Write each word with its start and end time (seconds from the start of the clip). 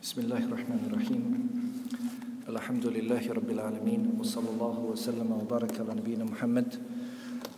بسم 0.00 0.20
الله 0.24 0.42
الرحمن 0.48 0.82
الرحيم 0.88 1.22
الحمد 2.48 2.86
لله 2.96 3.22
رب 3.38 3.50
العالمين 3.56 4.00
وصلى 4.20 4.48
الله 4.54 4.76
وسلم 4.92 5.28
وبارك 5.40 5.74
على 5.80 5.92
نبينا 6.00 6.24
محمد 6.24 6.68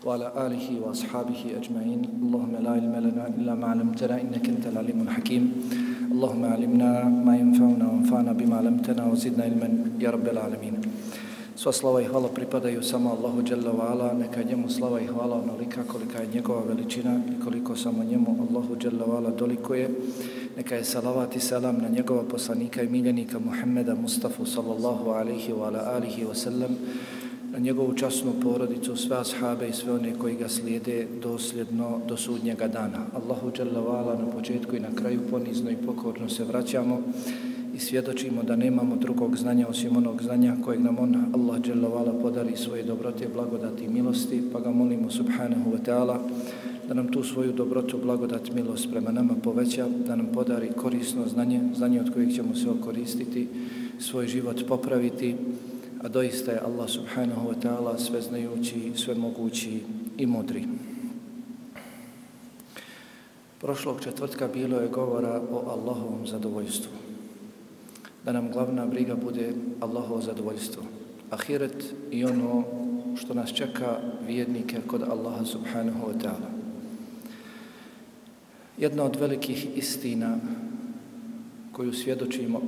وعلى 0.06 0.26
آله 0.46 0.66
وأصحابه 0.82 1.40
أجمعين 1.60 2.00
اللهم 2.24 2.54
لا 2.64 2.70
علم 2.76 2.94
لنا 3.06 3.24
إلا 3.38 3.52
ما 3.54 3.66
علمتنا 3.72 4.14
إنك 4.24 4.44
أنت 4.54 4.64
العليم 4.66 4.98
الحكيم 5.06 5.44
اللهم 6.12 6.42
علمنا 6.44 6.90
ما 7.26 7.34
ينفعنا 7.42 7.84
وانفعنا 7.92 8.32
بما 8.32 8.54
علمتنا 8.56 9.02
وزدنا 9.06 9.42
علما 9.44 9.68
يا 10.02 10.10
رب 10.10 10.26
العالمين 10.34 10.76
Sva 11.58 11.72
slava 11.74 11.98
i 12.02 12.06
hvala 12.06 12.28
pripadaju 12.30 12.82
samo 12.86 13.10
Allahu 13.18 13.42
Jalla 13.42 13.72
wa 13.74 13.90
ala, 13.90 14.12
neka 14.14 14.42
njemu 14.42 14.70
slava 14.70 15.00
i 15.00 15.06
hvala 15.06 15.42
onolika 15.42 15.82
kolika 15.82 16.18
je 16.22 16.28
njegova 16.34 16.62
veličina 16.62 17.20
i 17.30 17.44
koliko 17.44 17.76
samo 17.76 18.04
njemu 18.04 18.46
Allahu 18.46 18.76
Jalla 18.82 19.04
wa 19.06 19.16
ala 19.18 19.30
dolikuje. 19.30 19.90
Neka 20.57 20.75
je 20.75 20.83
salavat 20.83 21.35
i 21.35 21.39
salam 21.39 21.77
na 21.81 21.89
njegova 21.89 22.23
poslanika 22.23 22.81
i 22.81 22.89
miljenika 22.89 23.39
Muhammeda 23.39 23.95
Mustafa 23.95 24.45
sallallahu 24.45 25.09
alaihi 25.09 25.53
wa 25.53 25.67
ala 25.67 25.79
alihi 25.95 26.25
wa 26.25 26.35
sallam, 26.35 26.75
na 27.51 27.59
njegovu 27.59 27.93
časnu 27.93 28.33
porodicu, 28.43 28.95
sve 28.95 29.17
ashabe 29.17 29.67
i 29.67 29.73
sve 29.73 29.93
one 29.93 30.13
koji 30.19 30.35
ga 30.35 30.49
slijede 30.49 31.07
dosljedno 31.21 31.99
do 32.07 32.17
sudnjega 32.17 32.67
dana. 32.67 33.05
Allahu 33.13 33.51
dželavala 33.51 34.15
na 34.15 34.31
početku 34.31 34.75
i 34.75 34.79
na 34.79 34.95
kraju 34.95 35.19
ponizno 35.31 35.71
i 35.71 35.77
pokorno 35.85 36.29
se 36.29 36.43
vraćamo 36.43 37.01
i 37.75 37.79
svjedočimo 37.79 38.43
da 38.43 38.55
nemamo 38.55 38.95
drugog 38.95 39.37
znanja 39.37 39.67
osim 39.67 39.97
onog 39.97 40.23
znanja 40.23 40.55
kojeg 40.65 40.81
nam 40.81 40.99
on, 40.99 41.15
Allah 41.33 41.61
dželavala, 41.61 42.13
podari 42.21 42.57
svoje 42.57 42.83
dobrote, 42.83 43.27
blagodati 43.33 43.83
i 43.83 43.89
milosti, 43.89 44.43
pa 44.53 44.59
ga 44.59 44.71
molimo 44.71 45.09
subhanahu 45.09 45.71
wa 45.71 45.79
ta'ala 45.85 46.17
da 46.93 47.01
nam 47.01 47.11
tu 47.11 47.23
svoju 47.23 47.51
dobrotu, 47.51 47.97
blagodat, 47.97 48.53
milost 48.53 48.87
prema 48.91 49.11
nama 49.11 49.33
poveća, 49.43 49.87
da 50.07 50.15
nam 50.15 50.29
podari 50.33 50.69
korisno 50.77 51.27
znanje, 51.27 51.61
znanje 51.75 52.01
od 52.01 52.13
kojeg 52.13 52.35
ćemo 52.35 52.55
se 52.55 52.69
okoristiti, 52.69 53.47
svoj 53.99 54.27
život 54.27 54.67
popraviti, 54.67 55.35
a 56.03 56.07
doista 56.07 56.51
je 56.51 56.61
Allah 56.65 56.89
subhanahu 56.89 57.49
wa 57.49 57.55
ta'ala 57.63 57.97
sveznajući, 57.97 58.91
svemogući 58.95 59.79
i 60.17 60.25
mudri. 60.25 60.67
Prošlog 63.61 64.01
četvrtka 64.03 64.47
bilo 64.53 64.79
je 64.79 64.87
govora 64.87 65.41
o 65.51 65.57
Allahovom 65.57 66.27
zadovoljstvu 66.27 66.91
da 68.25 68.31
nam 68.31 68.51
glavna 68.51 68.85
briga 68.85 69.15
bude 69.15 69.53
Allahovo 69.79 70.21
zadovoljstvo. 70.21 70.83
Ahiret 71.29 71.93
i 72.11 72.25
ono 72.25 72.63
što 73.17 73.33
nas 73.33 73.53
čeka 73.53 73.97
vjernike 74.27 74.77
kod 74.87 75.01
Allaha 75.01 75.45
subhanahu 75.45 76.07
wa 76.07 76.13
ta'ala. 76.21 76.52
Jedna 78.77 79.03
od 79.03 79.15
velikih 79.15 79.67
istina 79.77 80.37
koju 81.71 81.93
svjedočimo, 81.93 82.61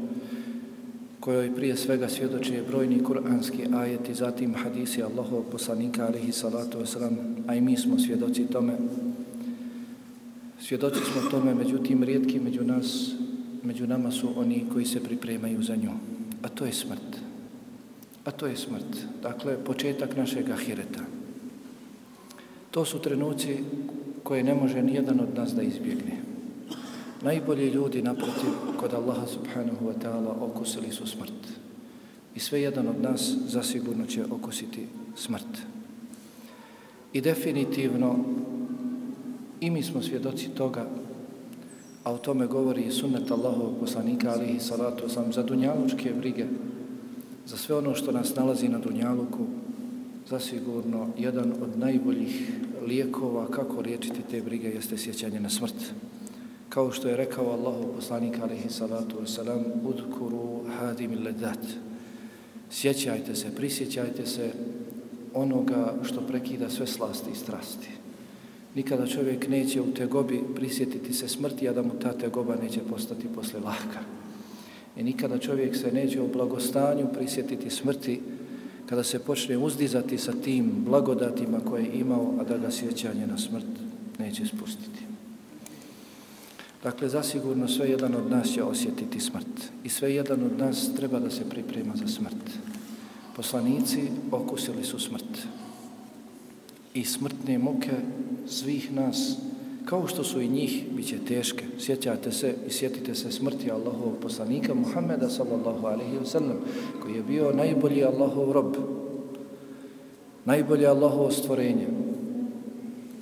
kojoj 1.20 1.56
prije 1.56 1.78
svega 1.78 2.10
svjedoči 2.10 2.62
brojni 2.68 3.04
kuranski 3.04 3.64
ajeti, 3.74 4.14
zatim 4.14 4.56
hadisi 4.56 5.04
Allahovog 5.04 5.46
poslanika 5.52 6.06
alihi 6.06 6.32
salatu 6.32 6.80
wasalam, 6.80 7.16
a 7.48 7.56
i 7.56 7.62
mi 7.62 7.78
smo 7.78 8.00
svjedoci 8.00 8.48
tome. 8.48 8.74
Svjedoci 10.60 11.00
smo 11.00 11.30
tome, 11.32 11.54
međutim, 11.54 12.04
rijetki 12.04 12.40
među 12.40 12.64
nas 12.64 13.16
među 13.66 13.88
nama 13.88 14.12
su 14.12 14.30
oni 14.36 14.66
koji 14.74 14.86
se 14.86 15.04
pripremaju 15.04 15.64
za 15.64 15.76
nju. 15.76 15.92
A 16.42 16.50
to 16.50 16.66
je 16.66 16.74
smrt. 16.74 17.18
A 18.26 18.32
to 18.32 18.48
je 18.48 18.58
smrt. 18.58 19.06
Dakle, 19.22 19.58
početak 19.64 20.18
našeg 20.18 20.50
ahireta. 20.50 21.02
To 22.72 22.86
su 22.86 23.00
trenuci 23.00 23.58
koje 24.26 24.44
ne 24.44 24.54
može 24.54 24.82
ni 24.82 24.94
jedan 24.94 25.20
od 25.20 25.38
nas 25.38 25.54
da 25.54 25.62
izbjegne. 25.62 26.18
Najbolji 27.22 27.70
ljudi 27.70 28.02
naprotiv 28.02 28.50
kod 28.80 28.94
Allaha 28.94 29.28
subhanahu 29.28 29.86
wa 29.86 29.94
ta'ala 30.02 30.34
okusili 30.42 30.92
su 30.92 31.08
smrt. 31.08 31.42
I 32.36 32.40
sve 32.40 32.62
jedan 32.62 32.88
od 32.88 33.02
nas 33.02 33.34
zasigurno 33.48 34.06
će 34.06 34.26
okusiti 34.26 34.88
smrt. 35.16 35.54
I 37.14 37.22
definitivno 37.22 38.16
i 39.62 39.70
mi 39.70 39.84
smo 39.84 40.02
svjedoci 40.02 40.50
toga 40.50 40.86
a 42.06 42.12
o 42.14 42.18
tome 42.18 42.48
govori 42.48 42.82
i 42.82 42.92
sunnet 42.92 43.32
Allahovog 43.32 43.80
poslanika 43.80 44.32
alihi 44.32 44.60
salatu 44.60 45.10
sam 45.10 45.34
za 45.34 45.44
dunjalučke 45.44 46.14
brige, 46.14 46.46
za 47.46 47.58
sve 47.58 47.76
ono 47.76 47.96
što 47.96 48.12
nas 48.12 48.36
nalazi 48.36 48.70
na 48.70 48.78
dunjaluku, 48.80 49.46
zasigurno 50.30 51.08
jedan 51.18 51.54
od 51.62 51.80
najboljih 51.80 52.52
lijekova 52.88 53.48
kako 53.48 53.82
liječiti 53.82 54.22
te 54.32 54.42
brige 54.42 54.68
jeste 54.68 54.98
sjećanje 54.98 55.40
na 55.40 55.50
smrt. 55.50 55.94
Kao 56.70 56.92
što 56.92 57.08
je 57.08 57.18
rekao 57.18 57.52
Allahu 57.52 57.94
poslanik 57.96 58.40
alaihi 58.40 58.70
salatu 58.70 59.16
wasalam, 59.22 59.64
udkuru 59.86 60.62
hadim 60.80 61.24
ledat. 61.24 61.60
Sjećajte 62.70 63.36
se, 63.36 63.56
prisjećajte 63.56 64.26
se 64.26 64.52
onoga 65.34 65.94
što 66.04 66.22
prekida 66.22 66.70
sve 66.70 66.88
slasti 66.88 67.32
i 67.32 67.36
strasti. 67.36 67.90
Nikada 68.76 69.08
čovjek 69.08 69.48
neće 69.48 69.82
u 69.82 69.94
tegobi 69.94 70.42
prisjetiti 70.56 71.14
se 71.14 71.28
smrti, 71.28 71.70
a 71.70 71.74
da 71.74 71.82
mu 71.82 72.00
ta 72.02 72.14
tegoba 72.14 72.56
neće 72.56 72.80
postati 72.90 73.28
posle 73.36 73.60
lahka. 73.60 74.00
I 74.98 75.04
nikada 75.04 75.38
čovjek 75.38 75.76
se 75.76 75.92
neće 75.92 76.22
u 76.22 76.28
blagostanju 76.28 77.08
prisjetiti 77.14 77.70
smrti 77.70 78.22
kada 78.86 79.04
se 79.04 79.20
počne 79.20 79.58
uzdizati 79.58 80.18
sa 80.18 80.32
tim 80.32 80.72
blagodatima 80.86 81.60
koje 81.60 81.84
je 81.84 82.00
imao, 82.00 82.34
a 82.40 82.44
da 82.44 82.58
ga 82.58 82.72
sjećanje 82.72 83.28
na 83.28 83.38
smrt 83.38 83.66
neće 84.20 84.46
spustiti. 84.46 85.06
Dakle, 86.84 87.10
zasigurno 87.10 87.68
sve 87.68 87.90
jedan 87.90 88.16
od 88.16 88.32
nas 88.32 88.48
će 88.54 88.64
osjetiti 88.64 89.20
smrt. 89.20 89.72
I 89.84 89.90
sve 89.90 90.16
jedan 90.16 90.44
od 90.44 90.60
nas 90.60 90.90
treba 90.96 91.20
da 91.20 91.30
se 91.30 91.50
priprema 91.50 91.96
za 91.96 92.08
smrt. 92.08 92.46
Poslanici 93.36 94.08
okusili 94.32 94.84
su 94.84 95.00
smrt 95.00 95.48
i 96.94 97.06
smrtne 97.06 97.58
muke 97.58 97.92
svih 98.48 98.94
nas, 98.94 99.38
kao 99.86 100.08
što 100.08 100.24
su 100.24 100.42
i 100.42 100.48
njih, 100.48 100.84
bit 100.96 101.08
će 101.08 101.18
teške. 101.28 101.66
Sjećate 101.80 102.32
se 102.32 102.56
i 102.68 102.72
sjetite 102.72 103.16
se 103.16 103.32
smrti 103.32 103.72
Allahovog 103.72 104.18
poslanika 104.22 104.74
Muhammeda 104.74 105.30
sallallahu 105.30 105.88
alaihi 105.88 106.18
wa 106.24 106.26
sallam, 106.26 106.58
koji 107.04 107.14
je 107.14 107.24
bio 107.24 107.52
najbolji 107.52 108.04
Allahov 108.04 108.52
rob, 108.52 108.76
najbolje 110.46 110.88
Allahovo 110.88 111.32
stvorenje. 111.32 111.88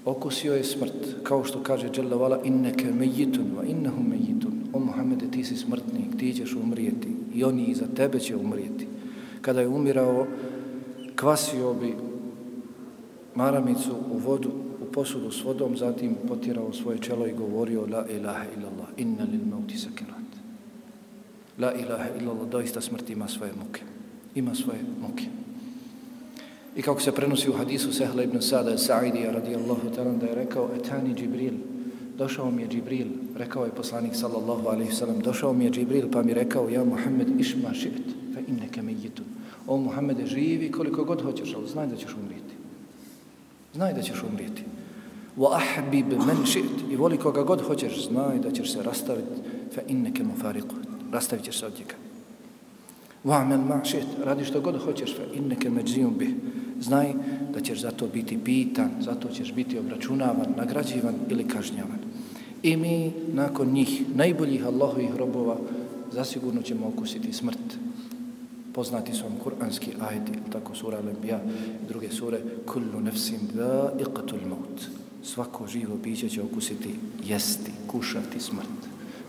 Okusio 0.05 0.53
je 0.53 0.63
smrt, 0.63 1.23
kao 1.23 1.43
što 1.43 1.63
kaže 1.63 1.89
Jalla 1.97 2.15
vala, 2.15 2.39
inneke 2.43 2.91
mejitun, 2.91 3.45
va 3.57 3.63
innehu 3.63 4.03
mejitun. 4.03 4.53
O 4.73 4.79
Muhammede, 4.79 5.31
ti 5.31 5.43
si 5.43 5.55
smrtnik, 5.55 6.17
ti 6.19 6.33
ćeš 6.33 6.55
umrijeti 6.55 7.07
i 7.33 7.43
oni 7.43 7.65
iza 7.65 7.85
tebe 7.95 8.19
će 8.19 8.35
umrijeti. 8.35 8.87
Kada 9.41 9.61
je 9.61 9.67
umirao, 9.67 10.27
kvasio 11.15 11.73
bi 11.73 11.95
maramicu 13.35 13.91
u 14.11 14.17
vodu, 14.17 14.62
posudu 14.93 15.31
s 15.31 15.43
vodom, 15.43 15.77
zatim 15.77 16.15
potirao 16.27 16.73
svoje 16.73 16.99
čelo 16.99 17.27
i 17.27 17.33
govorio 17.33 17.81
La 17.81 18.05
ilaha 18.09 18.45
illallah, 18.57 18.87
inna 18.97 19.23
lil 19.23 19.45
mauti 19.49 19.77
sakirat. 19.77 20.29
La 21.59 21.73
ilaha 21.73 22.09
illallah, 22.19 22.49
doista 22.49 22.81
smrt 22.81 23.09
ima 23.09 23.27
svoje 23.27 23.51
muke. 23.53 23.81
Ima 24.35 24.55
svoje 24.55 24.79
muke. 25.01 25.23
I 26.75 26.81
kako 26.81 27.01
se 27.01 27.11
prenosi 27.11 27.49
u 27.49 27.53
hadisu 27.53 27.93
Sehla 27.93 28.23
ibn 28.23 28.41
Sada 28.41 28.77
Sa'idija 28.77 29.31
radijallahu 29.31 29.89
ta'ala 29.95 30.17
da 30.17 30.25
je 30.25 30.35
rekao 30.35 30.69
Etani 30.75 31.13
Džibril, 31.15 31.53
došao 32.17 32.51
mi 32.51 32.61
je 32.61 32.67
Džibril, 32.67 33.07
rekao 33.37 33.65
je 33.65 33.71
poslanik 33.71 34.15
sallallahu 34.15 34.67
alaihi 34.67 34.91
sallam, 34.91 35.19
došao 35.19 35.53
mi 35.53 35.65
je 35.65 35.71
Džibril 35.71 36.11
pa 36.11 36.23
mi 36.23 36.33
rekao 36.33 36.69
ja 36.69 36.83
Muhammed 36.83 37.39
išma 37.39 37.73
šit, 37.73 38.01
fa 38.33 38.39
inneke 38.47 38.81
me. 38.81 38.93
O 39.67 39.77
Muhammede 39.77 40.25
živi 40.25 40.71
koliko 40.71 41.03
god 41.03 41.21
hoćeš, 41.21 41.53
ali 41.55 41.67
znaj 41.67 41.87
da 41.87 41.95
ćeš 41.95 42.15
umriti. 42.23 42.53
Znaj 43.73 43.93
da 43.93 44.01
ćeš 44.01 44.23
umrijeti. 44.23 44.63
Wa 45.37 45.55
ahbib 45.55 46.13
man. 46.13 46.45
I 46.91 46.95
voli 46.95 47.17
koga 47.17 47.43
god 47.43 47.61
hoćeš, 47.61 48.07
znaj 48.07 48.39
da 48.39 48.51
ćeš 48.51 48.73
se 48.73 48.83
rastaviti. 48.83 49.41
Fa 49.75 49.81
inneke 49.87 50.23
mufariqu. 50.23 50.75
Rastavit 51.11 51.45
ćeš 51.45 51.59
se 51.59 51.65
od 51.65 51.73
njega. 51.79 51.95
Wa 53.23 53.41
amal 53.41 53.57
ma. 53.57 53.81
Radi 54.23 54.45
što 54.45 54.61
god 54.61 54.83
hoćeš. 54.83 55.15
Fa 55.15 55.23
inneke 55.33 55.69
majziyun 55.69 56.17
bih. 56.17 56.29
Znaj 56.79 57.13
da 57.53 57.61
ćeš 57.61 57.81
zato 57.81 58.07
biti 58.07 58.37
pitan, 58.43 58.89
zato 59.01 59.29
ćeš 59.29 59.53
biti 59.53 59.79
obračunavan, 59.79 60.53
nagrađivan 60.57 61.15
ili 61.29 61.47
kažnjavan. 61.47 61.99
I 62.63 62.77
mi, 62.77 63.11
nakon 63.33 63.71
njih, 63.71 64.03
najboljih 64.15 64.65
Allahovih 64.65 65.15
robova, 65.15 65.57
zasigurno 66.11 66.61
ćemo 66.61 66.87
okusiti 66.87 67.33
smrt 67.33 67.77
poznati 68.73 69.13
su 69.13 69.23
vam 69.23 69.37
kuranski 69.43 69.91
ajdi, 70.09 70.31
tako 70.51 70.75
sura 70.75 70.97
Al-Anbiya 70.97 71.39
i 71.83 71.87
druge 71.87 72.09
sure, 72.11 72.39
kullu 72.65 73.01
nefsim 73.01 73.39
da 73.53 73.93
iqatul 73.99 74.47
maut. 74.49 75.02
Svako 75.23 75.67
živo 75.67 75.97
biće 76.03 76.29
će 76.29 76.41
okusiti, 76.41 76.95
jesti, 77.23 77.71
kušati 77.87 78.39
smrt. 78.39 78.67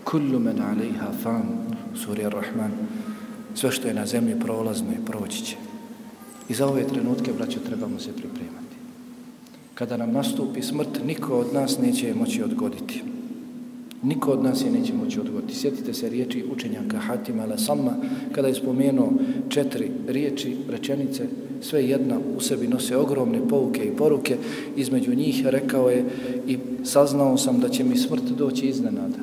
Kullu 0.03 0.39
men 0.39 0.61
alejha 0.61 1.11
fan, 1.23 1.43
sura 1.95 2.23
Ar-Rahman. 2.23 2.71
Sve 3.55 3.71
što 3.71 3.87
je 3.87 3.93
na 3.93 4.05
zemlji 4.05 4.39
prolazno 4.39 4.91
i 4.91 5.05
proći 5.05 5.45
će. 5.45 5.55
I 6.49 6.53
za 6.53 6.67
ove 6.67 6.87
trenutke, 6.87 7.33
braćo, 7.33 7.59
trebamo 7.59 7.99
se 7.99 8.11
pripremati. 8.13 8.75
Kada 9.73 9.97
nam 9.97 10.11
nastupi 10.11 10.61
smrt, 10.61 10.99
niko 11.05 11.39
od 11.39 11.53
nas 11.53 11.79
neće 11.79 12.13
moći 12.13 12.43
odgoditi. 12.43 13.03
Niko 14.05 14.31
od 14.31 14.43
nas 14.43 14.61
je 14.61 14.71
neće 14.71 14.93
moći 14.93 15.19
odgovoriti. 15.19 15.55
Sjetite 15.55 15.93
se 15.93 16.09
riječi 16.09 16.45
učenjaka 16.51 16.97
Hatima 16.97 17.43
ala 17.43 17.93
kada 18.31 18.47
je 18.47 18.55
spomenuo 18.55 19.13
četiri 19.49 19.91
riječi, 20.07 20.57
rečenice, 20.69 21.27
sve 21.61 21.85
jedna 21.85 22.19
u 22.37 22.41
sebi 22.41 22.67
nose 22.67 22.97
ogromne 22.97 23.39
pouke 23.49 23.85
i 23.85 23.95
poruke, 23.97 24.37
između 24.75 25.15
njih 25.15 25.45
rekao 25.45 25.89
je 25.89 26.05
i 26.47 26.57
saznao 26.83 27.37
sam 27.37 27.59
da 27.59 27.69
će 27.69 27.83
mi 27.83 27.97
smrt 27.97 28.23
doći 28.23 28.65
iznenada. 28.65 29.17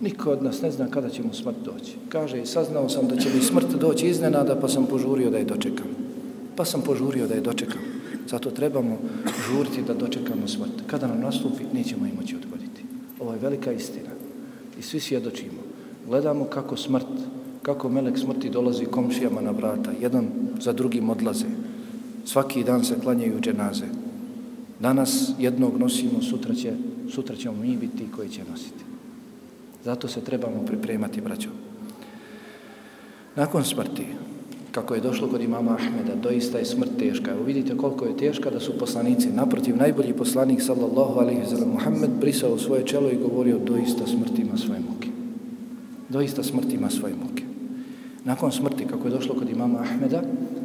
Niko 0.00 0.30
od 0.30 0.42
nas 0.42 0.62
ne 0.62 0.70
zna 0.70 0.86
kada 0.90 1.10
će 1.10 1.22
mu 1.22 1.32
smrt 1.32 1.56
doći. 1.64 1.92
Kaže 2.08 2.42
i 2.42 2.46
saznao 2.46 2.88
sam 2.88 3.08
da 3.08 3.16
će 3.16 3.28
mi 3.34 3.42
smrt 3.42 3.74
doći 3.80 4.06
iznenada, 4.06 4.56
pa 4.60 4.68
sam 4.68 4.86
požurio 4.86 5.30
da 5.30 5.38
je 5.38 5.44
dočekam. 5.44 5.88
Pa 6.56 6.64
sam 6.64 6.82
požurio 6.82 7.26
da 7.26 7.34
je 7.34 7.40
dočekam. 7.40 7.80
Zato 8.28 8.50
trebamo 8.50 8.98
žuriti 9.48 9.82
da 9.86 9.94
dočekamo 9.94 10.48
smrt. 10.48 10.82
Kada 10.86 11.06
nam 11.06 11.20
nastupi, 11.20 11.64
nećemo 11.72 12.06
i 12.06 12.16
moći 12.20 12.36
odgoditi. 12.36 12.82
Ovo 13.20 13.32
je 13.32 13.38
velika 13.38 13.72
istina. 13.72 14.13
Svi 14.84 15.00
svjedočimo. 15.00 15.62
Gledamo 16.06 16.44
kako 16.44 16.76
smrt, 16.76 17.06
kako 17.62 17.88
melek 17.88 18.18
smrti 18.18 18.50
dolazi 18.50 18.84
komšijama 18.84 19.40
na 19.40 19.50
vrata. 19.50 19.90
Jedan 20.00 20.26
za 20.60 20.72
drugim 20.72 21.10
odlaze. 21.10 21.46
Svaki 22.24 22.64
dan 22.64 22.84
se 22.84 23.00
klanjaju 23.02 23.40
dženaze. 23.40 23.86
Danas 24.80 25.30
jednog 25.38 25.78
nosimo, 25.78 26.22
sutra, 26.22 26.54
će, 26.54 26.72
sutra 27.10 27.36
ćemo 27.36 27.56
mi 27.56 27.76
biti 27.76 28.06
koji 28.16 28.28
će 28.28 28.40
nositi. 28.50 28.84
Zato 29.84 30.08
se 30.08 30.20
trebamo 30.20 30.66
pripremati, 30.66 31.20
braćo. 31.20 31.48
Nakon 33.36 33.64
smrti, 33.64 34.06
kako 34.74 34.94
je 34.94 35.00
došlo 35.00 35.28
kod 35.28 35.42
imama 35.42 35.74
Ahmeda, 35.74 36.14
doista 36.22 36.58
je 36.58 36.64
smrt 36.64 36.90
teška. 36.98 37.30
Evo 37.30 37.42
vidite 37.44 37.76
koliko 37.76 38.04
je 38.04 38.16
teška 38.16 38.50
da 38.50 38.60
su 38.60 38.78
poslanici. 38.78 39.28
Naprotiv, 39.32 39.76
najbolji 39.76 40.12
poslanik, 40.12 40.62
sallallahu 40.62 41.20
alaihi 41.20 41.46
sallam, 41.46 41.68
Muhammed 41.68 42.10
brisao 42.20 42.58
svoje 42.58 42.86
čelo 42.86 43.10
i 43.10 43.18
govorio 43.18 43.58
doista 43.58 44.06
smrt 44.06 44.38
ima 44.38 44.56
svoje 44.56 44.80
muke. 44.80 45.08
Doista 46.08 46.42
smrt 46.42 46.72
ima 46.72 46.90
svoje 46.90 47.14
muke. 47.14 47.44
Nakon 48.24 48.52
smrti, 48.52 48.86
kako 48.86 49.08
je 49.08 49.14
došlo 49.14 49.34
kod 49.34 49.50
imama 49.50 49.78
Ahmeda, 49.78 50.22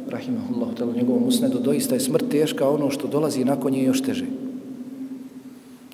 rahimahullahu 0.08 0.74
tala, 0.74 0.92
njegovom 0.92 1.24
usnedu, 1.28 1.58
doista 1.58 1.94
je 1.94 2.00
smrt 2.00 2.28
teška, 2.30 2.68
ono 2.68 2.90
što 2.90 3.08
dolazi 3.08 3.44
nakon 3.44 3.72
nje 3.72 3.84
još 3.84 4.02
teže. 4.02 4.26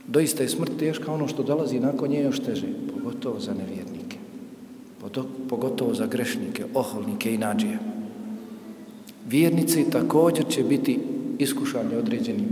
Doista 0.08 0.42
je 0.42 0.48
smrt 0.48 0.72
teška, 0.78 1.12
ono 1.12 1.28
što 1.28 1.42
dolazi 1.42 1.80
nakon 1.80 2.08
nje 2.10 2.22
još 2.22 2.40
teže, 2.40 2.66
pogotovo 2.94 3.40
za 3.40 3.54
nevjernike, 3.54 4.16
pogotovo 5.48 5.94
za 5.94 6.06
grešnike, 6.06 6.64
oholnike 6.74 7.34
i 7.34 7.38
nađije. 7.38 7.95
Vjernici 9.28 9.90
također 9.90 10.44
će 10.48 10.62
biti 10.62 10.98
iskušani 11.38 11.94
određenim 11.96 12.48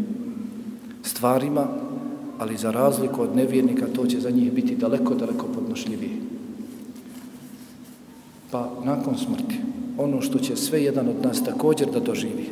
stvarima, 1.02 1.66
ali 2.38 2.56
za 2.56 2.70
razliku 2.70 3.22
od 3.22 3.36
nevjernika 3.36 3.86
to 3.86 4.06
će 4.06 4.20
za 4.20 4.30
njih 4.30 4.52
biti 4.52 4.76
daleko, 4.76 5.14
daleko 5.14 5.46
podnošljivije. 5.54 6.16
Pa 8.50 8.70
nakon 8.84 9.18
smrti, 9.18 9.60
ono 9.98 10.20
što 10.20 10.38
će 10.38 10.56
sve 10.56 10.82
jedan 10.82 11.08
od 11.08 11.22
nas 11.22 11.44
također 11.44 11.88
da 11.92 12.00
doživi, 12.00 12.50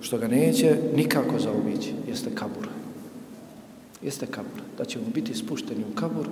što 0.00 0.18
ga 0.18 0.28
neće 0.28 0.76
nikako 0.96 1.38
zaobići, 1.38 1.92
jeste 2.08 2.30
kabur. 2.34 2.68
Jeste 4.02 4.26
kabur. 4.26 4.62
Da 4.78 4.84
ćemo 4.84 5.04
biti 5.14 5.34
spušteni 5.34 5.84
u 5.92 5.94
kabur 5.94 6.28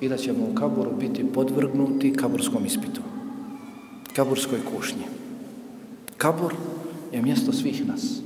i 0.00 0.08
da 0.08 0.16
ćemo 0.16 0.44
u 0.52 0.54
kaburu 0.54 0.90
biti 1.00 1.24
podvrgnuti 1.34 2.12
kaburskom 2.12 2.66
ispitu. 2.66 3.00
Kaburskoj 4.16 4.58
kušnji. 4.76 5.21
Kabur 6.22 6.54
je 7.12 7.22
mjesto 7.22 7.52
svih 7.52 7.88
nas. 7.88 8.20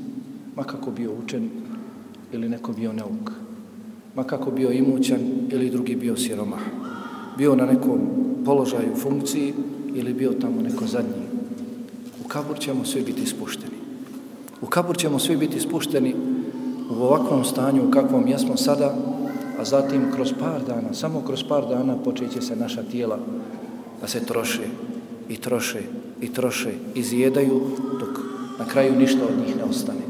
Ma 0.57 0.65
kako 0.65 0.91
bio 0.91 1.11
učen 1.25 1.51
ili 2.33 2.49
neko 2.49 2.73
bio 2.73 2.93
neuk. 2.93 3.33
Ma 4.15 4.25
kako 4.25 4.51
bio 4.51 4.71
imućan 4.71 5.21
ili 5.51 5.71
drugi 5.71 5.97
bio 5.97 6.17
siromah. 6.17 6.61
Bio 7.39 7.55
na 7.57 7.67
nekom 7.67 8.01
položaju 8.45 8.97
funkciji 8.97 9.55
ili 9.95 10.15
bio 10.15 10.33
tamo 10.33 10.63
neko 10.63 10.87
zadnji. 10.87 11.23
U 12.25 12.29
kabur 12.29 12.59
ćemo 12.59 12.85
svi 12.85 13.03
biti 13.03 13.27
spušteni. 13.27 13.77
U 14.63 14.67
kabur 14.67 14.97
ćemo 14.97 15.19
svi 15.19 15.37
biti 15.37 15.61
spušteni 15.61 16.15
u 16.91 17.03
ovakvom 17.03 17.45
stanju 17.45 17.89
u 17.89 17.91
kakvom 17.91 18.29
jesmo 18.29 18.57
sada, 18.57 18.95
a 19.61 19.65
zatim 19.65 20.13
kroz 20.15 20.33
par 20.39 20.61
dana, 20.67 20.95
samo 20.95 21.23
kroz 21.27 21.45
par 21.49 21.69
dana 21.69 21.97
počeće 22.05 22.41
se 22.41 22.57
naša 22.57 22.83
tijela 22.83 23.19
da 24.01 24.09
se 24.09 24.25
troše 24.25 24.65
i 25.29 25.37
troše 25.37 25.83
i 26.21 26.29
troše, 26.33 26.73
izjedaju, 26.95 27.61
dok 28.01 28.21
na 28.59 28.65
kraju 28.65 28.97
ništa 28.97 29.21
od 29.25 29.47
njih 29.47 29.57
ne 29.57 29.65
ostane. 29.65 30.01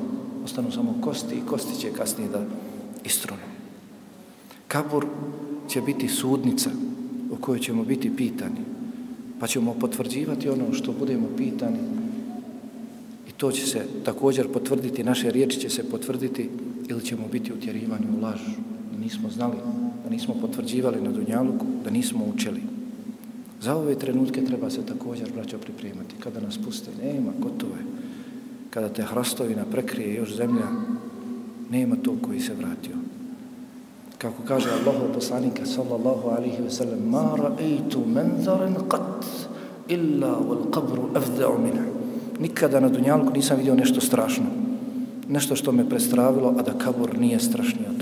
Ostanu 0.44 0.72
samo 0.72 0.94
kosti 1.00 1.34
i 1.34 1.46
kosti 1.46 1.80
će 1.80 1.92
kasnije 1.92 2.30
da 2.30 2.44
istrunu. 3.04 3.42
Kabur 4.68 5.06
će 5.68 5.80
biti 5.80 6.08
sudnica 6.08 6.70
u 7.30 7.36
kojoj 7.36 7.58
ćemo 7.58 7.84
biti 7.84 8.16
pitani, 8.16 8.60
pa 9.40 9.46
ćemo 9.46 9.74
potvrđivati 9.74 10.48
ono 10.48 10.72
što 10.72 10.92
budemo 10.92 11.26
pitani 11.36 11.78
i 13.28 13.32
to 13.32 13.52
će 13.52 13.66
se 13.66 13.86
također 14.04 14.48
potvrditi, 14.48 15.04
naše 15.04 15.30
riječi 15.30 15.60
će 15.60 15.70
se 15.70 15.90
potvrditi 15.90 16.50
ili 16.88 17.04
ćemo 17.04 17.28
biti 17.32 17.52
utjerivani 17.52 18.06
u 18.18 18.22
laž, 18.22 18.40
da 18.92 18.98
nismo 18.98 19.30
znali, 19.30 19.56
da 20.04 20.10
nismo 20.10 20.34
potvrđivali 20.40 21.02
na 21.02 21.10
Dunjaluku, 21.12 21.66
da 21.84 21.90
nismo 21.90 22.24
učili. 22.34 22.75
Za 23.60 23.76
ove 23.76 23.94
trenutke 23.94 24.44
treba 24.44 24.70
se 24.70 24.86
također, 24.86 25.32
braćo, 25.34 25.58
pripremati. 25.58 26.14
Kada 26.20 26.40
nas 26.40 26.58
puste, 26.64 26.90
nema, 27.02 27.32
gotovo 27.38 27.72
je. 27.74 27.84
Kada 28.70 28.88
te 28.88 29.02
hrastovina 29.02 29.64
prekrije 29.70 30.14
još 30.14 30.36
zemlja, 30.36 30.66
nema 31.70 31.96
to 32.02 32.16
koji 32.22 32.40
se 32.40 32.54
vratio. 32.54 32.96
Kako 34.18 34.42
kaže 34.48 34.68
Allah 34.70 34.94
poslanika 35.14 35.66
sallallahu 35.66 36.28
alihi 36.28 36.62
ve 36.62 36.70
sellem, 36.70 37.08
ma 37.10 37.36
ra'eitu 37.36 38.06
menzaren 38.06 38.74
qat 38.88 39.24
illa 39.88 40.40
wal 40.40 40.70
qabru 40.70 41.12
afda'u 41.14 41.58
minha. 41.58 41.84
Nikada 42.40 42.80
na 42.80 42.88
dunjalku 42.88 43.32
nisam 43.32 43.56
vidio 43.56 43.74
nešto 43.74 44.00
strašno. 44.00 44.44
Nešto 45.28 45.56
što 45.56 45.72
me 45.72 45.88
prestravilo, 45.88 46.54
a 46.58 46.62
da 46.62 46.78
kabur 46.78 47.18
nije 47.18 47.40
strašniji 47.40 47.86
od. 47.88 47.95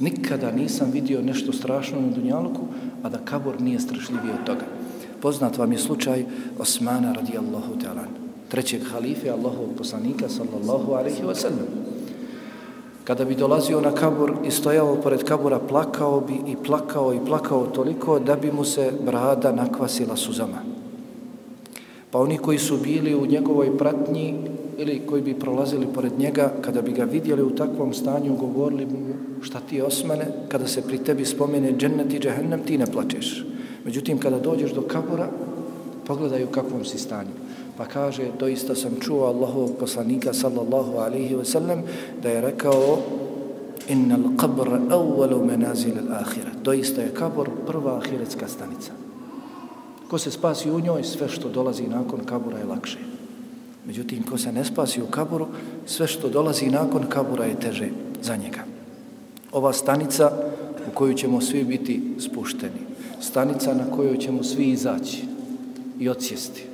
Nikada 0.00 0.50
nisam 0.50 0.90
vidio 0.90 1.22
nešto 1.22 1.52
strašno 1.52 2.00
na 2.00 2.08
Dunjaluku, 2.08 2.60
a 3.02 3.08
da 3.08 3.18
kabor 3.24 3.60
nije 3.60 3.80
strašljiviji 3.80 4.32
od 4.32 4.46
toga. 4.46 4.64
Poznat 5.20 5.58
vam 5.58 5.72
je 5.72 5.78
slučaj 5.78 6.24
Osmana 6.58 7.12
radijallahu 7.12 7.74
ta'ala, 7.82 8.04
trećeg 8.48 8.82
halife 8.92 9.30
Allahov 9.30 9.68
poslanika 9.78 10.28
sallallahu 10.28 10.92
alaihi 10.92 11.22
wa 11.22 11.34
sallam. 11.34 11.68
Kada 13.04 13.24
bi 13.24 13.34
dolazio 13.34 13.80
na 13.80 13.92
kabor 13.92 14.32
i 14.44 14.50
stojao 14.50 14.96
pored 14.96 15.24
kabura, 15.24 15.58
plakao 15.58 16.20
bi 16.20 16.34
i 16.52 16.56
plakao 16.66 17.14
i 17.14 17.20
plakao 17.26 17.66
toliko 17.66 18.18
da 18.18 18.36
bi 18.36 18.52
mu 18.52 18.64
se 18.64 18.92
brada 19.06 19.52
nakvasila 19.52 20.16
suzama. 20.16 20.62
Pa 22.10 22.18
oni 22.18 22.38
koji 22.38 22.58
su 22.58 22.76
bili 22.76 23.14
u 23.14 23.26
njegovoj 23.26 23.78
pratnji 23.78 24.34
ili 24.78 25.02
koji 25.06 25.22
bi 25.22 25.38
prolazili 25.38 25.86
pored 25.94 26.18
njega, 26.18 26.52
kada 26.60 26.82
bi 26.82 26.92
ga 26.92 27.04
vidjeli 27.04 27.42
u 27.42 27.54
takvom 27.54 27.94
stanju, 27.94 28.36
govorili 28.36 28.86
mu 28.86 28.98
šta 29.42 29.60
ti 29.60 29.82
osmane, 29.82 30.26
kada 30.48 30.66
se 30.66 30.82
pri 30.82 30.98
tebi 30.98 31.24
spomene 31.24 31.72
džennet 31.72 32.14
i 32.14 32.18
džehennem, 32.18 32.60
ti 32.62 32.78
ne 32.78 32.86
plačeš. 32.86 33.44
Međutim, 33.84 34.18
kada 34.18 34.38
dođeš 34.38 34.72
do 34.72 34.82
kabura, 34.82 35.28
pogledaju 36.06 36.46
kakvom 36.46 36.84
si 36.84 36.98
stanju. 36.98 37.30
Pa 37.76 37.84
kaže, 37.84 38.28
doista 38.38 38.74
sam 38.74 39.00
čuo 39.00 39.26
Allahovog 39.26 39.70
poslanika, 39.80 40.32
sallallahu 40.32 40.98
alihi 40.98 41.34
wasallam, 41.34 41.82
da 42.22 42.28
je 42.28 42.40
rekao, 42.40 42.98
inna 43.88 44.18
qabr 44.36 44.68
awwalu 44.90 45.44
manazil 45.46 45.94
al-akhirah. 45.94 46.62
Doista 46.62 47.02
je 47.02 47.14
kabor 47.14 47.50
prva 47.66 47.96
ahiretska 47.96 48.48
stanica. 48.48 48.92
Ko 50.10 50.18
se 50.18 50.30
spasi 50.30 50.70
u 50.70 50.80
njoj, 50.80 51.04
sve 51.04 51.28
što 51.28 51.48
dolazi 51.48 51.86
nakon 51.86 52.20
kabura 52.24 52.58
je 52.58 52.64
lakše. 52.64 52.98
Međutim, 53.86 54.22
ko 54.22 54.38
se 54.38 54.52
ne 54.52 54.64
spasi 54.64 55.02
u 55.02 55.06
kaburu, 55.06 55.46
sve 55.86 56.06
što 56.06 56.28
dolazi 56.28 56.66
nakon 56.66 57.02
kabura 57.08 57.44
je 57.44 57.60
teže 57.60 57.88
za 58.22 58.36
njega. 58.36 58.64
Ova 59.52 59.72
stanica 59.72 60.32
u 60.88 60.94
koju 60.94 61.14
ćemo 61.14 61.40
svi 61.40 61.64
biti 61.64 62.02
spušteni, 62.18 62.80
stanica 63.20 63.74
na 63.74 63.96
kojoj 63.96 64.18
ćemo 64.18 64.42
svi 64.42 64.64
izaći 64.64 65.24
i 65.98 66.08
odsjesti. 66.08 66.64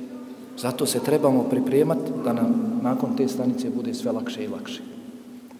Zato 0.57 0.85
se 0.85 0.99
trebamo 0.99 1.43
pripremati 1.43 2.11
da 2.23 2.33
nam 2.33 2.79
nakon 2.83 3.17
te 3.17 3.27
stanice 3.27 3.69
bude 3.69 3.93
sve 3.93 4.11
lakše 4.11 4.43
i 4.43 4.47
lakše. 4.47 4.81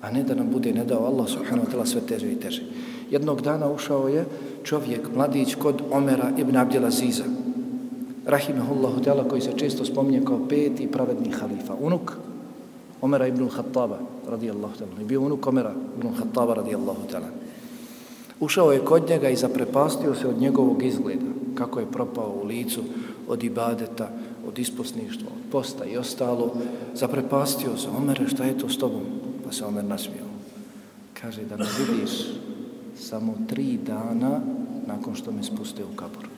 A 0.02 0.12
ne 0.12 0.24
da 0.24 0.36
nam 0.36 0.50
bude 0.52 0.74
ne 0.74 0.86
dao 0.86 1.06
Allah 1.06 1.30
subhanahu 1.30 1.68
wa 1.68 1.72
ta'la 1.72 1.86
sve 1.86 2.02
teže 2.02 2.32
i 2.32 2.40
teže. 2.40 2.62
Jednog 3.12 3.42
dana 3.42 3.72
ušao 3.72 4.08
je 4.08 4.26
čovjek, 4.64 5.16
mladić, 5.16 5.56
kod 5.56 5.82
Omera 5.92 6.32
ibn 6.38 6.58
Abdelaziza, 6.58 7.24
rahimehullahu 8.28 9.02
teala, 9.02 9.24
koji 9.24 9.42
se 9.42 9.58
često 9.58 9.86
spominje 9.86 10.22
kao 10.26 10.40
peti 10.50 10.92
pravedni 10.92 11.32
halifa. 11.32 11.76
Unuk 11.80 12.18
Omera 13.02 13.28
ibn 13.28 13.50
Khattaba 13.50 14.00
radijallahu 14.30 14.74
ta'ala. 14.74 15.02
I 15.02 15.06
bio 15.06 15.22
unuk 15.22 15.48
Omera 15.48 15.74
ibn 15.98 16.16
Khattaba 16.18 16.54
radijallahu 16.54 17.08
ta'ala. 17.12 17.30
Ušao 18.40 18.72
je 18.72 18.86
kod 18.86 19.10
njega 19.10 19.30
i 19.30 19.36
zaprepastio 19.36 20.16
se 20.16 20.28
od 20.28 20.42
njegovog 20.42 20.84
izgleda. 20.84 21.26
Kako 21.56 21.80
je 21.80 21.92
propao 21.92 22.40
u 22.44 22.46
licu 22.46 22.82
od 23.28 23.44
ibadeta, 23.44 24.10
od 24.48 24.60
isposništva, 24.60 25.28
od 25.28 25.52
posta 25.52 25.86
i 25.86 25.98
ostalo. 25.98 26.54
Zaprepastio 26.94 27.78
se. 27.78 27.88
Omere, 27.98 28.28
šta 28.28 28.44
je 28.44 28.58
to 28.58 28.70
s 28.70 28.78
tobom? 28.78 29.04
Pa 29.46 29.52
se 29.52 29.66
Omer 29.66 29.84
nasmio. 29.84 30.28
Kaže 31.22 31.42
da 31.42 31.58
me 31.58 31.66
vidiš 31.80 32.12
samo 32.96 33.34
tri 33.50 33.78
dana 33.78 34.42
nakon 34.88 35.16
što 35.16 35.32
me 35.32 35.44
spuste 35.44 35.84
u 35.84 35.96
kabor. 35.96 36.37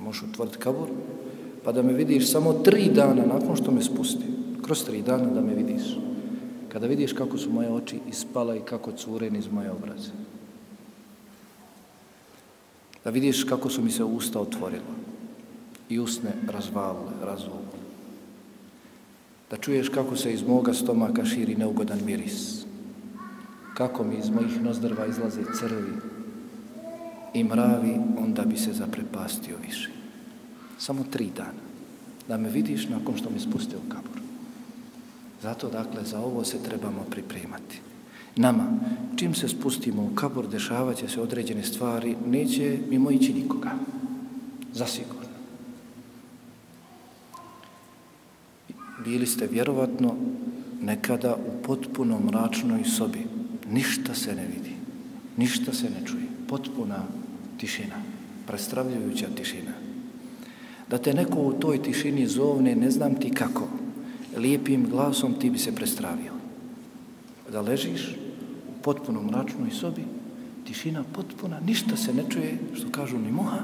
Možeš 0.00 0.22
otvoriti 0.22 0.58
kabor, 0.58 0.88
pa 1.64 1.72
da 1.72 1.82
me 1.82 1.92
vidiš 1.92 2.30
samo 2.32 2.52
tri 2.52 2.90
dana 2.94 3.26
nakon 3.26 3.56
što 3.56 3.70
me 3.70 3.82
spusti. 3.82 4.24
Kroz 4.64 4.84
tri 4.84 5.02
dana 5.02 5.26
da 5.26 5.40
me 5.40 5.54
vidiš. 5.54 5.96
Kada 6.68 6.86
vidiš 6.86 7.12
kako 7.12 7.38
su 7.38 7.50
moje 7.50 7.70
oči 7.70 7.98
ispala 8.08 8.56
i 8.56 8.60
kako 8.60 8.92
curen 8.92 9.36
iz 9.36 9.48
moje 9.52 9.70
obraze. 9.70 10.10
Da 13.04 13.10
vidiš 13.10 13.44
kako 13.44 13.70
su 13.70 13.82
mi 13.82 13.90
se 13.90 14.04
usta 14.04 14.40
otvorila 14.40 14.94
i 15.88 15.98
usne 15.98 16.30
razvalile, 16.48 17.12
razvole. 17.24 17.70
Da 19.50 19.56
čuješ 19.56 19.88
kako 19.88 20.16
se 20.16 20.32
iz 20.32 20.42
moga 20.42 20.74
stomaka 20.74 21.24
širi 21.24 21.54
neugodan 21.56 21.98
miris. 22.06 22.64
Kako 23.74 24.04
mi 24.04 24.16
iz 24.18 24.30
mojih 24.30 24.62
nozdrva 24.62 25.06
izlaze 25.06 25.42
crvi 25.58 25.92
i 27.34 27.44
mravi, 27.44 28.00
onda 28.18 28.44
bi 28.44 28.56
se 28.56 28.72
zaprepastio 28.72 29.56
više. 29.66 29.90
Samo 30.78 31.04
tri 31.10 31.30
dana. 31.36 31.60
Da 32.28 32.36
me 32.36 32.48
vidiš 32.48 32.88
nakon 32.88 33.16
što 33.16 33.30
mi 33.30 33.40
spuste 33.40 33.76
u 33.76 33.88
kabur. 33.88 34.20
Zato, 35.42 35.70
dakle, 35.70 36.04
za 36.04 36.20
ovo 36.20 36.44
se 36.44 36.62
trebamo 36.62 37.04
pripremati. 37.10 37.80
Nama, 38.36 38.78
čim 39.16 39.34
se 39.34 39.48
spustimo 39.48 40.02
u 40.02 40.14
kabur, 40.14 40.48
dešavaće 40.48 41.08
se 41.08 41.20
određene 41.20 41.62
stvari, 41.62 42.16
neće 42.26 42.78
mimo 42.90 43.10
ići 43.10 43.34
nikoga. 43.34 43.70
Zasigurno. 44.72 45.20
Bili 49.04 49.26
ste 49.26 49.46
vjerovatno 49.46 50.14
nekada 50.82 51.34
u 51.34 51.62
potpuno 51.62 52.20
mračnoj 52.20 52.84
sobi. 52.84 53.26
Ništa 53.70 54.14
se 54.14 54.34
ne 54.34 54.46
vidi, 54.46 54.72
ništa 55.36 55.72
se 55.72 55.90
ne 55.90 56.06
čuje. 56.06 56.26
Potpuna 56.48 57.02
tišina, 57.60 57.96
prestravljujuća 58.46 59.26
tišina. 59.36 59.72
Da 60.90 60.98
te 60.98 61.14
neko 61.14 61.40
u 61.40 61.52
toj 61.52 61.82
tišini 61.82 62.26
zovne, 62.26 62.74
ne 62.74 62.90
znam 62.90 63.14
ti 63.14 63.30
kako, 63.30 63.68
lijepim 64.36 64.88
glasom 64.90 65.34
ti 65.34 65.50
bi 65.50 65.58
se 65.58 65.74
prestravio. 65.74 66.32
Da 67.52 67.60
ležiš 67.60 68.16
u 68.68 68.82
potpuno 68.82 69.22
mračnoj 69.22 69.70
sobi, 69.70 70.04
tišina 70.66 71.04
potpuna, 71.12 71.60
ništa 71.60 71.96
se 71.96 72.14
ne 72.14 72.24
čuje, 72.30 72.58
što 72.74 72.90
kažu 72.90 73.18
ni 73.18 73.32
moha, 73.32 73.60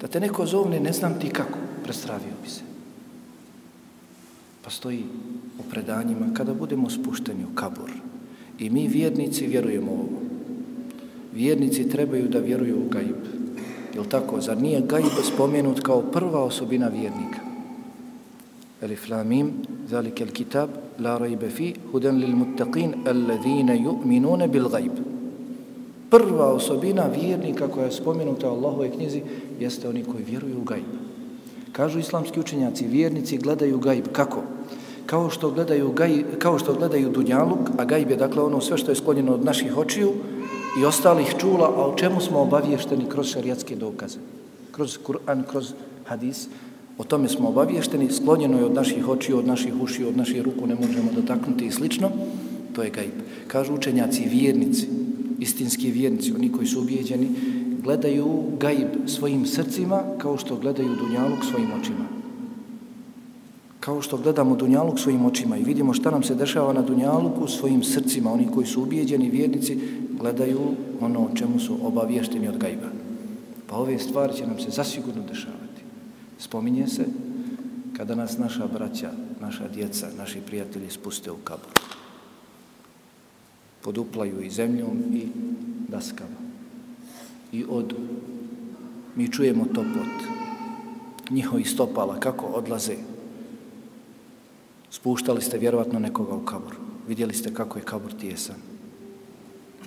da 0.00 0.08
te 0.08 0.20
neko 0.20 0.46
zovne, 0.46 0.80
ne 0.80 0.92
znam 0.92 1.20
ti 1.20 1.28
kako, 1.28 1.58
prestravio 1.84 2.34
bi 2.42 2.50
se. 2.50 2.60
Pa 4.64 4.70
stoji 4.70 5.04
u 5.58 5.62
predanjima, 5.70 6.34
kada 6.34 6.54
budemo 6.54 6.90
spušteni 6.90 7.44
u 7.44 7.54
kabur, 7.54 7.90
i 8.58 8.70
mi 8.70 8.88
vjernici 8.88 9.46
vjerujemo 9.46 9.92
ovo, 9.92 10.29
vjernici 11.40 11.88
trebaju 11.88 12.28
da 12.28 12.38
vjeruju 12.38 12.76
u 12.76 12.88
gaib. 12.88 13.16
Jel 13.94 14.04
tako? 14.04 14.40
Zar 14.40 14.58
nije 14.62 14.80
gaib 14.80 15.14
spomenut 15.34 15.80
kao 15.80 16.02
prva 16.02 16.42
osobina 16.44 16.88
vjernika? 16.88 17.40
Elif 18.82 19.08
lamim, 19.08 19.52
zalike 19.88 20.24
el 20.24 20.30
kitab, 20.30 20.70
la 20.98 21.18
rajbe 21.18 21.48
fi, 21.50 21.74
huden 21.92 22.18
lil 22.20 22.36
muttaqin, 22.36 22.92
alladhine 23.08 23.78
ju'minune 23.78 24.48
bil 24.48 24.68
gaib. 24.68 25.00
Prva 26.10 26.46
osobina 26.52 27.06
vjernika 27.06 27.68
koja 27.68 27.84
je 27.86 27.92
spomenuta 27.92 28.50
u 28.50 28.54
Allahove 28.54 28.90
knjizi 28.90 29.22
jeste 29.60 29.88
oni 29.88 30.04
koji 30.04 30.24
vjeruju 30.24 30.58
u 30.60 30.64
gaib. 30.64 30.90
Kažu 31.72 31.98
islamski 31.98 32.40
učenjaci, 32.40 32.86
vjernici 32.86 33.38
gledaju 33.38 33.78
gaib. 33.78 34.08
Kako? 34.12 34.42
Kao 35.06 35.30
što 35.30 35.50
gledaju, 35.50 35.92
gaib, 35.92 36.26
kao 36.38 36.58
što 36.58 36.74
gledaju 36.74 37.10
dunjaluk, 37.10 37.70
a 37.78 37.84
gaib 37.84 38.10
je 38.10 38.16
dakle 38.16 38.42
ono 38.42 38.60
sve 38.60 38.78
što 38.78 38.92
je 38.92 38.96
sklonjeno 38.96 39.34
od 39.34 39.44
naših 39.44 39.78
očiju, 39.78 40.12
i 40.78 40.84
ostalih 40.84 41.34
čula, 41.38 41.72
a 41.76 41.86
o 41.86 41.94
čemu 41.96 42.20
smo 42.20 42.40
obaviješteni 42.40 43.08
kroz 43.08 43.26
šarijatske 43.26 43.76
dokaze, 43.76 44.18
kroz 44.72 44.98
Kur'an, 45.06 45.42
kroz 45.50 45.72
hadis, 46.06 46.48
o 46.98 47.04
tome 47.04 47.28
smo 47.28 47.48
obaviješteni, 47.48 48.12
sklonjeno 48.12 48.58
je 48.58 48.64
od 48.64 48.74
naših 48.74 49.08
očiju, 49.08 49.38
od 49.38 49.46
naših 49.46 49.74
ušiju, 49.82 50.08
od 50.08 50.16
naših 50.16 50.42
ruku, 50.42 50.66
ne 50.66 50.74
možemo 50.74 51.12
dotaknuti 51.14 51.66
i 51.66 51.70
slično, 51.70 52.10
to 52.72 52.82
je 52.82 52.90
gaib. 52.90 53.16
Kažu 53.46 53.74
učenjaci, 53.74 54.28
vjernici, 54.28 54.88
istinski 55.38 55.90
vjernici, 55.90 56.32
oni 56.34 56.52
koji 56.52 56.66
su 56.66 56.80
ubijeđeni, 56.80 57.28
gledaju 57.82 58.42
gaib 58.60 58.88
svojim 59.06 59.46
srcima 59.46 60.02
kao 60.18 60.38
što 60.38 60.56
gledaju 60.56 60.96
dunjaluk 60.96 61.44
svojim 61.50 61.68
očima. 61.80 62.06
Kao 63.80 64.02
što 64.02 64.16
gledamo 64.16 64.56
dunjaluk 64.56 64.98
svojim 64.98 65.24
očima 65.24 65.56
i 65.56 65.64
vidimo 65.64 65.94
šta 65.94 66.10
nam 66.10 66.22
se 66.22 66.34
dešava 66.34 66.72
na 66.72 66.82
dunjaluku 66.82 67.48
svojim 67.48 67.82
srcima, 67.82 68.32
oni 68.32 68.48
koji 68.54 68.66
su 68.66 68.82
ubijeđeni 68.82 69.30
vjernici, 69.30 69.78
gledaju 70.20 70.60
ono 71.00 71.20
o 71.20 71.34
čemu 71.34 71.60
su 71.60 71.78
obavješteni 71.82 72.48
od 72.48 72.58
gajba. 72.58 72.88
Pa 73.66 73.76
ove 73.76 73.98
stvari 73.98 74.36
će 74.36 74.46
nam 74.46 74.60
se 74.60 74.70
zasigurno 74.70 75.22
dešavati. 75.28 75.82
Spominje 76.38 76.86
se 76.86 77.04
kada 77.96 78.14
nas 78.14 78.38
naša 78.38 78.66
braća, 78.66 79.10
naša 79.40 79.68
djeca, 79.68 80.08
naši 80.18 80.40
prijatelji 80.40 80.90
spuste 80.90 81.30
u 81.30 81.36
kabur. 81.44 81.80
Poduplaju 83.82 84.40
i 84.40 84.50
zemljom 84.50 85.02
i 85.12 85.28
daskama. 85.88 86.40
I 87.52 87.64
odu. 87.68 87.96
Mi 89.16 89.32
čujemo 89.32 89.64
topot 89.64 90.16
njihovi 91.30 91.64
stopala 91.64 92.20
kako 92.20 92.46
odlaze. 92.46 92.96
Spuštali 94.90 95.42
ste 95.42 95.58
vjerovatno 95.58 95.98
nekoga 95.98 96.34
u 96.34 96.44
kabur. 96.44 96.74
Vidjeli 97.08 97.34
ste 97.34 97.54
kako 97.54 97.78
je 97.78 97.84
kabur 97.84 98.12
tijesan 98.12 98.79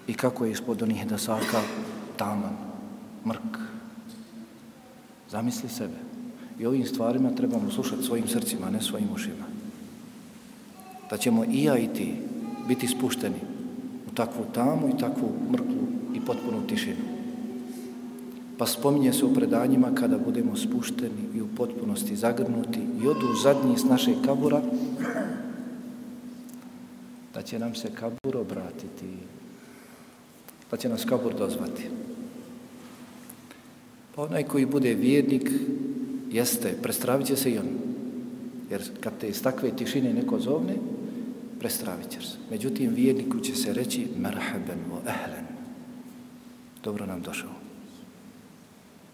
i 0.07 0.13
kako 0.13 0.45
je 0.45 0.51
ispod 0.51 0.81
onih 0.81 1.07
dasaka 1.07 1.61
taman, 2.17 2.57
mrk. 3.25 3.57
Zamisli 5.29 5.69
sebe. 5.69 5.97
I 6.59 6.65
ovim 6.65 6.85
stvarima 6.85 7.35
trebamo 7.35 7.71
slušati 7.71 8.03
svojim 8.03 8.27
srcima, 8.27 8.69
ne 8.69 8.81
svojim 8.81 9.07
ušima. 9.15 9.45
Da 11.09 11.17
ćemo 11.17 11.45
i 11.45 11.63
ja 11.63 11.77
i 11.77 11.87
ti 11.87 12.15
biti 12.67 12.87
spušteni 12.87 13.39
u 14.11 14.15
takvu 14.15 14.45
tamu 14.53 14.89
i 14.89 14.97
takvu 14.99 15.33
mrklu 15.51 15.87
i 16.15 16.21
potpunu 16.25 16.67
tišinu. 16.67 17.03
Pa 18.57 18.67
spominje 18.67 19.13
se 19.13 19.25
u 19.25 19.33
predanjima 19.33 19.95
kada 19.95 20.17
budemo 20.17 20.55
spušteni 20.55 21.23
i 21.35 21.41
u 21.41 21.47
potpunosti 21.57 22.15
zagrnuti 22.15 22.79
i 23.03 23.07
odu 23.07 23.27
zadnji 23.43 23.77
s 23.77 23.83
našeg 23.83 24.15
kabura, 24.25 24.61
da 27.33 27.41
će 27.41 27.59
nam 27.59 27.75
se 27.75 27.89
kabur 27.95 28.37
obratiti 28.37 29.07
pa 30.73 30.77
će 30.77 30.89
nas 30.89 31.05
kabur 31.05 31.33
dozvati. 31.37 31.83
Pa 34.15 34.21
onaj 34.23 34.43
koji 34.43 34.65
bude 34.65 34.93
vjernik, 34.93 35.51
jeste, 36.31 36.73
prestravit 36.81 37.27
će 37.27 37.35
se 37.35 37.51
i 37.51 37.57
on. 37.57 37.67
Jer 38.71 38.81
kad 38.99 39.13
te 39.19 39.27
iz 39.29 39.43
takve 39.43 39.75
tišine 39.75 40.13
neko 40.13 40.39
zovne, 40.39 40.73
prestravit 41.59 42.09
ćeš 42.09 42.25
se. 42.25 42.37
Međutim, 42.51 42.93
vjerniku 42.93 43.39
će 43.39 43.55
se 43.55 43.73
reći 43.73 44.07
merhaben 44.17 44.79
vo 44.89 44.97
ehlen. 45.05 45.45
Dobro 46.83 47.05
nam 47.05 47.21
došao. 47.21 47.53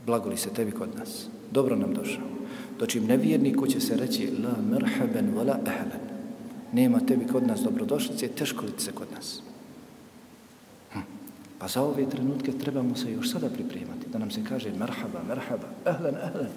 Blagoli 0.05 0.37
se 0.37 0.49
tebi 0.49 0.71
kod 0.71 0.95
nas. 0.95 1.27
Dobro 1.51 1.75
nam 1.75 1.93
došao. 1.93 2.27
Dočim 2.79 3.05
nevjerniku 3.05 3.67
će 3.67 3.79
se 3.79 3.95
reći 3.95 4.31
la 4.43 4.55
merhaben 4.71 5.33
vo 5.35 5.43
la 5.43 5.59
ehlen. 5.67 6.07
Nema 6.73 6.99
tebi 6.99 7.27
kod 7.27 7.47
nas 7.47 7.59
dobrodošlice, 7.59 8.27
teško 8.27 8.65
li 8.65 8.71
se 8.77 8.91
kod 8.91 9.07
nas. 9.15 9.48
Pa 11.59 11.67
za 11.67 11.81
ove 11.81 12.09
trenutke 12.09 12.51
trebamo 12.51 12.95
se 12.95 13.11
još 13.11 13.31
sada 13.31 13.49
pripremati, 13.49 14.09
da 14.13 14.19
nam 14.19 14.31
se 14.31 14.41
kaže 14.49 14.71
merhaba, 14.71 15.23
merhaba, 15.27 15.67
ehlen, 15.85 16.15
ehlen. 16.15 16.47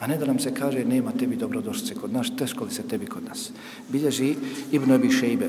A 0.00 0.06
ne 0.06 0.16
da 0.16 0.26
nam 0.26 0.38
se 0.38 0.54
kaže 0.54 0.84
nema 0.84 1.12
tebi 1.12 1.36
dobrodošlice 1.36 1.94
kod 1.94 2.12
nas, 2.12 2.32
teško 2.38 2.64
li 2.64 2.70
se 2.70 2.82
tebi 2.82 3.06
kod 3.06 3.24
nas. 3.24 3.50
Bilježi 3.88 4.34
Ibn 4.72 4.92
Abi 4.92 5.10
Šejbe 5.10 5.48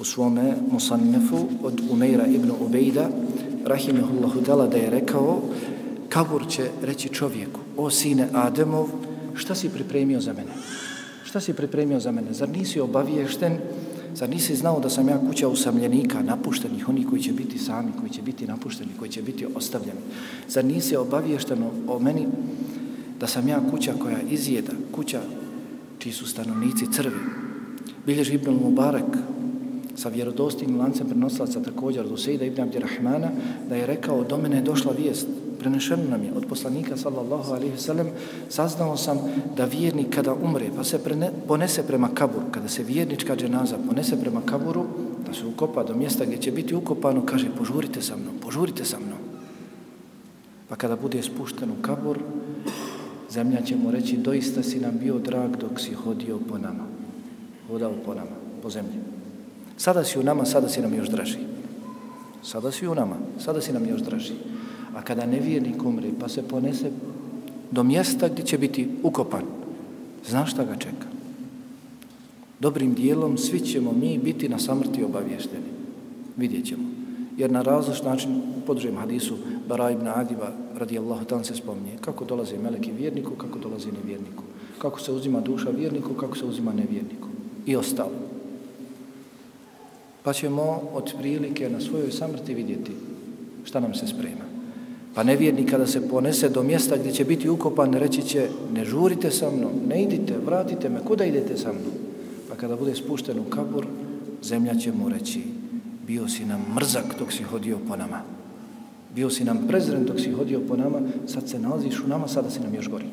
u 0.00 0.04
svome 0.04 0.54
musannefu 0.70 1.48
od 1.62 1.80
Umeira 1.90 2.26
Ibn 2.26 2.50
Ubejda, 2.60 3.08
rahimehullahu 3.64 4.40
dala 4.40 4.66
da 4.66 4.76
je 4.76 4.90
rekao, 4.90 5.42
kabur 6.08 6.48
će 6.48 6.70
reći 6.82 7.08
čovjeku, 7.08 7.60
o 7.76 7.90
sine 7.90 8.28
Ademov, 8.32 8.88
šta 9.34 9.54
si 9.54 9.68
pripremio 9.68 10.20
za 10.20 10.32
mene? 10.32 10.50
Šta 11.24 11.40
si 11.40 11.52
pripremio 11.52 12.00
za 12.00 12.12
mene? 12.12 12.32
Zar 12.32 12.48
nisi 12.48 12.80
obaviješten 12.80 13.58
Zar 14.14 14.30
nisi 14.30 14.56
znao 14.56 14.80
da 14.80 14.90
sam 14.90 15.08
ja 15.08 15.20
kuća 15.28 15.48
usamljenika, 15.48 16.22
napuštenih, 16.22 16.88
oni 16.88 17.06
koji 17.06 17.22
će 17.22 17.32
biti 17.32 17.58
sami, 17.58 17.92
koji 18.00 18.10
će 18.10 18.22
biti 18.22 18.46
napušteni, 18.46 18.90
koji 18.98 19.10
će 19.10 19.22
biti 19.22 19.46
ostavljeni? 19.54 20.00
Zar 20.48 20.64
nisi 20.64 20.96
obaviješteno 20.96 21.70
o 21.88 21.98
meni 21.98 22.26
da 23.20 23.26
sam 23.26 23.48
ja 23.48 23.60
kuća 23.70 23.92
koja 24.02 24.20
izjeda, 24.30 24.72
kuća 24.92 25.22
čiji 25.98 26.12
su 26.12 26.26
stanovnici 26.26 26.92
crvi? 26.92 27.16
Bilješ 28.06 28.30
Ibn 28.30 28.50
Mubarak 28.50 29.18
sa 29.96 30.08
vjerodostim 30.08 30.78
lancem 30.78 31.08
prenoslaca 31.08 31.62
također 31.62 32.08
do 32.08 32.16
Sejda 32.16 32.44
Ibn 32.44 32.60
Abdirahmana 32.60 33.28
da 33.68 33.76
je 33.76 33.86
rekao 33.86 34.24
do 34.24 34.38
mene 34.38 34.56
je 34.56 34.62
došla 34.62 34.92
vijest 34.92 35.26
prenešeno 35.58 36.02
nam 36.10 36.24
je 36.24 36.32
od 36.36 36.46
poslanika 36.48 36.96
sallallahu 36.96 37.52
alaihi 37.52 37.78
sallam, 37.78 38.06
saznao 38.48 38.96
sam 38.96 39.18
da 39.56 39.64
vjernik 39.64 40.14
kada 40.14 40.34
umre, 40.34 40.70
pa 40.76 40.84
se 40.84 40.98
prene, 40.98 41.30
ponese 41.48 41.86
prema 41.86 42.08
kaburu, 42.14 42.46
kada 42.50 42.68
se 42.68 42.82
vjernička 42.82 43.36
dženaza 43.36 43.76
ponese 43.88 44.20
prema 44.20 44.40
kaburu, 44.46 44.84
da 45.26 45.34
se 45.34 45.46
ukopa 45.46 45.84
do 45.84 45.94
mjesta 45.94 46.24
gdje 46.24 46.38
će 46.38 46.52
biti 46.52 46.74
ukopano, 46.74 47.26
kaže, 47.26 47.50
požurite 47.58 48.02
sa 48.02 48.16
mnom, 48.16 48.38
požurite 48.40 48.84
sa 48.84 48.98
mnom. 48.98 49.18
Pa 50.68 50.76
kada 50.76 50.96
bude 50.96 51.22
spušten 51.22 51.70
u 51.70 51.82
kabur, 51.82 52.18
zemlja 53.30 53.62
će 53.62 53.76
mu 53.76 53.90
reći, 53.90 54.16
doista 54.16 54.62
si 54.62 54.80
nam 54.80 54.98
bio 54.98 55.18
drag 55.18 55.56
dok 55.56 55.80
si 55.80 55.94
hodio 55.94 56.38
po 56.48 56.58
nama. 56.58 56.84
Hodao 57.68 57.92
po 58.04 58.14
nama, 58.14 58.36
po 58.62 58.70
zemlji. 58.70 59.00
Sada 59.76 60.04
si 60.04 60.18
u 60.18 60.22
nama, 60.22 60.44
sada 60.44 60.68
si 60.68 60.80
nam 60.80 60.94
još 60.94 61.08
draži. 61.08 61.38
Sada 62.42 62.70
si 62.72 62.86
u 62.88 62.94
nama, 62.94 63.16
sada 63.38 63.60
si 63.60 63.72
nam 63.72 63.88
još 63.88 64.00
draži. 64.00 64.34
A 64.94 65.02
kada 65.02 65.26
nevjernik 65.26 65.84
umre, 65.84 66.10
pa 66.20 66.28
se 66.28 66.42
ponese 66.42 66.90
do 67.70 67.82
mjesta 67.82 68.28
gdje 68.28 68.44
će 68.44 68.58
biti 68.58 68.88
ukopan, 69.02 69.42
zna 70.26 70.46
šta 70.46 70.64
ga 70.64 70.76
čeka? 70.76 71.06
Dobrim 72.60 72.94
dijelom 72.94 73.38
svi 73.38 73.60
ćemo 73.60 73.92
mi 73.92 74.18
biti 74.18 74.48
na 74.48 74.58
samrti 74.58 75.04
obavješteni. 75.04 75.70
Vidjet 76.36 76.66
ćemo. 76.66 76.82
Jer 77.36 77.50
na 77.50 77.62
različit 77.62 78.04
način, 78.04 78.36
u 78.36 78.66
podružajem 78.66 78.96
hadisu, 78.96 79.36
Bara 79.68 79.90
ibn 79.90 80.08
Adiba, 80.08 80.52
radijallahu 80.78 81.24
tan 81.24 81.44
se 81.44 81.54
spominje 81.54 81.96
kako 82.00 82.24
dolaze 82.24 82.58
meleki 82.58 82.92
vjerniku, 82.92 83.30
kako 83.30 83.58
dolaze 83.58 83.92
nevjerniku. 83.92 84.42
Kako 84.78 85.00
se 85.00 85.12
uzima 85.12 85.40
duša 85.40 85.70
vjerniku, 85.70 86.14
kako 86.14 86.36
se 86.36 86.44
uzima 86.44 86.72
nevjerniku. 86.72 87.28
I 87.66 87.76
ostalo. 87.76 88.12
Pa 90.22 90.32
ćemo 90.32 90.82
od 90.94 91.14
prilike 91.18 91.68
na 91.70 91.80
svojoj 91.80 92.12
samrti 92.12 92.54
vidjeti 92.54 92.92
šta 93.64 93.80
nam 93.80 93.94
se 93.94 94.06
sprema. 94.06 94.53
Pa 95.14 95.22
nevjernik 95.22 95.70
kada 95.70 95.86
se 95.86 96.08
ponese 96.08 96.48
do 96.48 96.62
mjesta 96.62 96.96
gdje 96.96 97.12
će 97.12 97.24
biti 97.24 97.48
ukopan, 97.48 97.92
reći 97.94 98.22
će 98.22 98.48
ne 98.72 98.84
žurite 98.84 99.30
sa 99.30 99.50
mnom, 99.50 99.72
ne 99.88 100.02
idite, 100.02 100.34
vratite 100.46 100.88
me, 100.88 101.04
kuda 101.04 101.24
idete 101.24 101.56
sa 101.56 101.72
mnom? 101.72 101.92
Pa 102.48 102.56
kada 102.56 102.76
bude 102.76 102.94
spušten 102.94 103.38
u 103.38 103.44
kabur, 103.50 103.86
zemlja 104.42 104.74
će 104.74 104.92
mu 104.92 105.08
reći 105.08 105.42
bio 106.06 106.28
si 106.28 106.44
nam 106.44 106.64
mrzak 106.74 107.04
dok 107.18 107.32
si 107.32 107.42
hodio 107.42 107.78
po 107.88 107.96
nama. 107.96 108.20
Bio 109.14 109.30
si 109.30 109.44
nam 109.44 109.66
prezren 109.68 110.04
dok 110.04 110.20
si 110.20 110.32
hodio 110.32 110.60
po 110.68 110.76
nama, 110.76 111.00
sad 111.26 111.48
se 111.48 111.58
nalaziš 111.58 112.00
u 112.00 112.08
nama, 112.08 112.28
sada 112.28 112.50
si 112.50 112.60
nam 112.60 112.74
još 112.74 112.88
gori. 112.88 113.06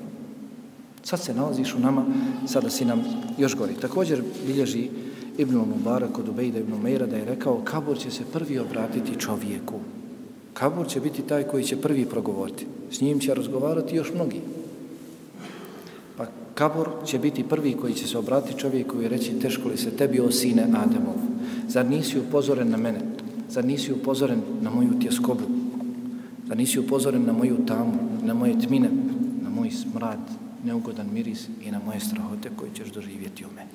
Sad 1.04 1.20
se 1.24 1.34
nalaziš 1.34 1.76
u 1.76 1.80
nama, 1.80 2.06
sada 2.48 2.70
si 2.70 2.86
nam 2.86 3.04
još 3.38 3.56
gori. 3.56 3.74
Također 3.74 4.24
bilježi 4.48 4.90
Ibn 5.38 5.56
Mubarak 5.56 6.20
od 6.20 6.30
Ubejda 6.30 6.60
Ibn 6.60 6.74
Meira 6.84 7.06
da 7.06 7.18
je 7.18 7.26
rekao 7.26 7.62
kabur 7.64 7.98
će 7.98 8.12
se 8.12 8.24
prvi 8.34 8.60
obratiti 8.60 9.20
čovjeku. 9.20 9.80
Kabur 10.54 10.88
će 10.88 11.00
biti 11.00 11.22
taj 11.22 11.44
koji 11.44 11.64
će 11.64 11.82
prvi 11.82 12.06
progovoriti. 12.06 12.66
S 12.92 13.02
njim 13.02 13.20
će 13.20 13.34
razgovarati 13.34 13.96
još 13.96 14.14
mnogi. 14.14 14.42
Pa 16.18 16.26
kabur 16.56 16.90
će 17.06 17.20
biti 17.20 17.44
prvi 17.44 17.74
koji 17.74 17.94
će 17.94 18.08
se 18.08 18.18
obratiti 18.18 18.60
čovjeku 18.60 19.02
i 19.02 19.08
reći 19.08 19.40
teško 19.40 19.70
li 19.70 19.78
se 19.78 19.92
tebi 19.92 20.20
o 20.20 20.32
sine 20.32 20.64
Ademov. 20.64 21.16
Zar 21.68 21.86
nisi 21.86 22.20
upozoren 22.20 22.70
na 22.70 22.78
mene? 22.78 23.00
Zar 23.50 23.66
nisi 23.66 23.94
upozoren 23.94 24.42
na 24.62 24.70
moju 24.70 25.00
tjeskobu? 25.00 25.44
Zar 26.48 26.58
nisi 26.58 26.80
upozoren 26.80 27.26
na 27.26 27.34
moju 27.34 27.66
tamu, 27.66 27.94
na 28.24 28.34
moje 28.34 28.60
tmine, 28.60 28.90
na 29.42 29.50
moj 29.50 29.72
smrad, 29.72 30.20
neugodan 30.66 31.08
miris 31.14 31.48
i 31.62 31.72
na 31.72 31.80
moje 31.86 32.00
strahote 32.00 32.50
koje 32.56 32.72
ćeš 32.74 32.92
doživjeti 32.92 33.46
u 33.46 33.48
meni? 33.56 33.72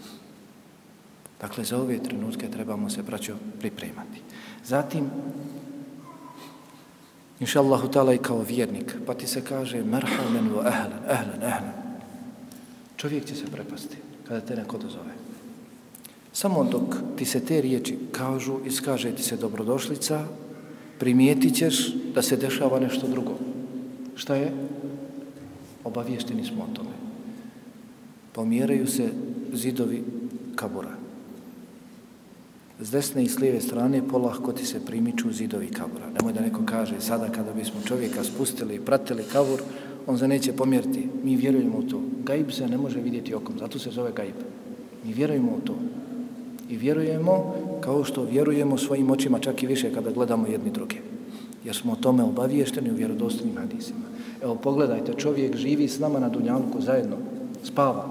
Dakle, 1.41 1.65
za 1.65 1.79
ove 1.79 1.99
trenutke 1.99 2.51
trebamo 2.51 2.91
se, 2.91 3.03
braćo, 3.03 3.35
pripremati. 3.59 4.21
Zatim, 4.65 5.11
inša 7.41 7.61
Allahu 7.61 7.89
ta'ala 7.89 8.15
i 8.15 8.19
kao 8.19 8.43
vjernik, 8.43 8.97
pa 9.07 9.15
ti 9.15 9.27
se 9.27 9.45
kaže 9.45 9.85
merhamen 9.85 10.49
vo 10.49 10.61
ehlen, 10.61 11.03
ehlen, 11.11 11.43
ehlen. 11.43 11.73
Čovjek 12.97 13.25
će 13.25 13.35
se 13.35 13.47
prepasti 13.47 13.97
kada 14.29 14.41
te 14.41 14.57
neko 14.57 14.79
dozove. 14.79 15.13
Samo 16.33 16.65
dok 16.65 16.97
ti 17.17 17.25
se 17.25 17.41
te 17.41 17.61
riječi 17.61 17.99
kažu, 18.13 18.59
iskaže 18.67 19.13
ti 19.13 19.23
se 19.23 19.37
dobrodošlica, 19.37 20.25
primijetit 20.99 21.55
ćeš 21.55 21.95
da 22.15 22.23
se 22.23 22.37
dešava 22.37 22.81
nešto 22.81 23.07
drugo. 23.07 23.39
Šta 24.17 24.35
je? 24.35 24.53
Obavješteni 25.85 26.45
smo 26.45 26.65
o 26.65 26.75
tome. 26.77 26.97
Pomjeraju 28.33 28.87
se 28.87 29.09
zidovi 29.53 30.05
kabura. 30.57 31.06
S 32.81 32.91
desne 32.91 33.25
i 33.25 33.29
s 33.29 33.39
lijeve 33.39 33.61
strane 33.61 34.09
polahko 34.09 34.53
ti 34.53 34.67
se 34.67 34.85
primiču 34.87 35.33
zidovi 35.33 35.67
kabura. 35.67 36.11
Nemoj 36.15 36.33
da 36.33 36.41
neko 36.41 36.61
kaže 36.67 37.01
sada 37.01 37.29
kada 37.29 37.53
bismo 37.53 37.81
čovjeka 37.87 38.25
spustili 38.25 38.75
i 38.75 38.81
pratili 38.81 39.23
kabur, 39.33 39.61
on 40.07 40.19
se 40.19 40.29
neće 40.29 40.53
pomjeriti. 40.53 41.09
Mi 41.25 41.37
vjerujemo 41.37 41.79
u 41.79 41.83
to. 41.83 42.01
Gaib 42.25 42.51
se 42.51 42.69
ne 42.69 42.77
može 42.77 43.01
vidjeti 43.01 43.35
okom, 43.35 43.59
zato 43.59 43.79
se 43.79 43.91
zove 43.91 44.13
gaib. 44.13 44.35
Mi 45.05 45.13
vjerujemo 45.13 45.53
u 45.53 45.61
to. 45.67 45.75
I 46.71 46.77
vjerujemo 46.77 47.55
kao 47.81 48.05
što 48.05 48.25
vjerujemo 48.25 48.79
svojim 48.79 49.11
očima 49.11 49.39
čak 49.39 49.63
i 49.63 49.67
više 49.67 49.95
kada 49.95 50.11
gledamo 50.11 50.47
jedni 50.47 50.71
druge. 50.71 50.97
Jer 51.65 51.77
smo 51.77 51.93
o 51.93 51.97
tome 51.97 52.23
obaviješteni 52.23 52.91
u 52.91 52.95
vjerodostojnim 52.95 53.57
hadisima. 53.57 54.07
Evo 54.43 54.55
pogledajte, 54.55 55.15
čovjek 55.15 55.57
živi 55.57 55.89
s 55.89 55.99
nama 55.99 56.19
na 56.19 56.29
Dunjanku 56.29 56.81
zajedno, 56.81 57.17
spava. 57.63 58.05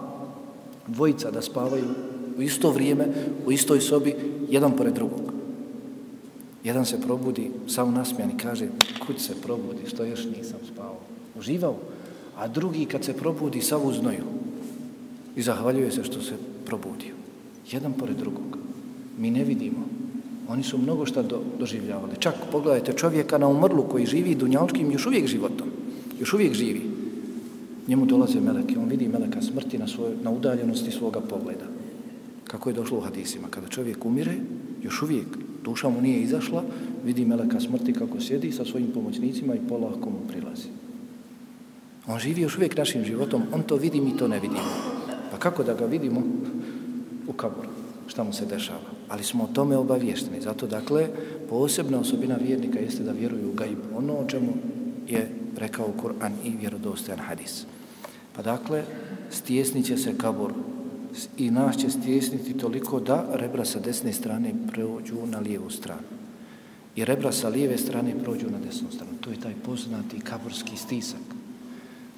Dvojica 0.87 1.31
da 1.31 1.41
spavaju 1.41 1.85
u 2.37 2.41
isto 2.41 2.71
vrijeme, 2.71 3.07
u 3.45 3.51
istoj 3.51 3.81
sobi, 3.81 4.15
jedan 4.49 4.75
pored 4.75 4.93
drugog. 4.93 5.33
Jedan 6.63 6.85
se 6.85 7.01
probudi, 7.01 7.51
samo 7.67 7.91
nasmijan 7.91 8.31
i 8.31 8.37
kaže, 8.37 8.67
kud 9.07 9.21
se 9.21 9.33
probudi, 9.41 9.87
što 9.87 10.05
još 10.05 10.25
nisam 10.37 10.59
spao. 10.73 10.97
Uživao. 11.39 11.75
A 12.37 12.47
drugi 12.47 12.85
kad 12.85 13.03
se 13.03 13.13
probudi, 13.13 13.61
sav 13.61 13.87
uznoju. 13.87 14.23
I 15.35 15.41
zahvaljuje 15.41 15.91
se 15.91 16.03
što 16.03 16.21
se 16.21 16.33
probudio. 16.65 17.13
Jedan 17.71 17.93
pored 17.93 18.17
drugog. 18.17 18.57
Mi 19.19 19.31
ne 19.31 19.43
vidimo. 19.43 19.85
Oni 20.47 20.63
su 20.63 20.77
mnogo 20.77 21.05
šta 21.05 21.21
do, 21.21 21.41
doživljavali. 21.59 22.13
Čak 22.19 22.35
pogledajte 22.51 22.93
čovjeka 22.93 23.37
na 23.37 23.47
umrlu 23.47 23.83
koji 23.83 24.05
živi 24.05 24.35
dunjalčkim 24.35 24.91
još 24.91 25.05
uvijek 25.05 25.27
životom. 25.27 25.67
Još 26.19 26.33
uvijek 26.33 26.53
živi. 26.53 26.81
Njemu 27.87 28.05
dolaze 28.05 28.39
meleke. 28.41 28.79
On 28.79 28.89
vidi 28.89 29.07
meleka 29.07 29.41
smrti 29.41 29.77
na, 29.77 29.87
svoj, 29.87 30.11
na 30.23 30.31
udaljenosti 30.31 30.91
svoga 30.91 31.19
pogleda 31.19 31.74
kako 32.55 32.69
je 32.69 32.73
došlo 32.73 32.97
u 32.97 33.01
hadisima. 33.01 33.47
Kada 33.51 33.67
čovjek 33.67 34.05
umire, 34.05 34.33
još 34.83 35.01
uvijek 35.01 35.27
duša 35.63 35.89
mu 35.89 36.01
nije 36.01 36.21
izašla, 36.21 36.63
vidi 37.03 37.25
meleka 37.25 37.59
smrti 37.59 37.93
kako 37.93 38.21
sjedi 38.21 38.51
sa 38.51 38.65
svojim 38.65 38.91
pomoćnicima 38.93 39.55
i 39.55 39.67
polako 39.69 40.09
mu 40.09 40.27
prilazi. 40.27 40.67
On 42.07 42.19
živi 42.19 42.41
još 42.41 42.55
uvijek 42.57 42.77
našim 42.77 43.03
životom, 43.03 43.43
on 43.53 43.63
to 43.63 43.75
vidi, 43.75 44.01
mi 44.01 44.17
to 44.17 44.27
ne 44.27 44.39
vidimo. 44.39 44.71
Pa 45.31 45.37
kako 45.37 45.63
da 45.63 45.73
ga 45.73 45.85
vidimo 45.85 46.23
u 47.27 47.33
kaboru, 47.33 47.69
šta 48.07 48.23
mu 48.23 48.33
se 48.33 48.45
dešava? 48.45 48.87
Ali 49.09 49.23
smo 49.23 49.43
o 49.43 49.53
tome 49.53 49.77
obavješteni. 49.77 50.41
Zato, 50.41 50.67
dakle, 50.67 51.09
posebna 51.49 51.99
osobina 51.99 52.35
vjernika 52.35 52.79
jeste 52.79 53.03
da 53.03 53.11
vjeruju 53.11 53.49
u 53.49 53.53
gaib. 53.53 53.79
Ono 53.95 54.13
o 54.13 54.27
čemu 54.27 54.53
je 55.07 55.29
rekao 55.57 55.93
Kur'an 56.01 56.31
i 56.43 56.55
vjerodostojan 56.59 57.19
hadis. 57.19 57.65
Pa 58.35 58.41
dakle, 58.41 58.83
stjesnit 59.29 59.85
će 59.85 59.97
se 59.97 60.17
kabor 60.17 60.53
i 61.37 61.51
nas 61.51 61.77
će 61.77 61.89
stjesniti 61.89 62.57
toliko 62.57 62.99
da 62.99 63.25
rebra 63.33 63.65
sa 63.65 63.79
desne 63.79 64.13
strane 64.13 64.53
prođu 64.71 65.15
na 65.25 65.39
lijevu 65.39 65.69
stranu. 65.69 66.07
I 66.95 67.05
rebra 67.05 67.31
sa 67.31 67.49
lijeve 67.49 67.77
strane 67.77 68.13
prođu 68.23 68.49
na 68.51 68.59
desnu 68.65 68.87
stranu. 68.91 69.11
To 69.21 69.29
je 69.29 69.39
taj 69.39 69.53
poznati 69.65 70.19
kaburski 70.19 70.77
stisak 70.77 71.21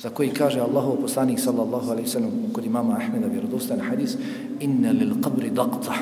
za 0.02 0.10
koji 0.10 0.30
kaže 0.30 0.60
Allahov 0.60 0.96
poslanik 1.02 1.40
sallallahu 1.40 1.92
alaihi 1.92 2.10
sallam 2.10 2.32
kod 2.54 2.66
imama 2.66 2.94
Ahmeda 2.94 3.28
vjerodostan 3.28 3.80
hadis 3.80 4.18
inna 4.60 4.92
lil 4.92 5.14
qabri 5.22 5.52
daqta 5.54 5.94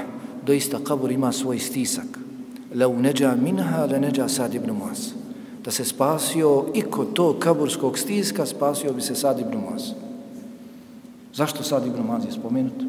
doista 0.45 0.79
kabur 0.83 1.11
ima 1.11 1.31
svoj 1.31 1.59
stisak 1.59 2.19
lau 2.75 2.99
neđa 2.99 3.35
minha 3.35 3.85
le 3.85 3.99
neđa 3.99 4.27
sad 4.27 4.53
ibn 4.53 4.71
Muaz 4.71 5.13
da 5.63 5.71
se 5.71 5.85
spasio 5.85 6.65
i 6.73 6.81
kod 6.81 7.13
to 7.13 7.39
kaburskog 7.39 7.97
stiska 7.97 8.45
spasio 8.45 8.93
bi 8.93 9.01
se 9.01 9.15
sad 9.15 9.39
ibn 9.39 9.57
Muaz 9.57 9.91
Zašto 11.35 11.63
sad 11.63 11.87
Ibn 11.87 12.01
Muaz 12.01 12.25
je 12.25 12.31
spomenut? 12.31 12.84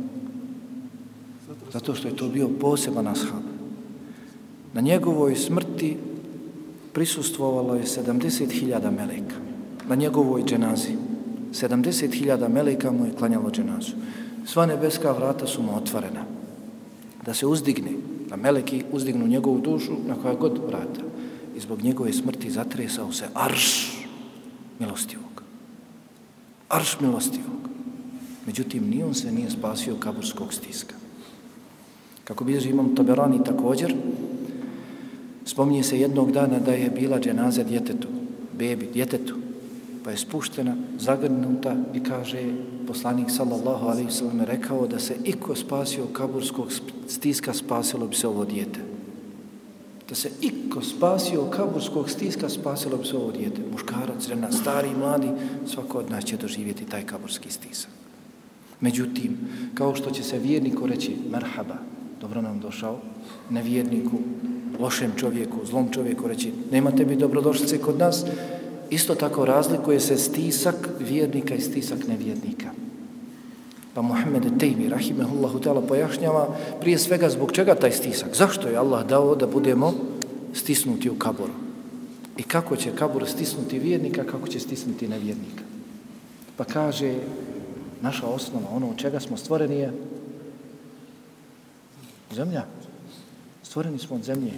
Zato 1.77 1.95
što 1.95 2.09
je 2.09 2.17
to 2.17 2.29
bio 2.29 2.49
poseban 2.49 3.07
ashab. 3.07 3.45
Na 4.73 4.81
njegovoj 4.81 5.37
smrti 5.37 5.97
prisustvovalo 6.93 7.75
je 7.75 7.85
70.000 7.85 8.91
meleka. 8.91 9.37
Na 9.89 9.95
njegovoj 9.95 10.45
dženazi. 10.45 10.97
70.000 11.53 12.49
meleka 12.49 12.91
mu 12.91 13.07
je 13.07 13.13
klanjalo 13.13 13.51
dženazu. 13.51 13.93
Sva 14.47 14.67
nebeska 14.67 15.13
vrata 15.13 15.47
su 15.47 15.63
mu 15.63 15.77
otvorena. 15.77 16.25
Da 17.27 17.35
se 17.35 17.47
uzdigne, 17.47 17.93
da 18.29 18.37
meleki 18.37 18.83
uzdignu 18.93 19.27
njegovu 19.27 19.61
dušu 19.61 19.93
na 20.07 20.15
koja 20.15 20.35
god 20.35 20.59
vrata. 20.67 21.05
I 21.57 21.61
zbog 21.61 21.83
njegove 21.83 22.13
smrti 22.13 22.51
zatresao 22.51 23.13
se 23.13 23.29
arš 23.35 23.93
milostivog. 24.79 25.43
Arš 26.69 27.01
milostivog. 27.01 27.69
Međutim, 28.47 28.89
ni 28.91 29.03
on 29.03 29.15
se 29.15 29.33
nije 29.33 29.51
spasio 29.51 29.97
kaburskog 30.01 30.55
stiska. 30.55 31.06
Kako 32.27 32.45
bi 32.45 32.59
imam 32.59 32.97
Taberani 32.97 33.45
također, 33.45 33.95
spominje 35.45 35.83
se 35.83 36.01
jednog 36.01 36.33
dana 36.33 36.59
da 36.59 36.73
je 36.73 36.91
bila 36.91 37.21
dženaza 37.21 37.65
djetetu. 37.65 38.09
bebi, 38.59 38.89
djetetu, 38.93 39.35
pa 40.05 40.11
je 40.11 40.17
spuštena, 40.17 40.77
zagrnuta 40.99 41.77
i 41.95 42.01
kaže 42.01 42.43
poslanik 42.87 43.31
sallallahu 43.31 43.87
alaihi 43.87 44.11
sallam 44.11 44.41
rekao 44.41 44.87
da 44.87 44.99
se 44.99 45.17
iko 45.25 45.55
spasio 45.55 46.07
kaburskog 46.13 46.73
stiska, 47.09 47.53
spasilo 47.53 48.07
bi 48.07 48.17
se 48.17 48.29
ovo 48.29 48.45
djete. 48.45 48.81
Da 50.09 50.15
se 50.15 50.31
iko 50.41 50.83
spasio 50.83 51.45
kaburskog 51.45 52.11
stiska, 52.11 52.49
spasilo 52.49 52.97
bi 52.97 53.07
se 53.07 53.17
ovo 53.17 53.33
djete. 53.33 53.63
Muškarac, 53.73 54.29
žena, 54.29 54.53
stari 54.53 54.89
mladi, 54.99 55.29
svako 55.67 55.99
od 55.99 56.11
nas 56.11 56.25
će 56.25 56.37
doživjeti 56.37 56.85
taj 56.85 57.07
kaburski 57.07 57.51
stisak. 57.51 57.91
Međutim, 58.81 59.39
kao 59.75 59.95
što 59.95 60.11
će 60.11 60.23
se 60.23 60.39
vjerniku 60.39 60.87
reći, 60.87 61.17
merhaba, 61.31 61.77
dobro 62.21 62.43
nam 62.43 62.61
došao, 62.61 62.99
nevjerniku, 63.51 64.19
lošem 64.81 65.13
čovjeku, 65.17 65.57
zlom 65.65 65.93
čovjeku 65.93 66.29
reći, 66.29 66.53
nema 66.73 66.91
tebi 66.91 67.17
dobrodošlice 67.17 67.79
kod 67.79 67.99
nas, 67.99 68.25
isto 68.91 69.15
tako 69.15 69.45
razlikuje 69.45 70.01
se 70.01 70.17
stisak 70.17 70.89
vjernika 71.01 71.55
i 71.55 71.61
stisak 71.61 72.07
nevjernika. 72.09 72.71
Pa 73.95 74.03
Muhammed 74.03 74.59
Tejmi, 74.59 74.89
rahimehullahu 74.89 75.59
ta'ala, 75.59 75.87
pojašnjava 75.89 76.49
prije 76.81 76.99
svega 76.99 77.31
zbog 77.31 77.53
čega 77.53 77.75
taj 77.75 77.93
stisak. 77.93 78.37
Zašto 78.37 78.69
je 78.69 78.77
Allah 78.77 79.07
dao 79.07 79.35
da 79.35 79.47
budemo 79.47 79.95
stisnuti 80.53 81.11
u 81.11 81.15
kaboru? 81.15 81.53
I 82.37 82.43
kako 82.43 82.77
će 82.77 82.97
kabor 82.97 83.29
stisnuti 83.29 83.79
vjernika, 83.79 84.25
kako 84.25 84.49
će 84.49 84.61
stisnuti 84.61 85.09
nevjernika? 85.09 85.65
Pa 86.57 86.65
kaže, 86.65 87.15
naša 88.03 88.27
osnova, 88.27 88.69
ono 88.73 88.87
u 88.91 88.95
čega 88.97 89.21
smo 89.21 89.37
stvoreni 89.37 89.77
je 89.77 89.93
zemlja. 92.35 92.65
Stvoreni 93.63 93.99
smo 93.99 94.17
od 94.17 94.23
zemlje. 94.23 94.53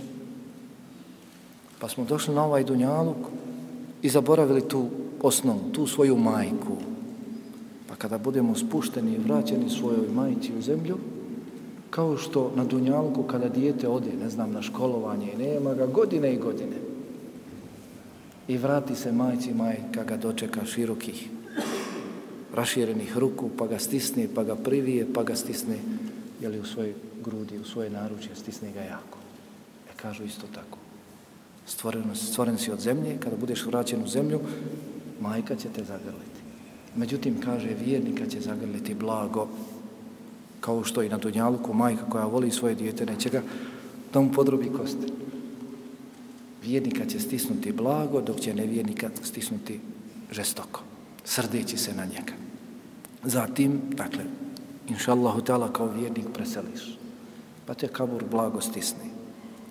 Pa 1.78 1.88
smo 1.88 2.04
došli 2.04 2.34
na 2.34 2.44
ovaj 2.44 2.64
dunjaluk 2.64 3.16
i 4.02 4.08
zaboravili 4.08 4.68
tu 4.68 4.86
osnovu, 5.22 5.60
tu 5.72 5.86
svoju 5.86 6.16
majku. 6.16 6.76
Pa 7.88 7.94
kada 7.94 8.18
budemo 8.18 8.54
spušteni 8.54 9.14
i 9.14 9.18
vraćeni 9.18 9.70
svojoj 9.70 10.08
majci 10.14 10.52
u 10.58 10.62
zemlju, 10.62 10.98
kao 11.90 12.16
što 12.16 12.52
na 12.56 12.64
dunjalku 12.64 13.22
kada 13.22 13.48
dijete 13.48 13.88
ode, 13.88 14.10
ne 14.22 14.28
znam, 14.28 14.52
na 14.52 14.62
školovanje 14.62 15.32
i 15.32 15.36
nema 15.36 15.74
ga 15.74 15.86
godine 15.86 16.34
i 16.34 16.38
godine, 16.38 16.76
i 18.48 18.56
vrati 18.56 18.94
se 18.94 19.12
majci, 19.12 19.54
majka 19.54 20.04
ga 20.04 20.16
dočeka 20.16 20.64
širokih, 20.64 21.28
raširenih 22.54 23.18
ruku, 23.18 23.50
pa 23.58 23.66
ga 23.66 23.78
stisne, 23.78 24.28
pa 24.34 24.44
ga 24.44 24.54
privije, 24.54 25.06
pa 25.14 25.22
ga 25.22 25.36
stisne, 25.36 25.76
jeli 26.40 26.60
u 26.60 26.64
svojoj 26.64 26.94
grudi, 27.24 27.58
u 27.58 27.64
svoje 27.64 27.90
naručje, 27.90 28.36
stisne 28.36 28.72
ga 28.72 28.80
jako. 28.80 29.18
E 29.90 29.96
kažu 29.96 30.24
isto 30.24 30.46
tako. 30.54 30.78
Stvoren, 31.66 32.04
stvoren 32.14 32.58
si 32.58 32.72
od 32.72 32.80
zemlje, 32.80 33.18
kada 33.20 33.36
budeš 33.36 33.66
vraćen 33.66 34.02
u 34.02 34.08
zemlju, 34.08 34.40
majka 35.20 35.56
će 35.56 35.68
te 35.68 35.84
zagrliti. 35.84 36.38
Međutim, 36.96 37.40
kaže, 37.40 37.74
vjernika 37.84 38.26
će 38.26 38.40
zagrliti 38.40 38.94
blago, 38.94 39.48
kao 40.60 40.84
što 40.84 41.02
i 41.02 41.08
na 41.08 41.18
Dunjaluku 41.18 41.74
majka 41.74 42.10
koja 42.10 42.24
voli 42.24 42.50
svoje 42.50 42.74
dijete, 42.74 43.06
neće 43.06 43.30
ga 43.30 43.42
da 44.12 44.20
mu 44.20 44.32
podrobi 44.32 44.70
koste. 44.76 45.06
Vjernika 46.62 47.06
će 47.06 47.20
stisnuti 47.20 47.72
blago, 47.72 48.20
dok 48.20 48.40
će 48.40 48.54
nevjernika 48.54 49.10
stisnuti 49.22 49.80
žestoko, 50.32 50.80
srdeći 51.24 51.76
se 51.76 51.94
na 51.94 52.04
njega. 52.04 52.32
Zatim, 53.24 53.80
dakle, 53.90 54.24
inša 54.88 55.12
Allahu 55.12 55.40
ta'ala 55.40 55.72
kao 55.72 55.88
vjernik 55.88 56.26
preseliš, 56.34 56.98
pa 57.66 57.74
te 57.74 57.88
kabur 57.88 58.24
blago 58.30 58.60
stisni. 58.60 59.10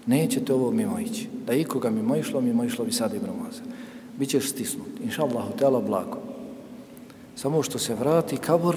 Nećete 0.05 0.53
ovo 0.53 0.71
mimo 0.71 0.99
ići. 0.99 1.27
Da 1.45 1.53
ikoga 1.53 1.89
mimo 1.89 2.15
išlo, 2.15 2.41
mimo 2.41 2.63
išlo 2.63 2.85
bi 2.85 2.91
sad 2.91 3.13
i 3.13 3.19
bromaze. 3.19 3.61
Bićeš 4.19 4.49
stisnut, 4.49 4.87
inša 5.03 5.23
Allahu 5.23 5.53
ta'ala 5.59 5.85
blago. 5.85 6.17
Samo 7.35 7.63
što 7.63 7.79
se 7.79 7.95
vrati 7.95 8.37
kabur, 8.37 8.75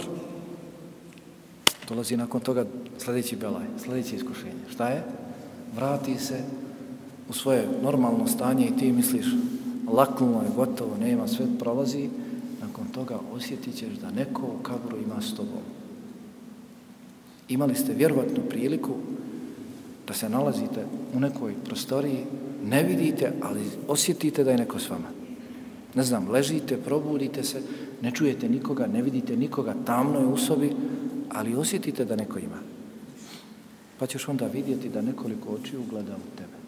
dolazi 1.88 2.16
nakon 2.16 2.40
toga 2.40 2.64
sljedeći 2.98 3.36
belaj, 3.36 3.64
sljedeće 3.84 4.16
iskušenje. 4.16 4.64
Šta 4.72 4.88
je? 4.88 5.04
Vrati 5.76 6.18
se 6.18 6.44
u 7.28 7.32
svoje 7.32 7.68
normalno 7.82 8.26
stanje 8.26 8.66
i 8.66 8.76
ti 8.76 8.92
misliš 8.92 9.26
laknulo 9.92 10.42
je, 10.42 10.50
gotovo, 10.56 10.96
nema, 11.00 11.28
sve 11.28 11.46
prolazi, 11.58 12.08
nakon 12.60 12.86
toga 12.86 13.18
osjetit 13.32 13.74
ćeš 13.74 13.92
da 14.02 14.10
neko 14.10 14.42
u 14.42 14.62
kabru 14.62 14.96
ima 14.96 15.22
s 15.22 15.34
tobom. 15.34 15.62
Imali 17.50 17.74
ste 17.74 17.94
vjerovatnu 17.94 18.42
priliku 18.48 18.94
da 20.08 20.14
se 20.14 20.28
nalazite 20.28 20.86
u 21.14 21.20
nekoj 21.20 21.54
prostoriji, 21.64 22.24
ne 22.64 22.82
vidite, 22.82 23.32
ali 23.42 23.60
osjetite 23.88 24.44
da 24.44 24.50
je 24.50 24.58
neko 24.58 24.78
s 24.78 24.90
vama. 24.90 25.08
Ne 25.94 26.02
znam, 26.02 26.30
ležite, 26.30 26.76
probudite 26.76 27.44
se, 27.44 27.62
ne 28.02 28.10
čujete 28.10 28.48
nikoga, 28.48 28.86
ne 28.86 29.02
vidite 29.02 29.36
nikoga, 29.36 29.74
tamno 29.84 30.20
je 30.20 30.26
u 30.26 30.36
sobi, 30.36 30.72
ali 31.28 31.54
osjetite 31.54 32.04
da 32.04 32.16
neko 32.16 32.38
ima. 32.38 32.58
Pa 33.98 34.06
ćeš 34.06 34.28
onda 34.28 34.46
vidjeti 34.46 34.88
da 34.88 35.02
nekoliko 35.02 35.54
očiju 35.54 35.82
gleda 35.90 36.16
u 36.16 36.36
tebe. 36.36 36.58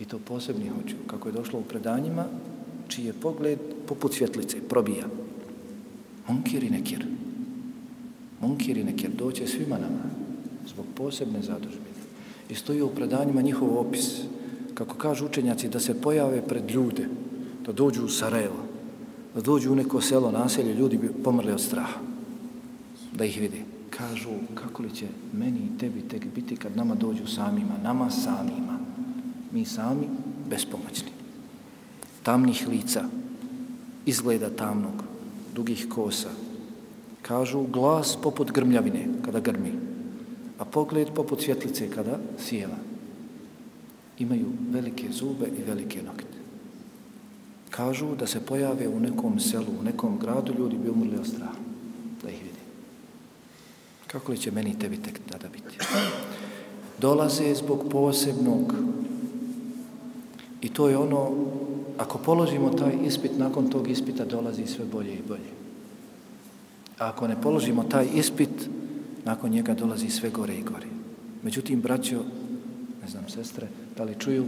I 0.00 0.04
to 0.04 0.18
posebnih 0.18 0.72
očiju. 0.84 0.98
Kako 1.06 1.28
je 1.28 1.32
došlo 1.32 1.58
u 1.58 1.62
predanjima, 1.62 2.24
čiji 2.88 3.04
je 3.04 3.12
pogled 3.12 3.58
poput 3.88 4.14
svjetlice, 4.14 4.60
probija. 4.68 5.06
Munkir 6.28 6.64
i 6.64 6.70
nekir. 6.70 6.98
Munkir 6.98 7.25
Munkiri 8.40 8.84
nekir 8.84 9.10
doće 9.10 9.46
svima 9.46 9.78
nama 9.78 10.02
zbog 10.68 10.86
posebne 10.94 11.42
zadužbine. 11.42 11.96
I 12.50 12.54
stoji 12.54 12.82
u 12.82 12.88
predanjima 12.88 13.42
njihov 13.42 13.78
opis, 13.78 14.22
kako 14.74 14.94
kažu 14.94 15.26
učenjaci, 15.26 15.68
da 15.68 15.80
se 15.80 16.00
pojave 16.00 16.42
pred 16.48 16.70
ljude, 16.70 17.08
da 17.66 17.72
dođu 17.72 18.04
u 18.04 18.08
Sarajevo, 18.08 18.62
da 19.34 19.40
dođu 19.40 19.72
u 19.72 19.76
neko 19.76 20.00
selo, 20.00 20.30
naselje, 20.30 20.74
ljudi 20.74 20.98
bi 20.98 21.12
pomrli 21.24 21.52
od 21.52 21.60
straha, 21.60 22.00
da 23.12 23.24
ih 23.24 23.40
vidi. 23.40 23.62
Kažu, 23.90 24.30
kako 24.54 24.82
li 24.82 24.94
će 24.94 25.06
meni 25.32 25.58
i 25.58 25.78
tebi 25.78 26.00
tek 26.00 26.26
biti 26.34 26.56
kad 26.56 26.76
nama 26.76 26.94
dođu 26.94 27.26
samima, 27.26 27.78
nama 27.82 28.10
samima, 28.10 28.78
mi 29.52 29.64
sami 29.64 30.06
bespomoćni 30.50 31.16
tamnih 32.26 32.66
lica, 32.68 33.04
izgleda 34.06 34.50
tamnog, 34.50 35.04
dugih 35.54 35.86
kosa. 35.88 36.30
Kažu 37.26 37.62
glas 37.66 38.16
poput 38.22 38.52
grmljavine 38.52 39.06
kada 39.24 39.40
grmi, 39.40 39.72
a 40.58 40.64
pogled 40.64 41.08
poput 41.14 41.42
svjetlice 41.42 41.90
kada 41.90 42.18
sjeva. 42.38 42.76
Imaju 44.18 44.46
velike 44.70 45.12
zube 45.12 45.46
i 45.58 45.62
velike 45.62 46.02
nokte. 46.02 46.36
Kažu 47.70 48.14
da 48.14 48.26
se 48.26 48.46
pojave 48.46 48.88
u 48.88 49.00
nekom 49.00 49.40
selu, 49.40 49.72
u 49.80 49.82
nekom 49.82 50.18
gradu, 50.18 50.54
ljudi 50.58 50.76
bi 50.76 50.90
umrli 50.90 51.18
od 51.18 51.26
straha, 51.26 51.58
da 52.22 52.30
ih 52.30 52.42
vidi. 52.42 52.62
Kako 54.06 54.32
li 54.32 54.38
će 54.38 54.50
meni 54.50 54.78
tebi 54.78 54.96
tek 54.96 55.20
tada 55.30 55.48
biti? 55.48 55.78
Dolaze 57.00 57.54
zbog 57.54 57.88
posebnog 57.90 58.74
i 60.60 60.68
to 60.68 60.88
je 60.88 60.98
ono 60.98 61.30
ako 61.98 62.18
položimo 62.18 62.70
taj 62.70 62.98
ispit, 63.06 63.38
nakon 63.38 63.70
tog 63.70 63.90
ispita 63.90 64.24
dolazi 64.24 64.66
sve 64.66 64.84
bolje 64.84 65.12
i 65.12 65.22
bolje. 65.28 65.65
Ako 66.98 67.28
ne 67.28 67.36
položimo 67.42 67.84
taj 67.84 68.06
ispit, 68.14 68.68
nakon 69.24 69.50
njega 69.50 69.74
dolazi 69.74 70.10
sve 70.10 70.30
gore 70.30 70.54
i 70.54 70.62
gore. 70.62 70.86
Međutim, 71.42 71.80
braćo, 71.80 72.22
ne 73.02 73.08
znam, 73.08 73.28
sestre, 73.28 73.66
da 73.96 74.04
li 74.04 74.14
čuju, 74.18 74.44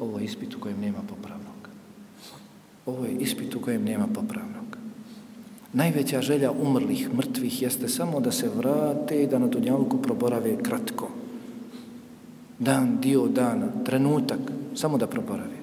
ovo 0.00 0.18
je 0.18 0.24
ispit 0.24 0.54
u 0.54 0.60
kojem 0.60 0.80
nema 0.80 0.98
popravnog. 1.08 1.68
Ovo 2.86 3.04
je 3.04 3.12
ispit 3.12 3.54
u 3.54 3.60
kojem 3.60 3.84
nema 3.84 4.06
popravnog. 4.06 4.78
Najveća 5.72 6.20
želja 6.22 6.50
umrlih, 6.50 7.14
mrtvih, 7.14 7.62
jeste 7.62 7.88
samo 7.88 8.20
da 8.20 8.32
se 8.32 8.48
vrate 8.48 9.22
i 9.22 9.26
da 9.26 9.38
na 9.38 9.46
Dunjaluku 9.46 10.02
proborave 10.02 10.56
kratko. 10.62 11.10
Dan, 12.58 12.98
dio 13.00 13.26
dana, 13.26 13.68
trenutak, 13.84 14.40
samo 14.74 14.98
da 14.98 15.06
proborave. 15.06 15.58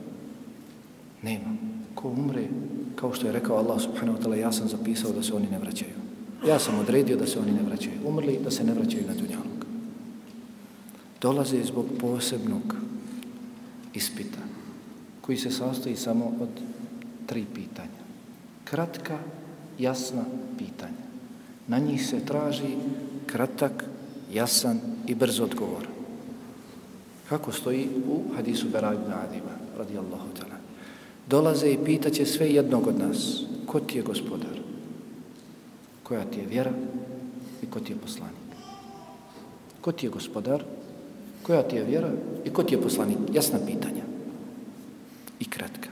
Nema. 1.24 1.56
Ko 1.96 2.10
umre, 2.10 2.48
kao 2.96 3.14
što 3.14 3.28
je 3.28 3.34
rekao 3.34 3.58
Allah 3.58 3.82
subhanahu 3.82 4.18
wa 4.18 4.24
ta'ala, 4.24 4.36
ja 4.36 4.52
sam 4.52 4.68
zapisao 4.68 5.12
da 5.12 5.24
se 5.24 5.34
oni 5.34 5.48
ne 5.52 5.60
vraćaju. 5.60 6.05
Ja 6.48 6.60
sam 6.60 6.80
odredio 6.80 7.18
da 7.18 7.28
se 7.28 7.40
oni 7.40 7.52
ne 7.52 7.64
vraćaju. 7.64 7.96
Umrli 8.06 8.40
da 8.44 8.52
se 8.52 8.64
ne 8.64 8.74
vraćaju 8.74 9.08
na 9.08 9.14
dunjalog. 9.14 9.66
Dolaze 11.22 11.64
zbog 11.64 11.86
posebnog 12.00 12.76
ispita, 13.94 14.40
koji 15.22 15.38
se 15.38 15.52
sastoji 15.52 15.96
samo 15.96 16.26
od 16.42 16.50
tri 17.26 17.46
pitanja. 17.56 18.02
Kratka, 18.64 19.20
jasna 19.80 20.24
pitanja. 20.58 21.06
Na 21.68 21.80
njih 21.80 22.08
se 22.08 22.26
traži 22.26 22.76
kratak, 23.26 23.86
jasan 24.34 24.80
i 25.08 25.16
brz 25.16 25.40
odgovor. 25.40 25.88
Kako 27.30 27.52
stoji 27.52 27.88
u 28.08 28.36
hadisu 28.36 28.70
Bera 28.70 28.94
ibn 28.94 29.14
Adima, 29.14 29.56
radijallahu 29.78 30.28
ta'ala 30.40 30.56
dolaze 31.30 31.72
i 31.72 31.78
pitaće 31.86 32.26
sve 32.26 32.50
jednog 32.50 32.88
od 32.88 33.00
nas, 33.00 33.44
ko 33.66 33.80
ti 33.80 33.98
je 33.98 34.04
gospodar? 34.04 34.65
Koja 36.08 36.26
ti 36.26 36.40
je 36.40 36.46
vjera 36.46 36.72
i 37.64 37.66
ko 37.66 37.80
ti 37.80 37.94
je 37.94 37.98
poslanik? 37.98 38.46
Ko 39.82 39.92
ti 39.92 40.06
je 40.06 40.10
gospodar? 40.10 40.64
Koja 41.44 41.64
ti 41.64 41.76
je 41.76 41.84
vjera 41.84 42.10
i 42.46 42.50
ko 42.50 42.64
ti 42.64 42.76
je 42.76 42.82
poslanik? 42.82 43.18
Jasna 43.34 43.60
pitanja. 43.66 44.04
I 45.40 45.46
kratka. 45.46 45.90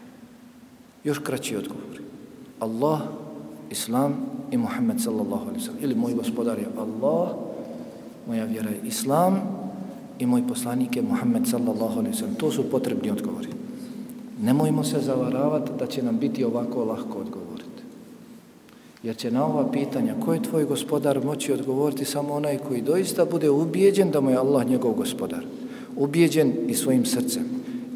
Još 1.04 1.20
kraći 1.20 1.58
odgovor. 1.58 2.02
Allah, 2.60 3.02
Islam 3.72 4.16
i 4.52 4.58
Muhammed 4.58 5.02
sallallahu 5.02 5.48
alaihi 5.50 5.66
sallam. 5.66 5.84
Ili 5.84 5.96
moj 5.96 6.14
gospodar 6.14 6.60
je 6.60 6.68
Allah, 6.78 7.30
moja 8.28 8.46
vjera 8.46 8.70
je 8.70 8.82
Islam 8.86 9.42
i 10.20 10.26
moj 10.26 10.48
poslanik 10.48 10.96
je 10.96 11.02
Muhammed 11.02 11.48
sallallahu 11.48 12.00
alaihi 12.00 12.18
sallam. 12.18 12.36
To 12.36 12.52
su 12.52 12.70
potrebni 12.70 13.12
odgovori. 13.12 13.50
Nemojmo 14.42 14.84
se 14.84 15.00
zavaravati 15.00 15.72
da 15.80 15.88
će 15.88 16.04
nam 16.04 16.20
biti 16.20 16.44
ovako 16.44 16.86
lahko 16.86 17.20
odgovor. 17.20 17.53
Jer 19.04 19.16
će 19.16 19.32
na 19.32 19.46
ova 19.46 19.72
pitanja 19.72 20.16
ko 20.26 20.34
je 20.34 20.44
tvoj 20.44 20.66
gospodar 20.66 21.26
moći 21.26 21.54
odgovoriti 21.54 22.06
samo 22.06 22.34
onaj 22.34 22.58
koji 22.58 22.82
doista 22.82 23.26
bude 23.26 23.50
ubijeđen 23.50 24.12
da 24.12 24.22
mu 24.22 24.30
je 24.30 24.38
Allah 24.38 24.68
njegov 24.68 24.94
gospodar. 24.94 25.46
Ubijeđen 25.96 26.54
i 26.68 26.74
svojim 26.74 27.06
srcem 27.06 27.44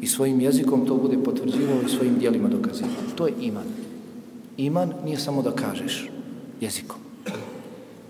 i 0.02 0.06
svojim 0.06 0.40
jezikom 0.40 0.86
to 0.86 0.96
bude 0.96 1.18
potvrđivao 1.24 1.82
i 1.86 1.90
svojim 1.90 2.18
dijelima 2.18 2.48
dokazivao. 2.48 2.92
To 3.16 3.26
je 3.26 3.32
iman. 3.40 3.66
Iman 4.56 4.92
nije 5.04 5.18
samo 5.18 5.42
da 5.42 5.50
kažeš 5.50 6.10
jezikom. 6.60 6.98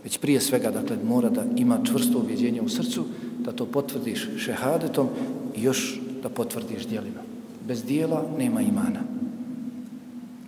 Već 0.04 0.18
prije 0.18 0.40
svega, 0.40 0.70
dakle, 0.70 0.96
mora 1.04 1.30
da 1.30 1.44
ima 1.56 1.78
čvrsto 1.84 2.18
ubjeđenje 2.18 2.60
u 2.60 2.68
srcu, 2.68 3.04
da 3.38 3.52
to 3.52 3.66
potvrdiš 3.66 4.28
šehadetom 4.38 5.08
i 5.56 5.62
još 5.62 6.00
da 6.22 6.28
potvrdiš 6.28 6.86
dijelima. 6.86 7.20
Bez 7.66 7.84
dijela 7.84 8.24
nema 8.38 8.62
imana. 8.62 9.00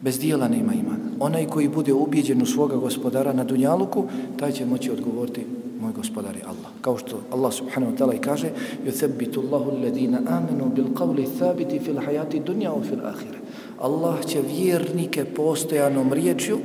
Bez 0.02 0.20
dijela 0.20 0.48
nema 0.48 0.74
imana. 0.74 1.06
Onaj 1.20 1.48
koji 1.48 1.70
bude 1.70 1.94
ubijeđen 1.94 2.42
u 2.42 2.46
svoga 2.46 2.76
gospodara 2.76 3.34
na 3.34 3.44
Dunjaluku, 3.44 4.06
taj 4.38 4.52
će 4.52 4.66
moći 4.66 4.92
odgovoriti 4.92 5.46
moj 5.82 5.94
gospodar 5.94 6.36
je 6.36 6.44
Allah. 6.44 6.72
Kao 6.82 6.98
što 6.98 7.22
Allah 7.32 7.54
subhanahu 7.54 7.94
wa 7.94 7.98
ta'ala 7.98 8.16
i 8.16 8.22
kaže 8.22 8.50
يُثَبِّتُ 8.86 9.38
اللَّهُ 9.38 9.64
الَّذِينَ 9.78 10.16
آمَنُوا 10.28 10.70
بِالْقَوْلِ 10.76 11.18
ثَابِتِ 11.40 11.72
فِي 11.84 11.92
الْحَيَاتِ 11.92 12.36
دُنْيَا 12.36 12.70
وَفِي 12.70 12.94
الْآخِرَ 12.94 13.36
Allah 13.80 14.26
će 14.26 14.42
vjernike 14.42 15.26
postojanom 15.26 16.14
riječju 16.14 16.58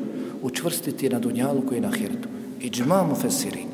učvrstiti 0.42 1.08
na 1.08 1.18
Dunjaluku 1.18 1.74
i 1.74 1.80
na 1.80 1.88
Ahiretu. 1.88 2.28
Iđma 2.60 3.02
mu 3.08 3.14
fesirin. 3.14 3.68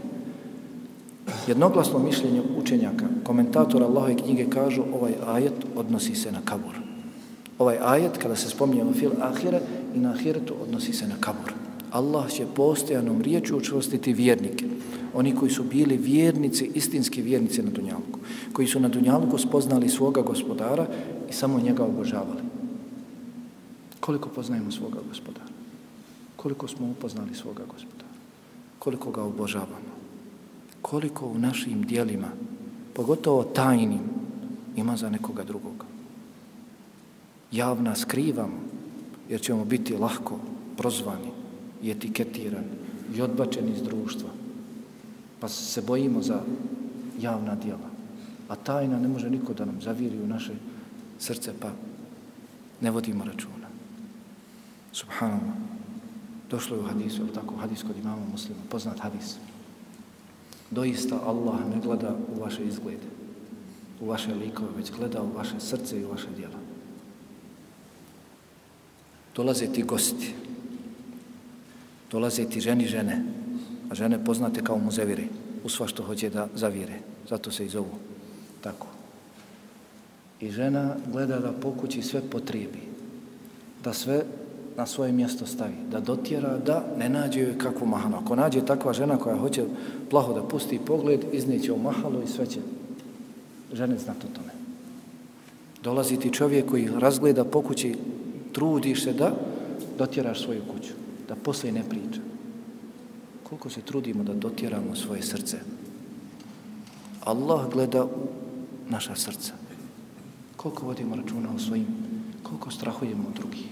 Jednoglasno 1.46 1.98
mišljenje 1.98 2.42
učenjaka, 2.58 3.04
komentatora 3.24 3.86
Allahove 3.86 4.16
knjige 4.16 4.46
kažu 4.50 4.82
ovaj 4.94 5.12
ajet 5.26 5.54
odnosi 5.76 6.14
se 6.14 6.32
na 6.32 6.38
kabur. 6.44 6.74
Ovaj 7.61 7.77
ajet, 7.77 8.17
kada 8.17 8.35
se 8.35 8.49
spominje 8.49 8.83
o 8.83 8.93
fil 8.93 9.11
ahire 9.21 9.61
i 9.95 9.99
na 9.99 10.11
ahiretu, 10.11 10.55
odnosi 10.63 10.93
se 10.93 11.07
na 11.07 11.15
kabur. 11.19 11.53
Allah 11.91 12.29
će 12.29 12.45
postojanom 12.55 13.21
riječu 13.21 13.57
učvrstiti 13.57 14.13
vjernike. 14.13 14.65
Oni 15.13 15.35
koji 15.35 15.51
su 15.51 15.63
bili 15.63 15.97
vjernici, 15.97 16.71
istinski 16.73 17.21
vjernici 17.21 17.61
na 17.61 17.69
Dunjalku. 17.69 18.19
Koji 18.53 18.67
su 18.67 18.79
na 18.79 18.87
Dunjalku 18.87 19.37
spoznali 19.37 19.89
svoga 19.89 20.21
gospodara 20.21 20.87
i 21.29 21.33
samo 21.33 21.59
njega 21.59 21.83
obožavali. 21.83 22.41
Koliko 23.99 24.29
poznajemo 24.29 24.71
svoga 24.71 24.97
gospodara? 25.09 25.51
Koliko 26.35 26.67
smo 26.67 26.89
upoznali 26.89 27.35
svoga 27.35 27.63
gospodara? 27.73 28.11
Koliko 28.79 29.11
ga 29.11 29.23
obožavamo? 29.23 29.91
Koliko 30.81 31.25
u 31.25 31.37
našim 31.37 31.81
dijelima, 31.81 32.27
pogotovo 32.93 33.43
tajnim, 33.43 34.01
ima 34.75 34.97
za 34.97 35.09
nekoga 35.09 35.43
drugoga? 35.43 35.90
Javna 37.51 37.95
skrivamo, 37.95 38.59
jer 39.29 39.41
ćemo 39.41 39.65
biti 39.65 39.97
lahko 39.97 40.39
prozvani 40.77 41.31
i 41.83 41.91
etiketirani 41.91 42.67
i 43.15 43.21
odbačeni 43.21 43.71
iz 43.71 43.81
društva. 43.81 44.29
Pa 45.39 45.47
se 45.47 45.81
bojimo 45.81 46.21
za 46.21 46.41
javna 47.19 47.55
dijela. 47.55 47.89
A 48.49 48.55
tajna 48.55 48.99
ne 48.99 49.07
može 49.07 49.29
niko 49.29 49.53
da 49.53 49.65
nam 49.65 49.81
zaviri 49.81 50.19
u 50.19 50.27
naše 50.27 50.53
srce, 51.19 51.53
pa 51.59 51.71
ne 52.81 52.91
vodimo 52.91 53.25
računa. 53.25 53.67
Subhanallah. 54.91 55.55
Došlo 56.49 56.75
je 56.75 56.81
u 56.81 56.85
hadisu, 56.85 57.21
je 57.21 57.33
tako, 57.33 57.55
hadis 57.55 57.83
kod 57.83 57.97
imama 57.97 58.25
muslima, 58.31 58.59
poznat 58.69 58.99
hadis. 58.99 59.35
Doista 60.71 61.19
Allah 61.25 61.59
ne 61.75 61.81
gleda 61.83 62.15
u 62.35 62.41
vaše 62.41 62.63
izglede, 62.63 63.07
u 64.01 64.05
vaše 64.05 64.33
likove, 64.33 64.69
već 64.77 64.91
gleda 64.91 65.21
u 65.21 65.37
vaše 65.37 65.59
srce 65.59 66.01
i 66.01 66.05
u 66.05 66.09
vaše 66.09 66.27
djela. 66.35 66.70
Dolaze 69.35 69.67
ti 69.67 69.83
gosti, 69.83 70.33
dolaze 72.11 72.45
ti 72.45 72.61
ženi 72.61 72.87
žene, 72.87 73.23
a 73.89 73.95
žene 73.95 74.25
poznate 74.25 74.63
kao 74.63 74.77
muzevire, 74.77 75.23
u 75.63 75.69
sva 75.69 75.87
što 75.87 76.03
hoće 76.03 76.29
da 76.29 76.47
zavire, 76.55 76.99
zato 77.29 77.51
se 77.51 77.65
i 77.65 77.69
zovu. 77.69 77.95
Tako. 78.61 78.87
I 80.41 80.51
žena 80.51 80.95
gleda 81.11 81.39
da 81.39 81.51
pokući 81.51 82.01
sve 82.01 82.21
potrijebi, 82.21 82.81
da 83.83 83.93
sve 83.93 84.23
na 84.77 84.85
svoje 84.85 85.11
mjesto 85.11 85.45
stavi, 85.45 85.75
da 85.91 85.99
dotjera, 85.99 86.57
da 86.57 86.85
ne 86.97 87.09
nađe 87.09 87.39
joj 87.39 87.57
kakvu 87.57 87.87
mahanu. 87.87 88.17
Ako 88.17 88.35
nađe 88.35 88.65
takva 88.65 88.93
žena 88.93 89.17
koja 89.17 89.37
hoće 89.37 89.65
plaho 90.09 90.33
da 90.33 90.43
pusti 90.43 90.79
pogled, 90.85 91.25
izneće 91.31 91.73
u 91.73 91.77
mahalu 91.77 92.23
i 92.23 92.27
sve 92.27 92.45
će 92.45 92.59
žene 93.73 93.97
znati 93.97 94.25
o 94.25 94.35
tome. 94.35 94.51
Dolazi 95.83 96.17
ti 96.17 96.33
čovjek 96.33 96.69
koji 96.69 96.89
razgleda 96.99 97.43
po 97.43 97.61
kući, 97.61 97.95
trudiš 98.51 99.03
se 99.03 99.13
da 99.13 99.35
dotjeraš 99.97 100.43
svoju 100.43 100.61
kuću 100.73 100.93
da 101.27 101.35
posle 101.35 101.71
ne 101.71 101.83
priča. 101.89 102.21
Koliko 103.43 103.69
se 103.69 103.81
trudimo 103.81 104.23
da 104.23 104.33
dotjeramo 104.33 104.95
svoje 104.95 105.21
srce. 105.21 105.57
Allah 107.23 107.71
gleda 107.71 108.05
u 108.05 108.09
naša 108.89 109.15
srca. 109.15 109.53
Koliko 110.57 110.85
vodimo 110.85 111.15
računa 111.15 111.49
o 111.55 111.59
svojim, 111.59 111.87
koliko 112.43 112.71
strahujemo 112.71 113.23
od 113.27 113.35
drugih. 113.35 113.65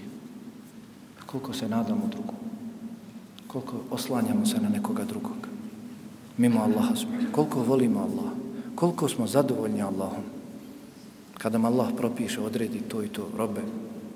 Koliko 1.26 1.52
se 1.52 1.68
nadamo 1.68 2.08
drugom, 2.10 2.40
Koliko 3.46 3.76
oslanjamo 3.90 4.46
se 4.46 4.60
na 4.60 4.68
nekoga 4.68 5.04
drugog. 5.04 5.48
Mimo 6.36 6.60
Allaha 6.60 6.96
smo. 6.96 7.10
Koliko 7.32 7.62
volimo 7.62 8.00
Allah. 8.00 8.32
Koliko 8.74 9.08
smo 9.08 9.26
zadovoljni 9.26 9.82
Allahom. 9.82 10.24
Kada 11.38 11.58
nam 11.58 11.64
Allah 11.64 11.88
propiše, 11.96 12.40
odredi 12.40 12.80
to 12.80 13.02
i 13.02 13.08
to, 13.08 13.28
robe, 13.36 13.60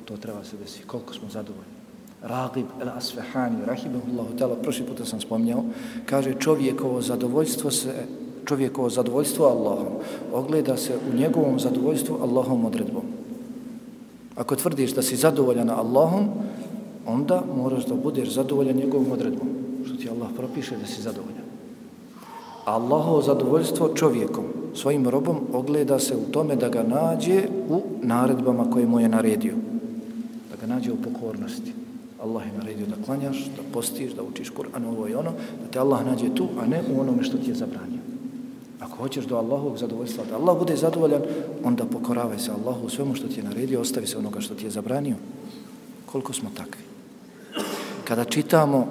to 0.04 0.16
treba 0.16 0.44
se 0.44 0.56
desiti. 0.56 0.86
Koliko 0.86 1.14
smo 1.14 1.28
zadovoljni. 1.28 1.74
Ragib 2.22 2.66
el-Asfahani, 2.80 3.66
rahimahullahu 3.66 4.32
ta'ala, 4.38 4.56
prošli 4.62 4.86
puta 4.86 5.04
sam 5.04 5.20
spomnjao, 5.20 5.64
kaže 6.06 6.34
čovjekovo 6.40 7.00
zadovoljstvo 7.02 7.70
se, 7.70 7.92
čovjekovo 8.44 8.90
zadovoljstvo 8.90 9.46
Allahom, 9.46 10.00
ogleda 10.32 10.76
se 10.76 10.96
u 11.12 11.16
njegovom 11.16 11.60
zadovoljstvu 11.60 12.18
Allahom 12.22 12.64
odredbom. 12.64 13.02
Ako 14.36 14.56
tvrdiš 14.56 14.94
da 14.94 15.02
si 15.02 15.16
zadovoljan 15.16 15.70
Allahom, 15.70 16.28
onda 17.06 17.42
moraš 17.56 17.86
da 17.86 17.94
budeš 17.94 18.32
zadovoljan 18.34 18.76
njegovom 18.76 19.12
odredbom, 19.12 19.48
što 19.84 19.96
ti 19.96 20.08
Allah 20.08 20.28
propiše 20.36 20.76
da 20.76 20.86
si 20.86 21.02
zadovoljan. 21.02 21.44
Allahovo 22.64 23.22
zadovoljstvo 23.22 23.88
čovjekom, 23.94 24.44
svojim 24.74 25.08
robom, 25.08 25.36
ogleda 25.52 25.98
se 25.98 26.16
u 26.16 26.32
tome 26.32 26.56
da 26.56 26.68
ga 26.68 26.82
nađe 26.82 27.48
u 27.68 27.82
naredbama 28.02 28.70
koje 28.70 28.86
mu 28.86 29.00
je 29.00 29.08
naredio. 29.08 29.54
Da 30.64 30.74
nađe 30.74 30.92
u 30.92 30.96
pokornosti. 30.96 31.72
Allah 32.22 32.46
je 32.46 32.52
naredio 32.58 32.86
da 32.86 33.04
klanjaš, 33.04 33.36
da 33.56 33.62
postiš, 33.72 34.12
da 34.12 34.22
učiš 34.22 34.50
Kur'an, 34.50 34.86
ovo 34.86 35.08
i 35.08 35.14
ono, 35.14 35.32
da 35.32 35.70
te 35.70 35.78
Allah 35.78 36.06
nađe 36.06 36.34
tu, 36.34 36.48
a 36.60 36.66
ne 36.66 36.80
u 36.88 37.00
onome 37.00 37.22
što 37.22 37.38
ti 37.38 37.50
je 37.50 37.54
zabranio. 37.54 38.00
Ako 38.80 38.96
hoćeš 38.96 39.24
do 39.24 39.36
Allahovog 39.36 39.78
zadovoljstva, 39.78 40.24
da 40.30 40.36
Allah 40.36 40.58
bude 40.58 40.76
zadovoljan, 40.76 41.22
onda 41.64 41.84
pokoravaj 41.84 42.38
se 42.38 42.52
Allahu 42.52 42.86
u 42.86 42.88
svemu 42.88 43.14
što 43.14 43.28
ti 43.28 43.40
je 43.40 43.44
naredio, 43.44 43.80
ostavi 43.80 44.06
se 44.06 44.18
onoga 44.18 44.40
što 44.40 44.54
ti 44.54 44.64
je 44.64 44.70
zabranio. 44.70 45.16
Koliko 46.06 46.32
smo 46.32 46.50
takvi? 46.56 46.82
Kada 48.04 48.24
čitamo 48.24 48.86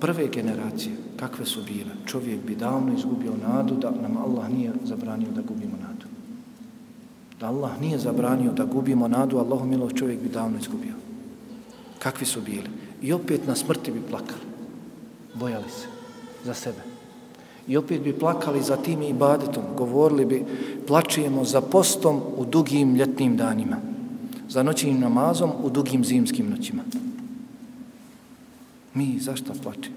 prve 0.00 0.28
generacije, 0.28 0.96
kakve 1.16 1.46
su 1.46 1.62
bile, 1.64 1.96
čovjek 2.06 2.44
bi 2.46 2.56
davno 2.56 2.92
izgubio 2.92 3.32
nadu 3.48 3.74
da 3.74 3.90
nam 3.90 4.16
Allah 4.16 4.50
nije 4.50 4.72
zabranio 4.84 5.32
da 5.32 5.42
gubimo 5.42 5.76
nadu. 5.80 6.06
Da 7.40 7.46
Allah 7.46 7.80
nije 7.80 7.98
zabranio 7.98 8.52
da 8.52 8.64
gubimo 8.64 9.08
nadu, 9.08 9.38
Allahu 9.38 9.66
milov 9.66 9.90
čovjek 9.90 10.20
bi 10.20 10.28
davno 10.28 10.58
izgubio 10.58 11.05
kakvi 11.98 12.26
su 12.26 12.40
bili. 12.40 12.70
I 13.02 13.12
opet 13.12 13.46
na 13.46 13.56
smrti 13.56 13.90
bi 13.90 14.00
plakali. 14.10 14.40
Bojali 15.34 15.70
se 15.70 15.86
za 16.44 16.54
sebe. 16.54 16.80
I 17.68 17.76
opet 17.76 18.02
bi 18.02 18.12
plakali 18.12 18.62
za 18.62 18.76
tim 18.76 19.02
i 19.02 19.12
badetom. 19.12 19.64
Govorili 19.76 20.24
bi, 20.24 20.44
plačijemo 20.86 21.44
za 21.44 21.60
postom 21.60 22.20
u 22.36 22.44
dugim 22.44 22.96
ljetnim 22.96 23.36
danima. 23.36 23.76
Za 24.48 24.62
noćnim 24.62 25.00
namazom 25.00 25.50
u 25.62 25.70
dugim 25.70 26.04
zimskim 26.04 26.50
noćima. 26.50 26.82
Mi 28.94 29.18
zašto 29.20 29.52
plačimo? 29.62 29.96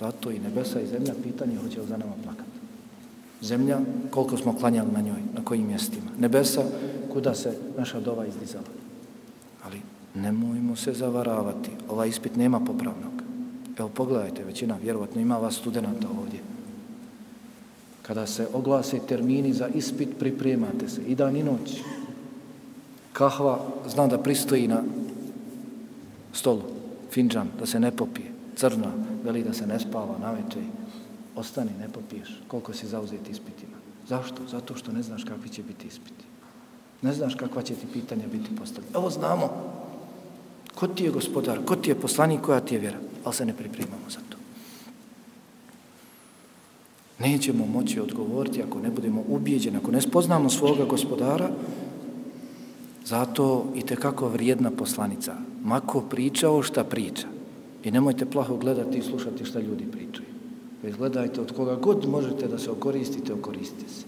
Zato 0.00 0.30
i 0.30 0.38
nebesa 0.38 0.80
i 0.80 0.86
zemlja 0.86 1.14
pitanje 1.22 1.56
hoće 1.56 1.80
li 1.80 1.86
za 1.86 1.96
nama 1.96 2.12
plakati. 2.22 2.50
Zemlja, 3.40 3.78
koliko 4.10 4.36
smo 4.36 4.56
klanjali 4.58 4.92
na 4.92 5.00
njoj, 5.00 5.20
na 5.34 5.44
kojim 5.44 5.66
mjestima. 5.66 6.10
Nebesa, 6.18 6.62
kuda 7.12 7.34
se 7.34 7.58
naša 7.78 8.00
dova 8.00 8.26
izdizala. 8.26 8.64
Ali 9.64 9.80
Nemojmo 10.16 10.76
se 10.76 10.92
zavaravati. 10.92 11.70
Ovaj 11.88 12.08
ispit 12.08 12.36
nema 12.36 12.60
popravnog. 12.60 13.12
Evo 13.78 13.88
pogledajte, 13.88 14.44
većina, 14.44 14.76
vjerovatno 14.82 15.20
ima 15.20 15.36
vas 15.36 15.54
studenta 15.54 16.08
ovdje. 16.20 16.40
Kada 18.02 18.26
se 18.26 18.48
oglase 18.52 18.98
termini 19.08 19.52
za 19.52 19.68
ispit, 19.68 20.08
pripremate 20.18 20.88
se. 20.88 21.02
I 21.02 21.14
dan 21.14 21.36
i 21.36 21.42
noć. 21.42 21.82
Kahva 23.12 23.60
zna 23.88 24.06
da 24.06 24.18
pristoji 24.18 24.68
na 24.68 24.82
stolu, 26.32 26.62
finđan, 27.10 27.48
da 27.58 27.66
se 27.66 27.80
ne 27.80 27.90
popije, 27.90 28.32
crna, 28.56 28.92
veli 29.24 29.42
da 29.42 29.52
se 29.52 29.66
ne 29.66 29.80
spava 29.80 30.18
na 30.20 30.32
večer, 30.32 30.62
ostani, 31.36 31.70
ne 31.80 31.88
popiješ, 31.88 32.42
koliko 32.48 32.72
si 32.72 32.86
zauzeti 32.86 33.30
ispitima. 33.30 33.76
Zašto? 34.08 34.46
Zato 34.50 34.74
što 34.74 34.92
ne 34.92 35.02
znaš 35.02 35.24
kakvi 35.24 35.48
će 35.48 35.62
biti 35.62 35.86
ispiti. 35.86 36.24
Ne 37.02 37.12
znaš 37.12 37.34
kakva 37.34 37.62
će 37.62 37.74
ti 37.74 37.86
pitanja 37.92 38.24
biti 38.32 38.56
postavljena. 38.56 38.98
Evo 38.98 39.10
znamo, 39.10 39.50
ko 40.76 40.88
ti 40.88 41.04
je 41.04 41.10
gospodar, 41.10 41.64
ko 41.64 41.76
ti 41.76 41.90
je 41.90 42.00
poslanik, 42.00 42.40
koja 42.40 42.60
ti 42.60 42.74
je 42.74 42.80
vjera, 42.80 42.98
ali 43.24 43.34
se 43.34 43.46
ne 43.46 43.56
pripremamo 43.56 44.10
za 44.10 44.20
to. 44.28 44.36
Nećemo 47.18 47.66
moći 47.66 48.00
odgovoriti 48.00 48.62
ako 48.62 48.80
ne 48.80 48.90
budemo 48.90 49.24
ubijeđeni, 49.28 49.76
ako 49.76 49.90
ne 49.90 50.00
spoznamo 50.00 50.50
svoga 50.50 50.84
gospodara, 50.84 51.48
zato 53.04 53.72
i 53.74 53.82
tekako 53.82 54.28
vrijedna 54.28 54.70
poslanica. 54.70 55.34
Mako 55.64 56.00
pričao 56.00 56.62
šta 56.62 56.84
priča. 56.84 57.26
I 57.84 57.90
nemojte 57.90 58.26
plaho 58.26 58.56
gledati 58.56 58.98
i 58.98 59.02
slušati 59.02 59.44
šta 59.44 59.60
ljudi 59.60 59.84
pričaju. 59.92 60.28
Već 60.82 60.96
gledajte 60.96 61.40
od 61.40 61.56
koga 61.56 61.74
god 61.74 62.08
možete 62.08 62.48
da 62.48 62.58
se 62.58 62.70
okoristite, 62.70 63.32
okoristite 63.32 63.88
se. 63.88 64.04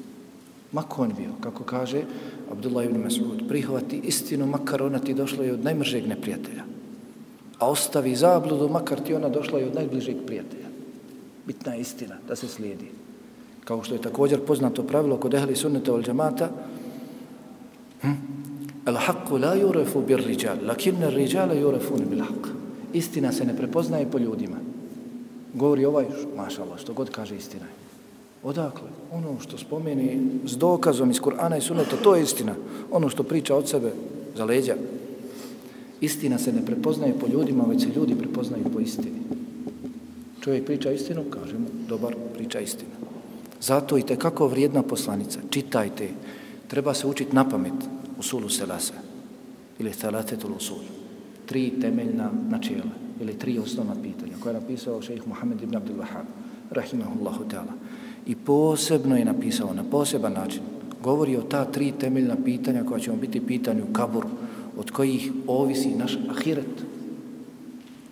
Mako 0.72 1.02
on 1.02 1.12
bio, 1.16 1.31
kako 1.40 1.64
kaže 1.64 2.02
Abdullah 2.52 2.85
ibn 2.85 3.04
Mas'ud, 3.04 3.48
prihvati 3.48 4.00
istinu, 4.04 4.46
makar 4.46 4.83
ona 4.83 4.98
ti 4.98 5.14
došla 5.14 5.44
i 5.44 5.50
od 5.50 5.64
najmržeg 5.64 6.07
neprijatelja. 6.07 6.64
A 7.59 7.70
ostavi 7.70 8.16
zabludu, 8.16 8.68
makar 8.68 9.00
ti 9.00 9.14
ona 9.14 9.28
došla 9.28 9.61
i 9.61 9.64
od 9.64 9.74
najbližeg 9.74 10.16
prijatelja. 10.26 10.68
Bitna 11.46 11.74
je 11.74 11.81
istina 11.81 12.16
da 12.28 12.37
se 12.37 12.48
slijedi. 12.48 12.90
Kao 13.64 13.83
što 13.83 13.94
je 13.94 14.02
također 14.02 14.40
poznato 14.40 14.83
pravilo 14.83 15.16
kod 15.16 15.35
ehli 15.35 15.57
sunnata 15.57 15.94
ol 15.94 16.02
džamata, 16.02 16.50
hm? 18.00 18.12
El 18.87 18.96
haqqu 18.96 19.40
la 19.40 19.57
yurefu 19.57 20.07
bir 20.07 20.20
riđal, 20.26 20.57
lakinne 20.66 21.11
riđale 21.11 21.57
yurefun 21.57 22.09
bil 22.11 22.20
haqq. 22.20 22.48
Istina 22.92 23.33
se 23.33 23.44
ne 23.44 23.57
prepoznaje 23.57 24.11
po 24.11 24.18
ljudima. 24.18 24.57
Govori 25.54 25.85
ovaj, 25.85 26.07
mašallah, 26.37 26.78
što 26.78 26.92
god 26.92 27.11
kaže 27.11 27.37
istina 27.37 27.64
je. 27.64 27.88
Odakle? 28.42 28.88
Ono 29.12 29.40
što 29.40 29.59
spomeni 29.59 30.20
s 30.44 30.57
dokazom 30.57 31.11
iz 31.11 31.20
Kur'ana 31.20 31.59
i 31.59 31.61
Sunneta, 31.61 31.96
to 31.96 32.14
je 32.14 32.22
istina. 32.22 32.55
Ono 32.90 33.09
što 33.09 33.22
priča 33.22 33.57
od 33.57 33.68
sebe 33.68 33.92
za 34.37 34.44
leđa. 34.44 34.74
Istina 36.01 36.38
se 36.38 36.53
ne 36.53 36.66
prepoznaje 36.66 37.14
po 37.20 37.27
ljudima, 37.27 37.64
već 37.64 37.83
se 37.83 37.88
ljudi 37.96 38.14
prepoznaju 38.14 38.64
po 38.72 38.81
istini. 38.81 39.20
Čovjek 40.40 40.64
priča 40.64 40.92
istinu, 40.92 41.24
kažemo, 41.31 41.66
dobar, 41.88 42.14
priča 42.35 42.61
istinu. 42.61 42.90
Zato 43.61 43.98
i 43.98 44.03
kako 44.03 44.46
vrijedna 44.46 44.83
poslanica. 44.83 45.40
Čitajte. 45.51 46.09
Treba 46.68 46.94
se 46.94 47.07
učiti 47.07 47.37
na 47.37 47.48
pamet 47.48 47.72
u 48.18 48.22
sulu 48.22 48.48
selasa. 48.48 48.94
Ili 49.79 49.90
thalatetul 49.90 50.53
usul. 50.57 50.79
Tri 51.46 51.72
temeljna 51.81 52.31
načela. 52.48 52.90
Ili 53.20 53.38
tri 53.38 53.59
osnovna 53.59 53.94
pitanja 54.03 54.33
koje 54.40 54.55
je 54.55 54.61
napisao 54.61 55.03
šejih 55.03 55.29
Muhammed 55.29 55.62
ibn 55.62 55.77
Abdul 55.77 55.96
Wahab. 55.96 56.24
Rahimahullahu 56.70 57.44
ta'ala 57.44 57.72
i 58.29 58.35
posebno 58.35 59.17
je 59.17 59.25
napisao 59.25 59.75
na 59.75 59.85
poseban 59.91 60.33
način. 60.33 60.62
Govori 61.03 61.37
o 61.37 61.43
ta 61.43 61.64
tri 61.64 61.93
temeljna 61.93 62.37
pitanja 62.45 62.85
koja 62.85 63.01
ćemo 63.01 63.17
biti 63.17 63.47
pitanju 63.47 63.85
u 63.91 63.93
kaburu, 63.93 64.29
od 64.77 64.91
kojih 64.91 65.33
ovisi 65.47 65.95
naš 65.95 66.19
ahiret. 66.31 66.85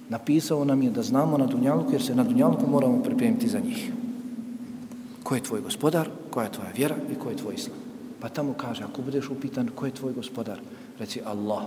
Napisao 0.09 0.65
nam 0.65 0.83
je 0.83 0.91
da 0.91 1.03
znamo 1.03 1.39
na 1.39 1.47
Dunjaluku, 1.47 1.93
jer 1.93 2.03
se 2.03 2.15
na 2.15 2.25
Dunjaluku 2.25 2.71
moramo 2.71 3.03
pripremiti 3.03 3.49
za 3.49 3.61
njih. 3.61 3.93
Ko 5.23 5.35
je 5.35 5.43
tvoj 5.43 5.61
gospodar, 5.61 6.09
koja 6.31 6.45
je 6.45 6.53
tvoja 6.53 6.71
vjera 6.77 6.97
i 7.13 7.15
ko 7.15 7.31
je 7.31 7.37
tvoj 7.37 7.55
islam. 7.55 7.79
Pa 8.21 8.29
tamo 8.29 8.53
kaže, 8.53 8.85
ako 8.85 9.03
budeš 9.03 9.31
upitan 9.31 9.69
ko 9.75 9.87
je 9.87 9.93
tvoj 9.93 10.13
gospodar, 10.13 10.61
reci 10.99 11.21
Allah. 11.25 11.63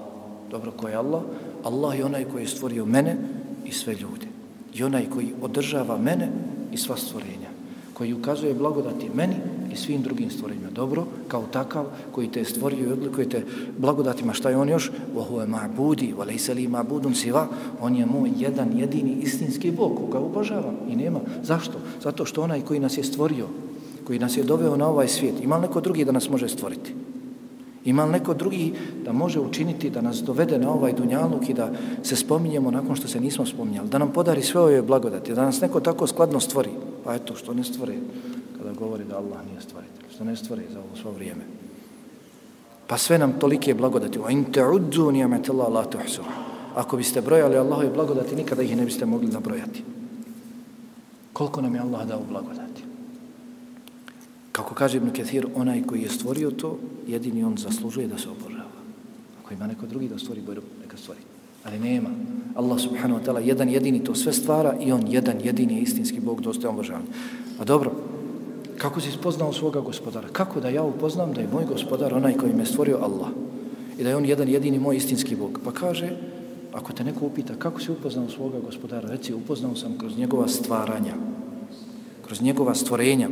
Dobro, 0.52 0.72
ko 0.72 0.88
je 0.88 0.96
Allah? 0.96 1.22
Allah 1.64 1.98
je 1.98 2.06
onaj 2.06 2.26
koji 2.26 2.44
je 2.44 2.48
stvorio 2.48 2.86
mene 2.86 3.18
i 3.66 3.72
sve 3.72 3.94
ljude. 3.94 4.28
I 4.74 4.84
onaj 4.84 5.10
koji 5.10 5.34
održava 5.42 5.98
mene 5.98 6.30
i 6.72 6.78
sva 6.78 6.98
stvorenja 6.98 7.49
koji 8.00 8.14
ukazuje 8.14 8.54
blagodati 8.54 9.10
meni 9.14 9.36
i 9.74 9.76
svim 9.76 10.02
drugim 10.02 10.30
stvorenjima. 10.32 10.70
Dobro, 10.72 11.06
kao 11.28 11.44
takav 11.52 11.86
koji 12.12 12.32
te 12.32 12.44
stvorio 12.46 12.90
i 12.90 12.92
odlikuje 12.92 13.30
te 13.30 13.44
blagodatima. 13.78 14.34
Šta 14.34 14.50
je 14.50 14.58
on 14.58 14.70
još? 14.70 14.92
Vohu 15.16 15.40
je 15.40 15.48
ma'budi, 15.48 16.04
i 16.04 16.54
li 16.54 16.68
ma'budun 16.68 17.14
siva. 17.14 17.48
On 17.82 17.96
je 17.96 18.06
moj 18.06 18.32
jedan, 18.38 18.78
jedini, 18.78 19.18
istinski 19.22 19.72
Bog, 19.72 19.98
koga 19.98 20.20
obožavam. 20.20 20.76
I 20.90 20.96
nema. 20.96 21.20
Zašto? 21.44 21.74
Zato 22.04 22.26
što 22.26 22.44
onaj 22.44 22.62
koji 22.62 22.80
nas 22.80 22.98
je 22.98 23.04
stvorio, 23.04 23.48
koji 24.08 24.20
nas 24.20 24.38
je 24.38 24.44
doveo 24.44 24.78
na 24.78 24.88
ovaj 24.88 25.08
svijet, 25.08 25.44
ima 25.44 25.56
li 25.56 25.62
neko 25.62 25.82
drugi 25.82 26.06
da 26.06 26.12
nas 26.12 26.30
može 26.30 26.50
stvoriti? 26.50 26.94
Ima 27.86 28.06
li 28.06 28.12
neko 28.12 28.34
drugi 28.34 28.74
da 29.06 29.12
može 29.12 29.40
učiniti 29.40 29.90
da 29.90 30.02
nas 30.02 30.24
dovede 30.24 30.60
na 30.60 30.72
ovaj 30.72 30.94
dunjaluk 30.94 31.50
i 31.50 31.54
da 31.54 31.72
se 32.04 32.16
spominjemo 32.16 32.72
nakon 32.72 32.96
što 32.96 33.08
se 33.08 33.20
nismo 33.20 33.46
spominjali, 33.46 33.90
da 33.90 33.98
nam 33.98 34.12
podari 34.12 34.42
sve 34.42 34.62
ove 34.62 34.82
blagodati, 34.82 35.34
da 35.34 35.46
nas 35.46 35.62
neko 35.62 35.80
tako 35.80 36.08
skladno 36.08 36.40
stvori? 36.40 36.70
Pa 37.10 37.16
eto, 37.16 37.36
što 37.36 37.54
ne 37.54 37.64
stvore 37.64 37.96
kada 38.58 38.72
govori 38.72 39.04
da 39.04 39.18
Allah 39.18 39.42
nije 39.46 39.62
stvoritelj, 39.62 40.06
što 40.14 40.24
ne 40.24 40.36
stvore 40.36 40.64
za 40.74 40.80
ovo 40.80 40.96
svo 41.02 41.12
vrijeme. 41.12 41.42
Pa 42.88 42.98
sve 42.98 43.18
nam 43.18 43.40
tolike 43.40 43.74
blagodati. 43.74 44.20
In 44.30 44.46
ta'uddu 44.54 45.12
ni'mata 45.12 45.54
la 45.54 45.86
tuhsu. 45.86 46.22
Ako 46.76 46.98
biste 46.98 47.22
brojali 47.22 47.58
Allahove 47.58 47.90
blagodati, 47.90 48.36
nikada 48.36 48.62
ih 48.62 48.78
ne 48.78 48.86
biste 48.86 49.06
mogli 49.06 49.28
nabrojati. 49.28 49.84
Koliko 51.34 51.62
nam 51.62 51.76
je 51.76 51.82
Allah 51.82 52.08
dao 52.08 52.22
blagodati? 52.30 52.84
Kako 54.52 54.76
kaže 54.76 54.98
Ibn 54.98 55.10
Kathir, 55.10 55.48
onaj 55.56 55.84
koji 55.84 56.02
je 56.02 56.10
stvorio 56.10 56.52
to, 56.52 56.78
jedini 57.08 57.44
on 57.44 57.58
zaslužuje 57.58 58.08
da 58.08 58.18
se 58.18 58.30
obožava. 58.30 58.80
Ako 59.42 59.54
ima 59.54 59.68
neko 59.68 59.86
drugi 59.86 60.10
da 60.10 60.20
stvori, 60.20 60.42
bojdu, 60.42 60.62
neka 60.82 60.98
stvori. 60.98 61.29
Ali 61.64 61.80
nema. 61.80 62.10
Allah 62.56 62.80
subhanahu 62.80 63.22
wa 63.22 63.26
ta'ala 63.26 63.40
jedan 63.40 63.70
jedini 63.70 64.04
to 64.04 64.16
sve 64.16 64.34
stvara 64.34 64.76
i 64.80 64.92
on 64.92 65.08
jedan 65.08 65.36
jedini 65.44 65.76
je 65.76 65.82
istinski 65.82 66.20
Bog 66.20 66.42
dostojan 66.42 66.76
obožavanja. 66.76 67.08
Pa 67.58 67.64
A 67.64 67.66
dobro, 67.66 67.92
kako 68.78 69.02
si 69.02 69.12
spoznao 69.12 69.54
svoga 69.54 69.80
gospodara? 69.80 70.28
Kako 70.32 70.60
da 70.60 70.70
ja 70.70 70.84
upoznam 70.84 71.34
da 71.34 71.42
je 71.42 71.48
moj 71.48 71.66
gospodar 71.66 72.14
onaj 72.14 72.34
koji 72.34 72.54
me 72.54 72.66
stvorio 72.66 72.98
Allah? 73.02 73.28
I 73.98 74.04
da 74.04 74.10
je 74.10 74.16
on 74.16 74.26
jedan 74.26 74.50
jedini 74.50 74.80
moj 74.80 74.98
istinski 74.98 75.36
Bog? 75.36 75.60
Pa 75.64 75.72
kaže, 75.72 76.10
ako 76.74 76.94
te 76.94 77.04
neko 77.04 77.26
upita 77.26 77.54
kako 77.56 77.80
si 77.80 77.92
upoznao 77.92 78.30
svoga 78.30 78.60
gospodara, 78.60 79.10
reci 79.10 79.34
upoznao 79.34 79.76
sam 79.76 79.98
kroz 79.98 80.18
njegova 80.18 80.48
stvaranja, 80.48 81.14
kroz 82.26 82.42
njegova 82.42 82.76
stvorenja, 82.76 83.30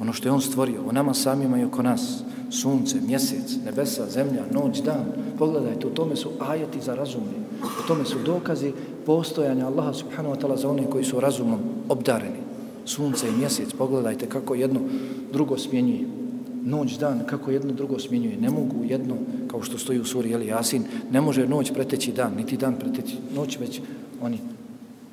ono 0.00 0.12
što 0.12 0.28
je 0.28 0.32
on 0.32 0.40
stvorio, 0.40 0.82
o 0.88 0.92
nama 0.92 1.14
samima 1.14 1.58
i 1.58 1.64
oko 1.64 1.82
nas, 1.82 2.22
sunce, 2.50 3.00
mjesec, 3.00 3.56
nebesa, 3.64 4.10
zemlja, 4.10 4.42
noć, 4.50 4.82
dan, 4.82 5.04
pogledajte, 5.38 5.86
u 5.86 5.90
tome 5.90 6.16
su 6.16 6.30
ajeti 6.40 6.80
za 6.80 6.94
razumljenje. 6.94 7.43
O 7.64 7.86
tome 7.88 8.04
su 8.04 8.18
dokazi 8.26 8.72
postojanja 9.06 9.66
Allaha 9.66 9.92
subhanahu 9.92 10.34
wa 10.34 10.40
ta'ala 10.40 10.56
za 10.56 10.68
one 10.68 10.90
koji 10.90 11.04
su 11.04 11.20
razumom 11.20 11.58
obdareni. 11.88 12.38
Sunce 12.84 13.28
i 13.28 13.38
mjesec, 13.38 13.72
pogledajte 13.72 14.26
kako 14.26 14.54
jedno 14.54 14.80
drugo 15.32 15.58
smjenjuje. 15.58 16.06
Noć, 16.64 16.98
dan, 16.98 17.20
kako 17.26 17.50
jedno 17.50 17.72
drugo 17.72 17.98
smjenjuje. 17.98 18.36
Ne 18.36 18.50
mogu 18.50 18.84
jedno, 18.84 19.14
kao 19.48 19.62
što 19.62 19.78
stoji 19.78 20.00
u 20.00 20.04
suri 20.04 20.30
Jeli 20.30 20.46
Jasin, 20.46 20.84
ne 21.10 21.20
može 21.20 21.48
noć 21.48 21.72
preteći 21.72 22.12
dan, 22.12 22.32
niti 22.36 22.56
dan 22.56 22.74
preteći 22.78 23.16
noć, 23.34 23.58
već 23.58 23.80
oni 24.22 24.38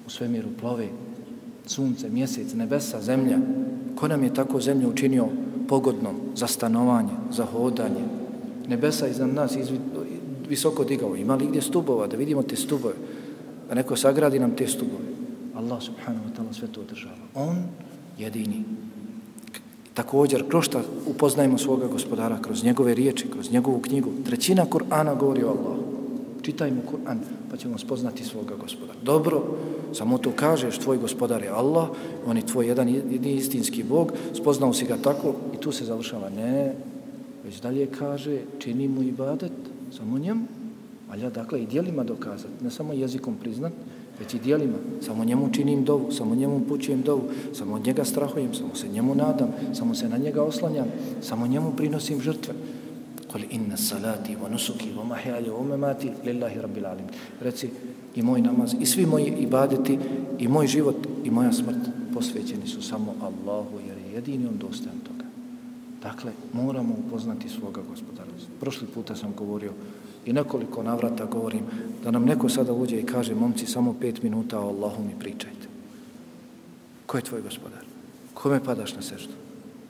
u 0.07 0.09
svemiru 0.09 0.47
plove, 0.59 0.87
sunce, 1.65 2.09
mjesec, 2.09 2.53
nebesa, 2.53 3.01
zemlja, 3.01 3.37
Ko 3.95 4.07
nam 4.07 4.23
je 4.23 4.33
tako 4.33 4.61
zemlju 4.61 4.89
učinio 4.89 5.27
pogodnom 5.67 6.15
za 6.35 6.47
stanovanje, 6.47 7.13
za 7.31 7.45
hodanje? 7.45 8.03
Nebesa 8.67 9.07
iznad 9.07 9.33
nas 9.33 9.55
izvi, 9.55 9.79
visoko 10.51 10.83
digao. 10.83 11.15
Ima 11.15 11.35
li 11.35 11.47
gdje 11.47 11.61
stubova 11.61 12.07
da 12.07 12.17
vidimo 12.17 12.43
te 12.43 12.55
stubove? 12.55 12.93
Da 13.69 13.75
neko 13.75 13.95
sagradi 13.95 14.39
nam 14.39 14.55
te 14.55 14.67
stubove. 14.67 15.07
Allah 15.55 15.79
subhanahu 15.79 16.27
wa 16.27 16.33
ta'ala 16.35 16.53
sve 16.53 16.67
to 16.67 16.81
održava. 16.81 17.25
On 17.35 17.63
jedini. 18.19 18.63
Također, 19.93 20.43
kroz 20.49 20.65
šta 20.65 20.83
upoznajemo 21.07 21.57
svoga 21.57 21.87
gospodara? 21.87 22.39
Kroz 22.41 22.63
njegove 22.63 22.95
riječi, 22.95 23.29
kroz 23.31 23.51
njegovu 23.51 23.79
knjigu. 23.79 24.11
Trećina 24.25 24.65
Kur'ana 24.65 25.17
govori 25.17 25.43
o 25.43 25.49
Allahu 25.49 25.91
čitajmo 26.41 26.81
Kur'an 26.91 27.19
pa 27.51 27.57
ćemo 27.57 27.77
spoznati 27.77 28.23
svoga 28.23 28.55
gospodara. 28.55 28.99
Dobro, 29.03 29.43
samo 29.93 30.17
to 30.17 30.31
kažeš, 30.35 30.77
tvoj 30.77 30.97
gospodar 30.97 31.43
je 31.43 31.49
Allah, 31.49 31.89
on 32.25 32.37
je 32.37 32.45
tvoj 32.45 32.67
jedan 32.67 32.89
jedini 32.89 33.33
istinski 33.33 33.83
Bog, 33.83 34.13
spoznao 34.33 34.73
si 34.73 34.85
ga 34.85 34.97
tako 34.97 35.35
i 35.53 35.57
tu 35.57 35.71
se 35.71 35.85
završava. 35.85 36.29
Ne, 36.29 36.75
već 37.45 37.61
dalje 37.61 37.87
kaže, 37.87 38.39
čini 38.59 38.87
mu 38.87 39.03
ibadet, 39.03 39.51
samo 39.97 40.17
njemu, 40.17 40.45
ali 41.09 41.21
ja 41.21 41.29
dakle 41.29 41.63
i 41.63 41.67
dijelima 41.67 42.03
dokazati, 42.03 42.63
ne 42.63 42.71
samo 42.71 42.93
jezikom 42.93 43.35
priznat, 43.35 43.73
već 44.19 44.33
i 44.33 44.39
dijelima, 44.39 44.77
samo 45.01 45.25
njemu 45.25 45.49
činim 45.53 45.83
dovu, 45.83 46.11
samo 46.11 46.35
njemu 46.35 46.61
pućujem 46.67 47.01
dovu, 47.01 47.21
samo 47.53 47.75
od 47.75 47.85
njega 47.85 48.05
strahujem, 48.05 48.53
samo 48.53 48.75
se 48.75 48.87
njemu 48.87 49.15
nadam, 49.15 49.49
samo 49.73 49.95
se 49.95 50.09
na 50.09 50.17
njega 50.17 50.43
oslanjam, 50.43 50.87
samo 51.21 51.47
njemu 51.47 51.71
prinosim 51.71 52.21
žrtve. 52.21 52.53
Kul 53.31 53.41
inna 53.49 53.77
salati 53.77 54.35
wa 54.35 54.51
nusuki 54.51 54.91
wa 54.91 55.07
mahyaya 55.07 55.51
wa 55.51 55.63
mamati 55.63 56.11
lillahi 56.25 56.61
rabbil 56.61 56.85
alamin. 56.85 57.07
Reci 57.41 57.69
i 58.15 58.21
moj 58.21 58.41
namaz 58.41 58.75
i 58.79 58.85
svi 58.85 59.05
moji 59.05 59.33
ibadeti 59.39 59.99
i 60.39 60.47
moj 60.47 60.67
život 60.67 61.07
i 61.23 61.31
moja 61.31 61.53
smrt 61.53 61.89
posvećeni 62.13 62.67
su 62.67 62.81
samo 62.81 63.15
Allahu 63.21 63.79
jer 63.87 63.97
je 63.97 64.13
jedini 64.13 64.47
on 64.47 64.57
dostojan 64.57 64.99
toga. 64.99 65.20
Dakle, 66.01 66.31
moramo 66.53 66.95
upoznati 67.07 67.49
svoga 67.49 67.81
gospodara. 67.89 68.31
Prošli 68.59 68.87
puta 68.87 69.15
sam 69.15 69.33
govorio 69.37 69.71
I 70.25 70.33
nekoliko 70.33 70.83
navrata 70.83 71.25
govorim 71.25 71.63
da 72.03 72.11
nam 72.11 72.25
neko 72.25 72.49
sada 72.49 72.73
uđe 72.73 72.99
i 72.99 73.05
kaže 73.05 73.35
momci 73.35 73.65
samo 73.65 73.95
pet 74.01 74.23
minuta 74.23 74.59
o 74.59 74.67
Allahu 74.67 75.03
mi 75.03 75.19
pričajte. 75.19 75.67
Ko 77.05 77.17
je 77.17 77.23
tvoj 77.23 77.41
gospodar? 77.41 77.85
Kome 78.33 78.63
padaš 78.63 78.95
na 78.95 79.01
seždu? 79.01 79.33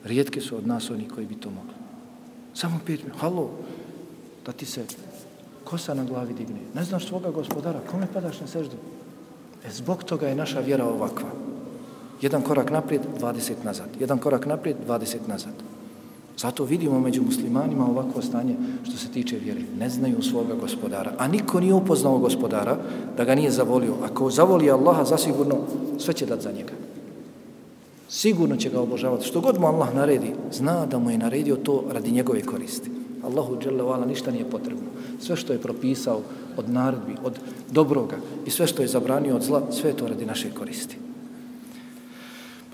Rijetki 0.03 0.41
su 0.41 0.57
od 0.57 0.68
nas 0.68 0.89
oni 0.89 1.07
koji 1.07 1.26
bi 1.26 1.36
to 1.36 1.49
mogli. 1.49 1.74
Samo 2.53 2.80
pet 2.86 3.03
minuta. 3.03 3.20
Halo, 3.20 3.49
da 4.45 4.51
ti 4.51 4.66
se 4.66 4.86
kosa 5.64 5.93
na 5.93 6.03
glavi 6.03 6.34
digne. 6.34 6.59
Ne 6.76 6.84
znaš 6.84 7.07
svoga 7.07 7.32
gospodara, 7.32 7.80
kome 7.91 8.07
padaš 8.14 8.39
na 8.39 8.47
seždu? 8.47 8.76
E, 9.66 9.72
zbog 9.72 10.03
toga 10.03 10.28
je 10.28 10.36
naša 10.36 10.59
vjera 10.59 10.86
ovakva. 10.86 11.30
Jedan 12.22 12.41
korak 12.41 12.72
naprijed, 12.72 13.01
20 13.20 13.53
nazad. 13.64 13.89
Jedan 13.99 14.18
korak 14.18 14.45
naprijed, 14.45 14.78
20 14.88 15.18
nazad. 15.28 15.61
Zato 16.41 16.63
vidimo 16.63 16.99
među 16.99 17.21
muslimanima 17.21 17.85
ovako 17.85 18.21
stanje 18.21 18.55
što 18.83 18.97
se 18.97 19.07
tiče 19.07 19.37
vjere. 19.37 19.61
Ne 19.79 19.89
znaju 19.89 20.21
svoga 20.21 20.55
gospodara. 20.55 21.13
A 21.17 21.27
niko 21.27 21.59
nije 21.59 21.73
upoznao 21.73 22.17
gospodara 22.17 22.77
da 23.17 23.23
ga 23.23 23.35
nije 23.35 23.51
zavolio. 23.51 23.93
Ako 24.03 24.29
zavoli 24.29 24.71
Allaha, 24.71 25.03
zasigurno 25.03 25.55
sve 25.97 26.13
će 26.13 26.25
dati 26.25 26.43
za 26.43 26.51
njega. 26.51 26.73
Sigurno 28.09 28.55
će 28.57 28.69
ga 28.69 28.81
obožavati. 28.81 29.27
Što 29.27 29.41
god 29.41 29.59
mu 29.59 29.67
Allah 29.67 29.95
naredi, 29.95 30.33
zna 30.51 30.85
da 30.85 30.99
mu 30.99 31.11
je 31.11 31.17
naredio 31.17 31.55
to 31.55 31.83
radi 31.91 32.11
njegove 32.11 32.41
koristi. 32.41 32.91
Allahu 33.23 33.57
dželle 33.61 34.05
ništa 34.07 34.31
nije 34.31 34.49
potrebno. 34.49 34.89
Sve 35.19 35.35
što 35.35 35.53
je 35.53 35.61
propisao 35.61 36.21
od 36.57 36.69
naredbi, 36.69 37.15
od 37.23 37.39
dobroga 37.71 38.17
i 38.45 38.51
sve 38.51 38.67
što 38.67 38.81
je 38.81 38.87
zabranio 38.87 39.35
od 39.35 39.43
zla, 39.43 39.61
sve 39.71 39.89
je 39.89 39.97
to 39.97 40.07
radi 40.07 40.25
naše 40.25 40.51
koristi. 40.51 41.11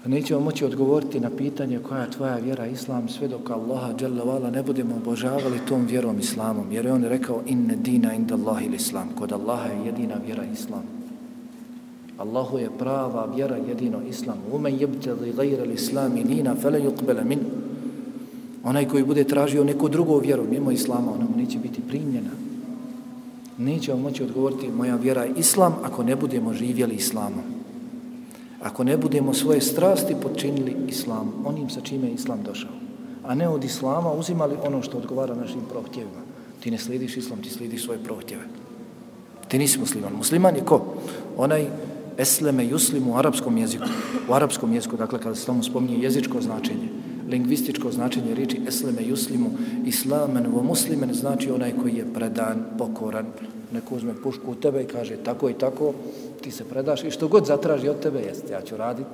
Nećemo 0.08 0.39
moći 0.39 0.66
odgovoriti 0.66 1.20
na 1.20 1.30
pitanje 1.30 1.80
koja 1.80 2.01
je 2.01 2.12
tvoja 2.12 2.36
vjera 2.36 2.66
islam 2.68 3.10
sve 3.10 3.28
dok 3.28 3.49
Allaha 3.49 3.93
dželavala 3.97 4.49
ne 4.49 4.64
budemo 4.64 4.95
obožavali 4.95 5.60
tom 5.68 5.86
vjerom 5.86 6.20
islamom. 6.20 6.72
Jer 6.72 6.86
je 6.86 6.93
on 6.93 7.03
rekao 7.03 7.41
inne 7.45 7.76
dina 7.76 8.14
inda 8.14 8.36
Allahi 8.36 8.70
islam. 8.76 9.10
Kod 9.20 9.32
Allaha 9.32 9.68
je 9.68 9.86
jedina 9.86 10.16
vjera 10.26 10.43
islam. 10.53 10.84
Allahu 12.18 12.58
je 12.58 12.70
prava 12.80 13.26
vjera 13.36 13.55
jedino 13.55 14.01
islam. 14.10 14.38
Umen 14.51 14.80
jebteli 14.80 15.34
gajra 15.34 15.66
l'islami 15.66 16.24
dina 16.24 16.55
fele 16.55 16.80
yukbele 16.80 17.24
min. 17.24 17.39
Onaj 18.64 18.88
koji 18.88 19.03
bude 19.03 19.24
tražio 19.24 19.64
neku 19.64 19.89
drugu 19.89 20.20
vjeru 20.20 20.43
mimo 20.49 20.72
islama, 20.72 21.12
ona 21.12 21.26
mu 21.26 21.38
neće 21.38 21.60
biti 21.60 21.82
primljena. 21.82 22.30
nećemo 23.58 23.97
moći 23.97 24.24
odgovoriti 24.24 24.72
moja 24.72 24.95
vjera 24.95 25.24
je 25.24 25.34
islam 25.38 25.76
ako 25.84 26.03
ne 26.03 26.16
budemo 26.16 26.53
živjeli 26.53 26.95
islamom. 26.95 27.57
Ako 28.62 28.84
ne 28.84 28.97
budemo 28.97 29.34
svoje 29.34 29.62
strasti 29.62 30.16
podčinili 30.22 30.76
islam, 30.88 31.45
onim 31.45 31.70
sa 31.70 31.82
čime 31.82 32.08
je 32.08 32.14
islam 32.14 32.43
došao. 32.43 32.74
A 33.24 33.36
ne 33.36 33.47
od 33.49 33.64
islama 33.64 34.12
uzimali 34.12 34.55
ono 34.66 34.82
što 34.82 34.97
odgovara 34.97 35.36
našim 35.36 35.62
prohtjevima. 35.70 36.26
Ti 36.60 36.72
ne 36.72 36.78
slidiš 36.78 37.18
islam, 37.18 37.41
ti 37.41 37.49
slidiš 37.49 37.84
svoje 37.84 37.99
prohtjeve. 38.03 38.43
Ti 39.47 39.60
nisi 39.60 39.80
musliman. 39.80 40.14
Musliman 40.14 40.55
je 40.55 40.66
ko? 40.66 40.95
Onaj 41.38 41.68
esleme 42.18 42.68
juslimu 42.68 43.14
u 43.14 43.18
arapskom 43.18 43.58
jeziku. 43.58 43.86
U 44.30 44.34
arapskom 44.34 44.74
jeziku, 44.74 44.97
dakle, 44.97 45.20
kada 45.20 45.36
se 45.36 45.45
tamo 45.45 45.64
spominje 45.64 45.97
jezičko 46.03 46.41
značenje, 46.41 46.89
lingvističko 47.30 47.91
značenje 47.91 48.36
riječi 48.36 48.62
esleme 48.68 49.05
juslimu, 49.05 49.51
islamen 49.86 50.47
vo 50.51 50.64
muslimen, 50.64 51.14
znači 51.14 51.51
onaj 51.51 51.74
koji 51.82 51.95
je 51.95 52.14
predan, 52.14 52.66
pokoran, 52.78 53.26
neko 53.74 53.95
uzme 53.95 54.14
pušku 54.24 54.51
u 54.51 54.55
tebe 54.55 54.82
i 54.84 54.88
kaže 54.88 55.16
tako 55.16 55.49
i 55.49 55.53
tako, 55.53 55.93
ti 56.48 56.52
se 56.52 56.64
predaš 56.64 57.04
i 57.04 57.12
što 57.12 57.28
god 57.28 57.45
zatraži 57.45 57.89
od 57.89 58.00
tebe, 58.00 58.20
jeste, 58.20 58.54
ja 58.54 58.62
ću 58.62 58.78
raditi. 58.78 59.10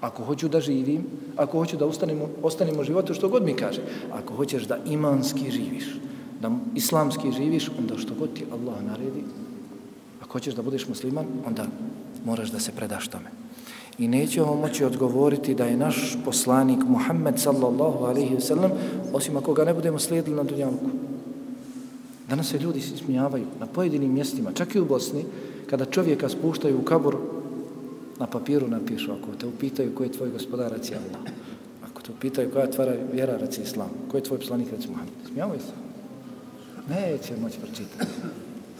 Ako 0.00 0.24
hoću 0.24 0.48
da 0.48 0.60
živim, 0.60 1.06
ako 1.36 1.58
hoću 1.58 1.76
da 1.76 1.86
ustanemo, 1.86 2.28
ostanemo 2.42 2.84
životu, 2.84 3.14
što 3.14 3.28
god 3.28 3.44
mi 3.44 3.56
kaže. 3.56 3.80
Ako 4.12 4.34
hoćeš 4.34 4.66
da 4.68 4.76
imanski 4.84 5.50
živiš, 5.50 5.96
da 6.40 6.50
islamski 6.74 7.32
živiš, 7.32 7.70
onda 7.78 7.96
što 7.98 8.14
god 8.14 8.32
ti 8.36 8.44
Allah 8.52 8.76
naredi, 8.84 9.24
ako 10.20 10.32
hoćeš 10.32 10.54
da 10.54 10.62
budeš 10.62 10.88
musliman, 10.88 11.26
onda 11.46 11.64
moraš 12.24 12.52
da 12.52 12.60
se 12.60 12.72
predaš 12.76 13.08
tome. 13.08 13.32
I 13.98 14.08
nećemo 14.08 14.54
moći 14.54 14.84
odgovoriti 14.84 15.54
da 15.54 15.64
je 15.64 15.76
naš 15.76 16.18
poslanik 16.24 16.84
Muhammed 16.88 17.40
sallallahu 17.40 18.04
alaihi 18.04 18.36
wa 18.36 18.40
sallam, 18.40 18.70
osim 19.12 19.36
ako 19.36 19.54
ga 19.54 19.64
ne 19.64 19.74
budemo 19.74 19.98
slijedili 19.98 20.36
na 20.36 20.44
dunjavku. 20.44 20.90
Danas 22.28 22.50
se 22.50 22.58
ljudi 22.58 22.80
smijavaju 22.80 23.46
na 23.60 23.66
pojedinim 23.66 24.12
mjestima, 24.12 24.52
čak 24.52 24.74
i 24.74 24.80
u 24.80 24.84
Bosni, 24.84 25.24
kada 25.70 25.84
čovjeka 25.84 26.28
spuštaju 26.28 26.78
u 26.78 26.84
kabur, 26.84 27.16
na 28.18 28.26
papiru 28.26 28.68
napišu, 28.68 29.12
ako 29.12 29.36
te 29.40 29.46
upitaju 29.46 29.94
ko 29.94 30.02
je 30.02 30.12
tvoj 30.12 30.30
gospodar, 30.30 30.72
reci 30.72 30.94
Allah. 30.94 31.32
Ako 31.90 32.02
te 32.02 32.12
upitaju 32.12 32.50
koja 32.50 32.64
je 32.64 32.70
tvara 32.70 32.94
vjera, 33.12 33.36
reci 33.36 33.62
Islam. 33.62 33.90
Ko 34.10 34.16
je 34.16 34.22
tvoj 34.22 34.38
poslanik, 34.38 34.70
reci 34.70 34.88
Muhammed. 34.88 35.14
Smijavaju 35.32 35.60
se. 35.60 35.72
Neće 36.88 37.36
moći 37.42 37.58
pročitati. 37.58 38.06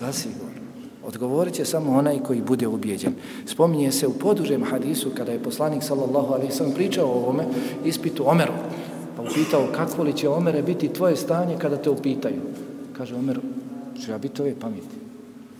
Zasigurno. 0.00 0.60
Odgovorit 1.04 1.54
će 1.54 1.64
samo 1.64 1.98
onaj 1.98 2.18
koji 2.18 2.42
bude 2.42 2.66
ubijeđen. 2.66 3.14
Spominje 3.46 3.92
se 3.92 4.06
u 4.06 4.18
podužem 4.18 4.64
hadisu 4.64 5.10
kada 5.16 5.32
je 5.32 5.42
poslanik 5.42 5.82
sallallahu 5.82 6.34
alaihi 6.34 6.52
sallam 6.52 6.74
pričao 6.74 7.08
o 7.08 7.14
ovome 7.14 7.44
ispitu 7.84 8.28
Omeru. 8.28 8.52
Pa 9.16 9.22
upitao 9.22 9.68
kako 9.76 10.02
li 10.02 10.12
će 10.12 10.28
Omere 10.28 10.62
biti 10.62 10.88
tvoje 10.88 11.16
stanje 11.16 11.56
kada 11.58 11.76
te 11.76 11.90
upitaju. 11.90 12.40
Kaže 12.96 13.14
Omer, 13.14 13.40
ću 14.04 14.10
ja 14.10 14.18
biti 14.18 14.42
ove 14.42 14.54
pameti? 14.60 15.00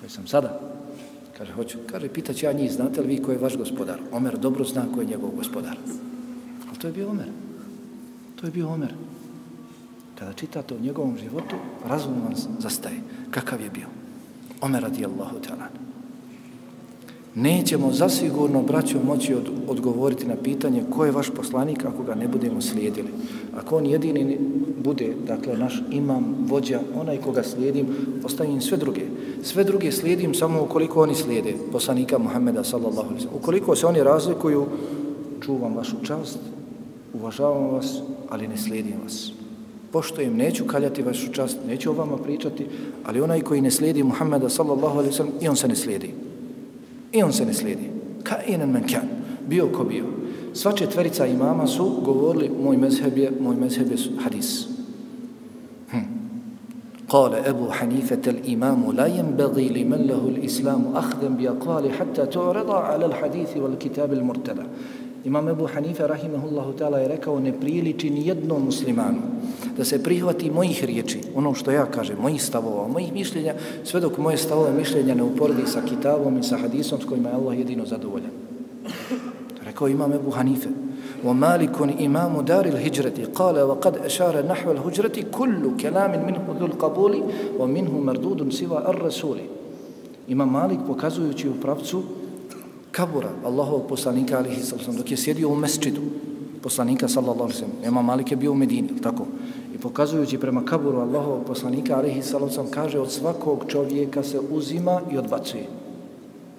koje 0.01 0.11
sam 0.11 0.27
sada? 0.27 0.70
Kaže, 1.41 1.53
hoću. 1.53 1.79
Kaže, 1.87 2.09
pitaću 2.09 2.47
ja 2.47 2.53
njih, 2.53 2.73
znate 2.73 3.01
li 3.01 3.09
vi 3.09 3.23
ko 3.23 3.33
je 3.33 3.39
vaš 3.39 3.57
gospodar? 3.57 4.01
Omer 4.13 4.39
dobro 4.39 4.65
zna 4.65 4.85
ko 4.95 5.01
je 5.01 5.07
njegov 5.07 5.31
gospodar. 5.31 5.77
Ali 6.69 6.79
to 6.79 6.87
je 6.87 6.93
bio 6.93 7.09
Omer. 7.09 7.29
To 8.37 8.47
je 8.47 8.51
bio 8.53 8.69
Omer. 8.69 8.95
Kada 10.19 10.33
čitate 10.33 10.75
o 10.75 10.79
njegovom 10.79 11.17
životu, 11.19 11.57
razum 11.85 12.13
vam 12.13 12.35
zastaje. 12.59 13.01
Kakav 13.31 13.61
je 13.61 13.71
bio? 13.71 13.87
Omer 14.61 14.83
radijallahu 14.83 15.41
ta'ala. 15.41 15.90
Nećemo 17.35 17.93
zasigurno, 17.93 18.63
braćo, 18.63 18.99
moći 19.05 19.35
od, 19.35 19.51
odgovoriti 19.69 20.27
na 20.27 20.37
pitanje 20.37 20.85
ko 20.91 21.05
je 21.05 21.11
vaš 21.11 21.31
poslanik 21.31 21.85
ako 21.85 22.03
ga 22.03 22.15
ne 22.15 22.29
budemo 22.29 22.61
slijedili. 22.61 23.09
Ako 23.57 23.77
on 23.77 23.87
jedini 23.87 24.39
bude, 24.85 25.15
dakle, 25.27 25.57
naš 25.57 25.83
imam, 25.91 26.37
vođa, 26.49 26.81
onaj 27.01 27.17
koga 27.17 27.43
slijedim, 27.43 27.87
ostavim 28.25 28.61
sve 28.61 28.77
druge. 28.77 29.03
Sve 29.43 29.65
druge 29.65 29.93
slijedim 29.93 30.35
samo 30.35 30.63
ukoliko 30.63 31.03
oni 31.03 31.15
slijede 31.15 31.55
poslanika 31.73 32.19
Muhammeda 32.19 32.65
sallallahu 32.65 33.09
alaihi 33.09 33.27
Ukoliko 33.35 33.77
se 33.77 33.87
oni 33.87 34.03
razlikuju, 34.03 34.67
čuvam 35.41 35.77
vašu 35.77 35.97
čast, 36.05 36.39
uvažavam 37.15 37.71
vas, 37.71 37.99
ali 38.29 38.49
ne 38.49 38.57
slijedim 38.57 38.95
vas 39.03 39.33
poštojem, 39.93 40.37
neću 40.37 40.65
kaljati 40.65 41.03
vašu 41.03 41.33
čast, 41.33 41.59
neću 41.67 41.91
o 41.91 41.95
vama 41.95 42.17
pričati, 42.17 42.67
ali 43.05 43.21
onaj 43.21 43.41
koji 43.41 43.61
ne 43.61 43.71
slijedi 43.71 44.03
Muhammeda 44.03 44.49
sallallahu 44.49 44.99
alaihi 44.99 45.13
sallam, 45.13 45.33
i 45.41 45.49
on 45.49 45.57
se 45.57 45.69
ne 45.69 45.77
slijedi. 45.77 46.15
I 47.12 47.24
on 47.24 47.34
se 47.34 47.46
ne 47.46 47.54
slijedi. 47.54 47.90
Ka 48.24 48.42
inan 48.48 48.72
men 48.72 48.88
kan, 48.88 49.08
bio 49.48 49.68
ko 49.68 49.84
bio. 49.84 50.06
Sva 50.54 50.72
četverica 50.72 51.26
imama 51.26 51.68
su 51.68 52.02
govorili, 52.06 52.52
moj 52.64 52.78
mezheb 52.78 53.18
je, 53.18 53.32
moj 53.40 53.56
mezheb 53.56 53.92
je 53.92 53.98
hadis. 54.24 54.76
قال 57.10 57.34
أبو 57.36 57.72
حنيفة 57.72 58.22
الإمام 58.28 58.92
لا 58.92 59.06
ينبغي 59.06 59.70
لمن 59.70 60.10
له 60.10 60.28
الإسلام 60.28 60.82
أخذا 60.96 61.28
بأقوال 61.28 61.92
حتى 61.92 62.26
تعرض 62.26 62.72
على 62.72 63.06
الحديث 63.06 63.58
والكتاب 63.58 64.14
المرتدى 64.14 64.66
Imam 65.26 65.50
Ebu 65.50 65.66
Hanife, 65.66 66.06
rahimahullahu 66.06 66.78
ta'ala, 66.78 67.00
je 67.02 67.08
rekao, 67.08 67.40
ne 67.40 67.50
priliči 67.50 68.10
ni 68.10 68.28
jednom 68.28 68.66
muslimanu 68.66 69.18
da 69.80 69.86
se 69.86 70.04
prihvati 70.04 70.52
mojih 70.52 70.84
riječi, 70.84 71.22
ono 71.36 71.54
što 71.54 71.72
ja 71.72 71.86
kažem, 71.86 72.18
mojih 72.22 72.44
stavova, 72.44 72.88
mojih 72.88 73.14
mišljenja, 73.14 73.54
sve 73.84 74.00
dok 74.00 74.18
moje 74.18 74.38
stavove 74.38 74.74
mišljenja 74.74 75.16
ne 75.16 75.24
uporedi 75.24 75.68
sa 75.68 75.82
kitabom 75.82 76.38
i 76.38 76.44
sa 76.44 76.58
hadisom 76.58 77.02
s 77.02 77.06
kojima 77.06 77.30
je 77.30 77.36
Allah 77.36 77.58
jedino 77.58 77.86
zadovoljan. 77.86 78.32
Rekao 79.66 79.88
Imam 79.88 80.14
Ebu 80.14 80.32
Hanife, 80.32 80.70
ومالك 81.26 81.82
إمام 81.82 82.42
دار 82.42 82.66
الهجرة 82.66 83.18
قال 83.36 83.62
وقد 83.62 83.98
أشار 83.98 84.46
نحو 84.46 84.72
الهجرة 84.72 85.22
كل 85.32 85.78
كلام 85.80 86.26
منه 86.26 86.56
ذو 86.60 86.66
القبول 86.66 87.24
ومنه 87.60 87.94
مردود 88.00 88.52
سوى 88.54 88.78
الرسول 88.78 89.40
Imam 90.28 90.50
Malik 90.52 90.80
pokazujući 90.88 91.50
u 91.50 91.54
pravcu 91.62 92.04
kabura 92.92 93.30
Allahovog 93.46 93.88
poslanika 93.88 94.38
alihi 94.38 94.64
sallam 94.64 94.98
dok 94.98 95.12
je 95.12 95.18
sjedio 95.18 95.50
u 95.50 95.56
mesčidu 95.56 96.02
poslanika 96.62 97.08
sallallahu 97.08 97.52
sallam 97.52 97.72
Imam 97.86 98.06
Malik 98.06 98.32
je 98.32 98.38
bio 98.38 98.52
u 98.52 98.56
Medini 98.56 99.02
tako 99.04 99.26
i 99.26 99.39
Pokazujući 99.83 100.39
prema 100.39 100.65
kaburu 100.65 100.99
Allahovog 100.99 101.45
poslanika 101.47 101.97
alihi 101.97 102.23
sallam 102.23 102.71
kaže 102.71 102.99
od 102.99 103.13
svakog 103.13 103.65
čovjeka 103.69 104.23
se 104.23 104.41
uzima 104.51 105.01
i 105.13 105.19
odbacuje. 105.19 105.67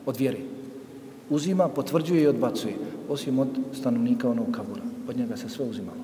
Od 0.06 0.18
vjere. 0.18 0.38
Uzima, 1.30 1.68
potvrđuje 1.68 2.24
i 2.24 2.28
odbacuje. 2.28 2.76
Osim 3.10 3.40
od 3.40 3.48
stanovnika 3.74 4.30
onog 4.30 4.52
kabura. 4.52 4.84
Od 5.10 5.18
njega 5.18 5.38
se 5.38 5.50
sve 5.50 5.66
uzimalo. 5.66 6.02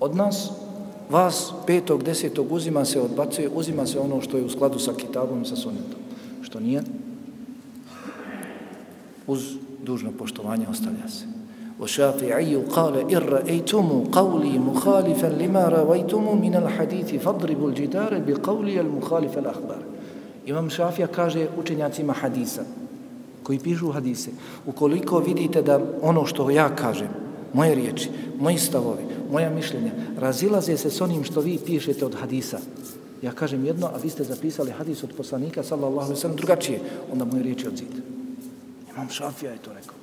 Od 0.00 0.16
nas 0.16 0.50
vas 1.10 1.52
petog, 1.66 2.02
desetog 2.02 2.52
uzima 2.52 2.84
se 2.84 3.00
odbacuje 3.00 3.48
uzima 3.48 3.86
se 3.86 3.98
ono 3.98 4.20
što 4.20 4.36
je 4.36 4.44
u 4.44 4.50
skladu 4.50 4.78
sa 4.78 4.92
kitabom 4.92 5.42
i 5.42 5.46
sa 5.46 5.56
sunetom 5.56 6.00
što 6.42 6.60
nije? 6.60 6.82
Uz 9.26 9.56
dužno 9.82 10.12
poštovanje 10.18 10.66
ostavlja 10.68 11.08
se. 11.08 11.37
وشافعي 11.79 12.55
قال 12.55 13.11
إن 13.11 13.17
رأيتم 13.17 14.03
قولي 14.11 14.57
مخالفا 14.57 15.27
لما 15.27 15.69
رويتم 15.69 16.41
من 16.41 16.55
الحديث 16.55 17.15
فاضربوا 17.15 17.69
الجدار 17.69 18.21
بقولي 18.27 18.79
المخالف 18.81 19.37
الأخبار 19.37 19.83
Imam 20.45 20.69
Šafija 20.69 21.07
kaže 21.07 21.47
učenjacima 21.59 22.13
hadisa, 22.13 22.63
koji 23.43 23.59
pišu 23.59 23.91
hadise, 23.91 24.31
ukoliko 24.65 25.19
vidite 25.19 25.61
da 25.61 25.79
ono 26.01 26.25
što 26.25 26.49
ja 26.49 26.75
kažem, 26.75 27.07
moje 27.53 27.75
riječi, 27.75 28.09
moji 28.39 28.57
stavovi, 28.57 29.03
moja 29.31 29.49
mišljenja, 29.49 29.91
razilaze 30.17 30.77
se 30.77 30.89
s 30.89 31.01
onim 31.01 31.23
što 31.23 31.41
vi 31.41 31.59
pišete 31.65 32.05
od 32.05 32.15
hadisa, 32.15 32.59
ja 33.21 33.31
kažem 33.31 33.65
jedno, 33.65 33.87
a 33.87 33.97
vi 34.03 34.09
ste 34.09 34.23
zapisali 34.23 34.71
hadis 34.71 35.03
od 35.03 35.13
poslanika, 35.17 35.63
sallallahu 35.63 35.99
alaihi 35.99 36.21
sallam, 36.21 36.37
drugačije, 36.37 36.79
onda 37.11 37.25
moje 37.25 37.43
riječi 37.43 37.67
odzite. 37.67 38.01
Imam 38.95 39.09
Šafija 39.09 39.51
je 39.51 39.57
to 39.57 39.73
rekao. 39.73 39.95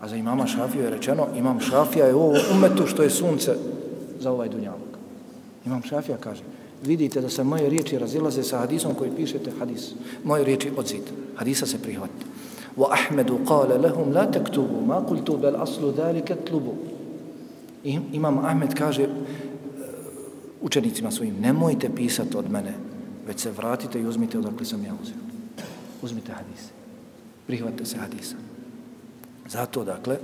A 0.00 0.08
za 0.08 0.16
imama 0.16 0.46
Šafija 0.46 0.84
je 0.84 0.90
rečeno, 0.90 1.26
imam 1.36 1.60
Šafija 1.60 2.06
je 2.06 2.14
u 2.14 2.20
ovom 2.20 2.40
umetu 2.56 2.86
što 2.86 3.02
je 3.02 3.10
sunce 3.10 3.56
za 4.20 4.32
ovaj 4.32 4.48
dunjavog. 4.48 4.88
Imam 5.66 5.82
Šafija 5.82 6.16
kaže, 6.16 6.42
vidite 6.84 7.20
da 7.20 7.28
se 7.28 7.44
moje 7.44 7.70
riječi 7.70 7.98
razilaze 7.98 8.42
sa 8.42 8.58
hadisom 8.58 8.94
koji 8.94 9.10
pišete 9.16 9.50
hadis. 9.58 9.92
Moje 10.24 10.44
riječi 10.44 10.70
odzite. 10.76 11.10
Hadisa 11.36 11.66
se 11.66 11.82
prihvatite. 11.82 12.26
Wa 12.76 12.86
Ahmedu 12.92 13.38
kale 13.48 13.78
lehum 13.78 14.12
la 14.12 14.30
tektubu, 14.30 14.86
ma 14.86 15.00
kultu 15.06 15.36
bel 15.36 15.62
aslu 15.62 15.92
dalike 15.92 16.36
tlubu. 16.36 16.74
Imam 18.12 18.38
Ahmed 18.38 18.74
kaže 18.74 19.02
e, 19.02 19.08
učenicima 20.60 21.10
svojim, 21.10 21.34
nemojte 21.40 21.90
pisati 21.96 22.36
od 22.36 22.50
mene, 22.50 22.74
već 23.26 23.40
se 23.40 23.50
vratite 23.50 24.00
i 24.00 24.06
uzmite 24.06 24.38
odakle 24.38 24.66
sam 24.66 24.84
ja 24.84 24.92
uzeo. 25.02 25.16
Uzmite 26.02 26.32
hadise. 26.32 26.70
Prihvatite 27.46 27.84
se 27.84 27.96
hadisa. 27.96 28.36
Zato, 29.48 29.84
dakle, 29.84 30.16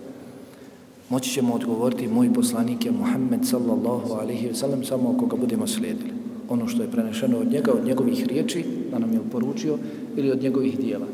moći 1.08 1.30
ćemo 1.30 1.54
odgovoriti 1.54 2.08
moj 2.08 2.34
poslanik 2.34 2.84
je 2.84 2.92
Muhammed 2.92 3.46
sallallahu 3.46 4.12
alaihi 4.12 4.46
ve 4.48 4.54
sellem 4.54 4.84
samo 4.84 5.14
ako 5.16 5.26
ga 5.26 5.36
budemo 5.36 5.66
slijedili. 5.66 6.10
Ono 6.48 6.68
što 6.68 6.82
je 6.82 6.90
prenešeno 6.90 7.38
od 7.38 7.52
njega, 7.52 7.72
od 7.72 7.84
njegovih 7.84 8.26
riječi, 8.26 8.64
da 8.90 8.98
nam 8.98 9.12
je 9.12 9.20
uporučio, 9.20 9.78
ili 10.16 10.30
od 10.30 10.42
njegovih 10.42 10.78
dijela. 10.78 11.06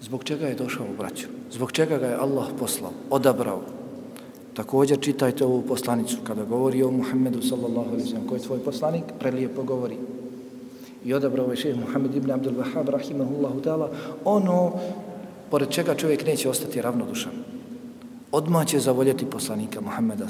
Zbog 0.00 0.24
čega 0.24 0.46
je 0.46 0.54
došao 0.54 0.86
u 0.86 0.96
braću? 0.98 1.26
Zbog 1.52 1.72
čega 1.72 1.98
ga 1.98 2.06
je 2.06 2.14
Allah 2.14 2.46
poslao, 2.58 2.92
odabrao? 3.10 3.60
Također 4.54 5.00
čitajte 5.00 5.44
ovu 5.44 5.62
poslanicu 5.62 6.16
kada 6.26 6.44
govori 6.44 6.82
o 6.82 6.90
Muhammedu 6.90 7.42
sallallahu 7.42 7.90
alaihi 7.90 8.08
sallam. 8.08 8.28
koji 8.28 8.38
je 8.38 8.44
tvoj 8.44 8.58
poslanik? 8.58 9.04
Prelijepo 9.18 9.62
govori. 9.62 9.96
I 11.04 11.14
odabrao 11.14 11.50
je 11.50 11.56
šeheh 11.56 11.80
Muhammed 11.80 12.16
ibn 12.16 12.30
Abdul 12.30 12.54
Wahab 12.54 12.90
rahimahullahu 12.90 13.60
ta'ala 13.60 13.88
ono 14.24 14.72
pored 15.50 15.70
čega 15.70 15.94
čovjek 15.94 16.26
neće 16.26 16.48
ostati 16.48 16.82
ravnodušan. 16.82 17.32
Odmah 18.32 18.66
će 18.66 18.78
zavoljeti 18.78 19.26
poslanika 19.26 19.80
Muhammeda. 19.80 20.26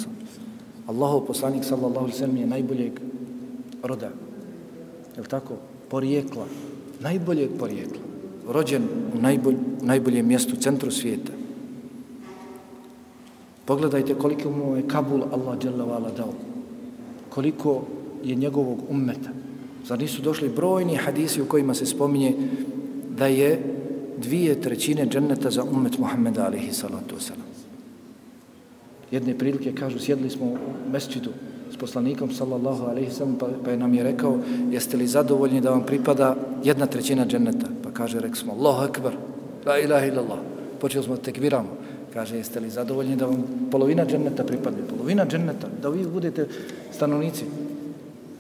Allahov 0.87 1.27
poslanik 1.27 1.65
sallallahu 1.65 1.99
alaihi 2.07 2.19
sallam 2.19 2.37
je 2.37 2.47
najboljeg 2.47 3.01
roda. 3.83 4.11
Je 5.17 5.23
tako? 5.23 5.55
Porijekla. 5.89 6.47
Najboljeg 7.01 7.51
porijekla. 7.59 8.03
Rođen 8.49 8.83
u 9.15 9.21
najbolj, 9.21 9.57
najboljem 9.83 10.27
mjestu, 10.27 10.57
centru 10.57 10.91
svijeta. 10.91 11.33
Pogledajte 13.65 14.15
koliko 14.15 14.51
mu 14.51 14.77
je 14.77 14.89
Kabul 14.89 15.23
Allah 15.33 15.59
dželavala 15.59 16.11
dao. 16.17 16.33
Koliko 17.29 17.83
je 18.25 18.35
njegovog 18.35 18.79
ummeta. 18.89 19.31
Zar 19.85 19.99
nisu 19.99 20.23
došli 20.23 20.49
brojni 20.49 20.97
hadisi 20.97 21.43
u 21.43 21.47
kojima 21.47 21.75
se 21.75 21.87
spominje 21.87 22.35
da 23.19 23.27
je 23.27 23.68
dvije 24.23 24.61
trećine 24.61 25.07
dženneta 25.07 25.51
za 25.51 25.63
umet 25.63 25.99
Muhammeda 25.99 26.47
alihi 26.47 26.73
salatu 26.73 27.17
wasalam. 27.17 27.49
Jedne 29.11 29.39
prilike 29.39 29.73
kažu, 29.73 29.99
sjedli 29.99 30.31
smo 30.31 30.47
u 30.47 30.57
mesčidu 30.93 31.31
s 31.73 31.77
poslanikom 31.77 32.33
sallallahu 32.33 32.85
alaihi 32.85 33.11
sallam, 33.11 33.37
pa, 33.39 33.49
pa 33.65 33.71
je 33.71 33.77
nam 33.77 33.95
je 33.95 34.03
rekao, 34.03 34.39
jeste 34.71 34.97
li 34.97 35.07
zadovoljni 35.07 35.61
da 35.61 35.71
vam 35.71 35.87
pripada 35.87 36.37
jedna 36.65 36.87
trećina 36.87 37.27
dženneta? 37.27 37.67
Pa 37.85 37.91
kaže, 37.91 38.21
rekli 38.21 38.37
smo, 38.37 38.53
Allahu 38.53 38.85
akbar, 38.85 39.13
la 39.67 39.79
ilaha 39.79 40.07
illallah. 40.07 40.39
Počeli 40.81 41.05
smo 41.05 41.17
tekbiramo. 41.17 41.69
Kaže, 42.13 42.37
jeste 42.37 42.61
li 42.61 42.71
zadovoljni 42.71 43.17
da 43.17 43.27
vam 43.27 43.45
polovina 43.71 44.07
dženneta 44.07 44.45
pripadne? 44.45 44.79
Polovina 44.91 45.27
dženneta, 45.27 45.69
da 45.83 45.89
vi 45.89 46.07
budete 46.07 46.49
stanovnici. 46.93 47.45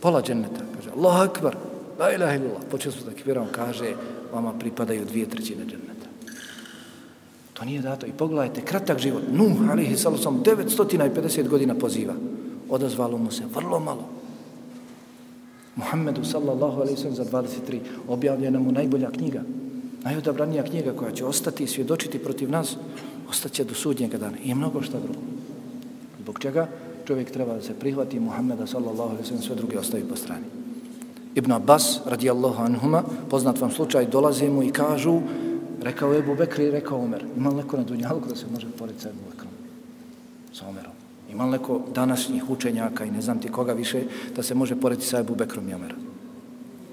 Pola 0.00 0.22
dženneta. 0.22 0.60
Kaže, 0.76 0.90
Allahu 0.96 1.22
akbar, 1.30 1.56
la 1.98 2.12
ilaha 2.12 2.34
illallah. 2.34 2.62
Počeli 2.70 2.94
smo 2.94 3.10
tekbiramo. 3.10 3.46
Kaže, 3.52 3.94
vama 4.32 4.52
pripadaju 4.52 5.04
dvije 5.04 5.28
trećine 5.28 5.64
dženneta. 5.64 6.08
To 7.58 7.64
nije 7.64 7.82
dato. 7.82 8.06
I 8.06 8.12
pogledajte, 8.12 8.60
kratak 8.60 8.98
život. 8.98 9.22
Nuh, 9.32 9.70
alihi 9.70 9.96
salosom, 9.96 10.42
950 10.44 11.48
godina 11.48 11.74
poziva. 11.74 12.14
Odazvalo 12.68 13.18
mu 13.18 13.30
se 13.30 13.42
vrlo 13.54 13.80
malo. 13.80 14.08
Muhammedu, 15.76 16.24
sallallahu 16.24 16.80
alaihi 16.80 16.96
sallam, 16.96 17.16
za 17.16 17.24
23. 17.24 17.80
Objavljena 18.08 18.58
mu 18.58 18.72
najbolja 18.72 19.10
knjiga. 19.10 19.42
Najodabranija 20.04 20.62
knjiga 20.62 20.92
koja 20.92 21.12
će 21.12 21.24
ostati 21.24 21.64
i 21.64 21.66
svjedočiti 21.66 22.18
protiv 22.18 22.50
nas, 22.50 22.76
ostaće 23.28 23.64
do 23.64 23.74
sudnjega 23.74 24.18
dana. 24.18 24.36
I 24.44 24.54
mnogo 24.54 24.82
šta 24.82 25.00
drugo. 25.00 25.20
Zbog 26.22 26.38
čega 26.38 26.68
čovjek 27.04 27.30
treba 27.30 27.54
da 27.54 27.62
se 27.62 27.74
prihvati 27.74 28.20
Muhammeda, 28.20 28.66
sallallahu 28.66 29.10
alaihi 29.10 29.26
sallam, 29.26 29.42
sve 29.42 29.56
druge 29.56 29.78
ostavi 29.78 30.04
po 30.08 30.16
strani. 30.16 30.57
Ibn 31.38 31.52
Abbas, 31.52 32.00
radijallahu 32.06 32.62
anhuma, 32.62 33.02
poznat 33.30 33.60
vam 33.60 33.70
slučaj, 33.70 34.06
dolaze 34.06 34.48
mu 34.50 34.62
i 34.62 34.70
kažu, 34.70 35.20
rekao 35.82 36.14
Ebu 36.14 36.34
Bekri 36.34 36.64
i 36.64 36.70
rekao 36.70 36.98
Omer, 36.98 37.24
ima 37.36 37.50
neko 37.50 37.76
na 37.76 37.84
Dunjalku 37.84 38.28
da 38.28 38.36
se 38.36 38.46
može 38.52 38.66
porediti 38.78 39.02
sa 39.02 39.08
Ebu 39.08 39.20
Bekrom, 39.30 39.52
sa 40.52 40.68
Omerom? 40.68 40.92
Ima 41.30 41.46
neko 41.46 41.80
današnjih 41.94 42.50
učenjaka 42.50 43.04
i 43.04 43.10
ne 43.10 43.22
znam 43.22 43.38
ti 43.38 43.48
koga 43.48 43.72
više 43.72 44.02
da 44.36 44.42
se 44.42 44.54
može 44.54 44.80
porediti 44.80 45.06
sa 45.06 45.20
Ebu 45.20 45.34
Bekrom 45.34 45.68
i 45.68 45.74
Omerom? 45.74 46.07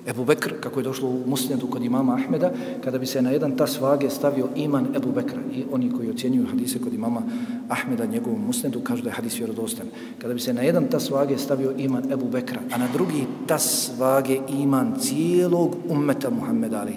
Ebu 0.05 0.25
Bekr, 0.25 0.53
kako 0.59 0.79
je 0.79 0.83
došlo 0.83 1.09
u 1.09 1.23
musnedu 1.25 1.67
kod 1.67 1.83
imama 1.83 2.13
Ahmeda, 2.13 2.51
kada 2.83 2.97
bi 2.97 3.05
se 3.05 3.21
na 3.21 3.31
jedan 3.31 3.57
tas 3.57 3.79
vage 3.81 4.09
stavio 4.09 4.49
iman 4.55 4.95
Ebu 4.95 5.11
Bekra 5.11 5.39
i 5.53 5.63
oni 5.71 5.91
koji 5.91 6.09
ocjenjuju 6.09 6.47
hadise 6.47 6.79
kod 6.79 6.93
imama 6.93 7.21
Ahmeda 7.69 8.05
njegovom 8.05 8.45
musnedu 8.45 8.79
kažu 8.79 9.03
da 9.03 9.09
je 9.09 9.15
hadis 9.15 9.39
vjerodostan. 9.39 9.87
Kada 10.21 10.33
bi 10.33 10.39
se 10.39 10.53
na 10.53 10.61
jedan 10.61 10.87
tas 10.87 11.09
vage 11.09 11.37
stavio 11.37 11.73
iman 11.77 12.11
Ebu 12.11 12.29
Bekra, 12.29 12.61
a 12.71 12.77
na 12.77 12.87
drugi 12.93 13.25
tas 13.47 13.91
vage 13.99 14.39
iman 14.49 14.93
cijelog 14.99 15.75
ummeta 15.89 16.29
Muhammeda, 16.29 16.81
ali 16.81 16.93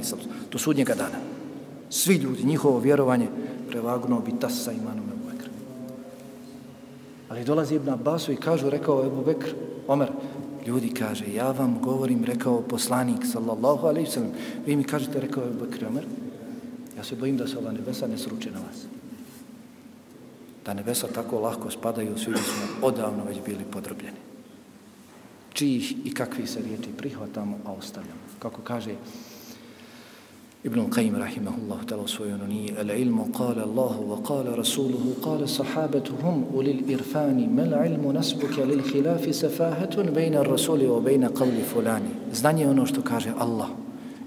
to 0.51 0.59
sudnjega 0.59 0.95
dana. 0.95 1.19
Svi 1.91 2.15
ljudi, 2.15 2.45
njihovo 2.45 2.79
vjerovanje, 2.79 3.29
prevagnuo 3.69 4.21
bi 4.21 4.33
tas 4.41 4.65
sa 4.65 4.73
imanom 4.73 5.05
Ebu 5.05 5.31
Bekra. 5.33 5.51
Ali 7.29 7.45
dolazi 7.45 7.75
Ibn 7.75 7.89
Abbasu 7.89 8.33
i 8.33 8.37
kažu, 8.37 8.71
rekao 8.71 9.07
Ebu 9.07 9.25
Bekr, 9.27 9.49
Omer, 9.89 10.09
Ljudi 10.69 10.91
kaže, 10.93 11.25
ja 11.33 11.51
vam 11.51 11.79
govorim, 11.81 12.25
rekao 12.25 12.63
poslanik, 12.63 13.25
sallallahu 13.33 13.87
alaihi 13.87 14.11
sallam, 14.11 14.33
vi 14.67 14.77
mi 14.77 14.85
kažete, 14.85 15.21
rekao 15.21 15.45
je 15.45 15.55
Bekri 15.61 15.87
Omer, 15.87 16.05
ja 16.97 17.05
se 17.05 17.17
bojim 17.17 17.37
da 17.37 17.47
se 17.49 17.59
ova 17.59 17.73
nebesa 17.73 18.07
ne 18.07 18.19
sruče 18.19 18.51
na 18.51 18.59
vas. 18.59 18.85
Da 20.65 20.75
nebesa 20.75 21.09
tako 21.09 21.41
lahko 21.41 21.71
spadaju, 21.71 22.19
svi 22.19 22.37
smo 22.37 22.89
odavno 22.89 23.25
već 23.25 23.39
bili 23.47 23.65
podrobljeni. 23.73 24.21
Čijih 25.53 26.07
i 26.07 26.15
kakvi 26.15 26.47
se 26.47 26.61
riječi 26.61 26.93
prihvatamo, 26.97 27.59
a 27.65 27.73
ostavljamo. 27.73 28.21
Kako 28.39 28.63
kaže 28.63 28.95
Ibn 30.69 30.81
al-Qayyim 30.81 31.17
rahimahullahu 31.17 31.87
ta'ala 31.87 32.03
u 32.05 32.09
svojoj 32.09 32.33
ononiji 32.35 32.75
Al-ilmu 32.79 33.33
qala 33.33 33.63
Allahu 33.65 34.11
wa 34.11 34.19
qala 34.21 34.57
Rasuluhu 34.57 35.15
qala 35.25 35.49
sahabatuhum 35.49 36.45
ulil 36.53 36.85
irfani 36.91 37.49
mal 37.49 37.73
ilmu 37.87 38.13
nasbuka 38.13 38.69
lil 38.69 38.83
khilafi 38.85 39.33
safahatun 39.33 40.13
bejna 40.13 40.43
rasuli 40.45 40.85
wa 40.85 41.01
bayna 41.01 41.33
qawli 41.33 41.65
fulani 41.73 42.13
Znanje 42.33 42.69
ono 42.69 42.87
što 42.87 43.03
kaže 43.03 43.33
Allah 43.39 43.69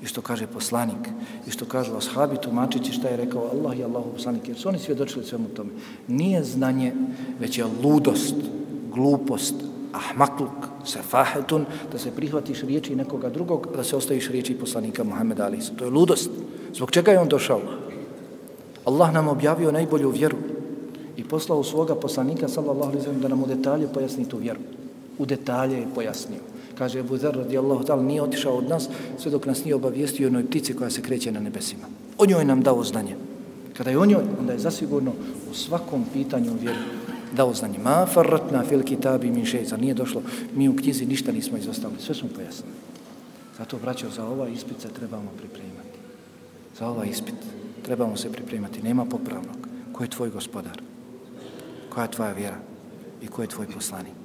i 0.01 0.05
što 0.05 0.21
kaže 0.21 0.47
poslanik 0.47 1.13
i 1.47 1.51
što 1.51 1.65
kažu 1.65 1.95
ashabi 1.97 2.37
tumačići 2.41 2.91
šta 2.91 3.09
je 3.09 3.17
rekao 3.17 3.49
Allah 3.53 3.79
i 3.79 3.83
Allahu 3.83 4.11
poslanik 4.13 4.47
jer 4.47 4.57
su 4.57 4.69
oni 4.69 4.79
svjedočili 4.79 5.25
svemu 5.25 5.47
tome. 5.47 5.69
Nije 6.07 6.43
znanje 6.43 6.93
već 7.39 7.57
je 7.57 7.65
ludost, 7.83 8.35
glupost, 8.93 9.55
ahmakluk, 9.93 10.70
sefahetun, 10.85 11.65
da 11.91 11.97
se 11.97 12.11
prihvatiš 12.11 12.61
riječi 12.61 12.95
nekoga 12.95 13.29
drugog, 13.29 13.67
da 13.75 13.83
se 13.83 13.95
ostaviš 13.95 14.29
riječi 14.29 14.57
poslanika 14.59 15.03
Muhammeda 15.03 15.45
Ali. 15.45 15.59
To 15.77 15.83
je 15.83 15.91
ludost. 15.91 16.29
Zbog 16.73 16.91
čega 16.91 17.11
je 17.11 17.19
on 17.19 17.27
došao? 17.27 17.61
Allah 18.85 19.13
nam 19.13 19.27
objavio 19.27 19.71
najbolju 19.71 20.09
vjeru 20.09 20.37
i 21.17 21.23
poslao 21.23 21.63
svoga 21.63 21.95
poslanika, 21.95 22.47
sallallahu 22.47 22.89
alaihi 22.89 23.03
sallam, 23.03 23.21
da 23.21 23.27
nam 23.27 23.43
u 23.43 23.47
detalje 23.47 23.87
pojasni 23.93 24.29
tu 24.29 24.37
vjeru. 24.37 24.59
U 25.17 25.25
detalje 25.25 25.77
je 25.77 25.87
pojasnio. 25.95 26.39
Kaže 26.77 26.99
Abu 26.99 27.17
Zar 27.17 27.35
radijallahu 27.35 27.83
ta'ala, 27.83 28.01
nije 28.01 28.21
otišao 28.21 28.57
od 28.57 28.69
nas 28.69 28.89
sve 29.19 29.31
dok 29.31 29.45
nas 29.45 29.63
nije 29.63 29.75
obavijestio 29.75 30.27
onoj 30.27 30.47
ptici 30.47 30.73
koja 30.73 30.89
se 30.89 31.01
kreće 31.01 31.31
na 31.31 31.39
nebesima. 31.39 31.83
O 32.17 32.25
njoj 32.25 32.45
nam 32.45 32.61
dao 32.61 32.83
znanje. 32.83 33.15
Kada 33.77 33.89
je 33.89 33.97
o 33.97 34.05
njoj, 34.05 34.23
onda 34.39 34.53
je 34.53 34.59
zasigurno 34.59 35.11
u 35.51 35.53
svakom 35.53 36.05
pitanju 36.13 36.51
vjeru 36.61 37.00
dao 37.31 37.53
znanje. 37.53 37.79
Ma 37.79 38.05
farratna 38.05 38.63
fil 38.63 38.83
kitabi 38.83 39.31
min 39.31 39.45
šeica. 39.45 39.77
Nije 39.77 39.93
došlo. 39.93 40.21
Mi 40.55 40.69
u 40.69 40.75
knjizi 40.75 41.05
ništa 41.05 41.31
nismo 41.31 41.57
izostavili. 41.57 42.01
Sve 42.01 42.15
smo 42.15 42.29
pojasnili. 42.35 42.75
Zato, 43.57 43.77
braćo, 43.77 44.09
za 44.09 44.25
ova 44.25 44.47
ispit 44.47 44.81
se 44.81 44.89
trebamo 44.89 45.31
pripremati. 45.37 45.97
Za 46.79 46.87
ova 46.87 47.05
ispit 47.05 47.35
trebamo 47.85 48.17
se 48.17 48.31
pripremati. 48.31 48.81
Nema 48.81 49.05
popravnog. 49.05 49.67
Ko 49.93 50.03
je 50.03 50.09
tvoj 50.09 50.29
gospodar? 50.29 50.81
Koja 51.89 52.03
je 52.03 52.11
tvoja 52.11 52.31
vjera? 52.31 52.57
I 53.21 53.27
ko 53.27 53.41
je 53.41 53.47
tvoj 53.47 53.67
poslanik? 53.67 54.21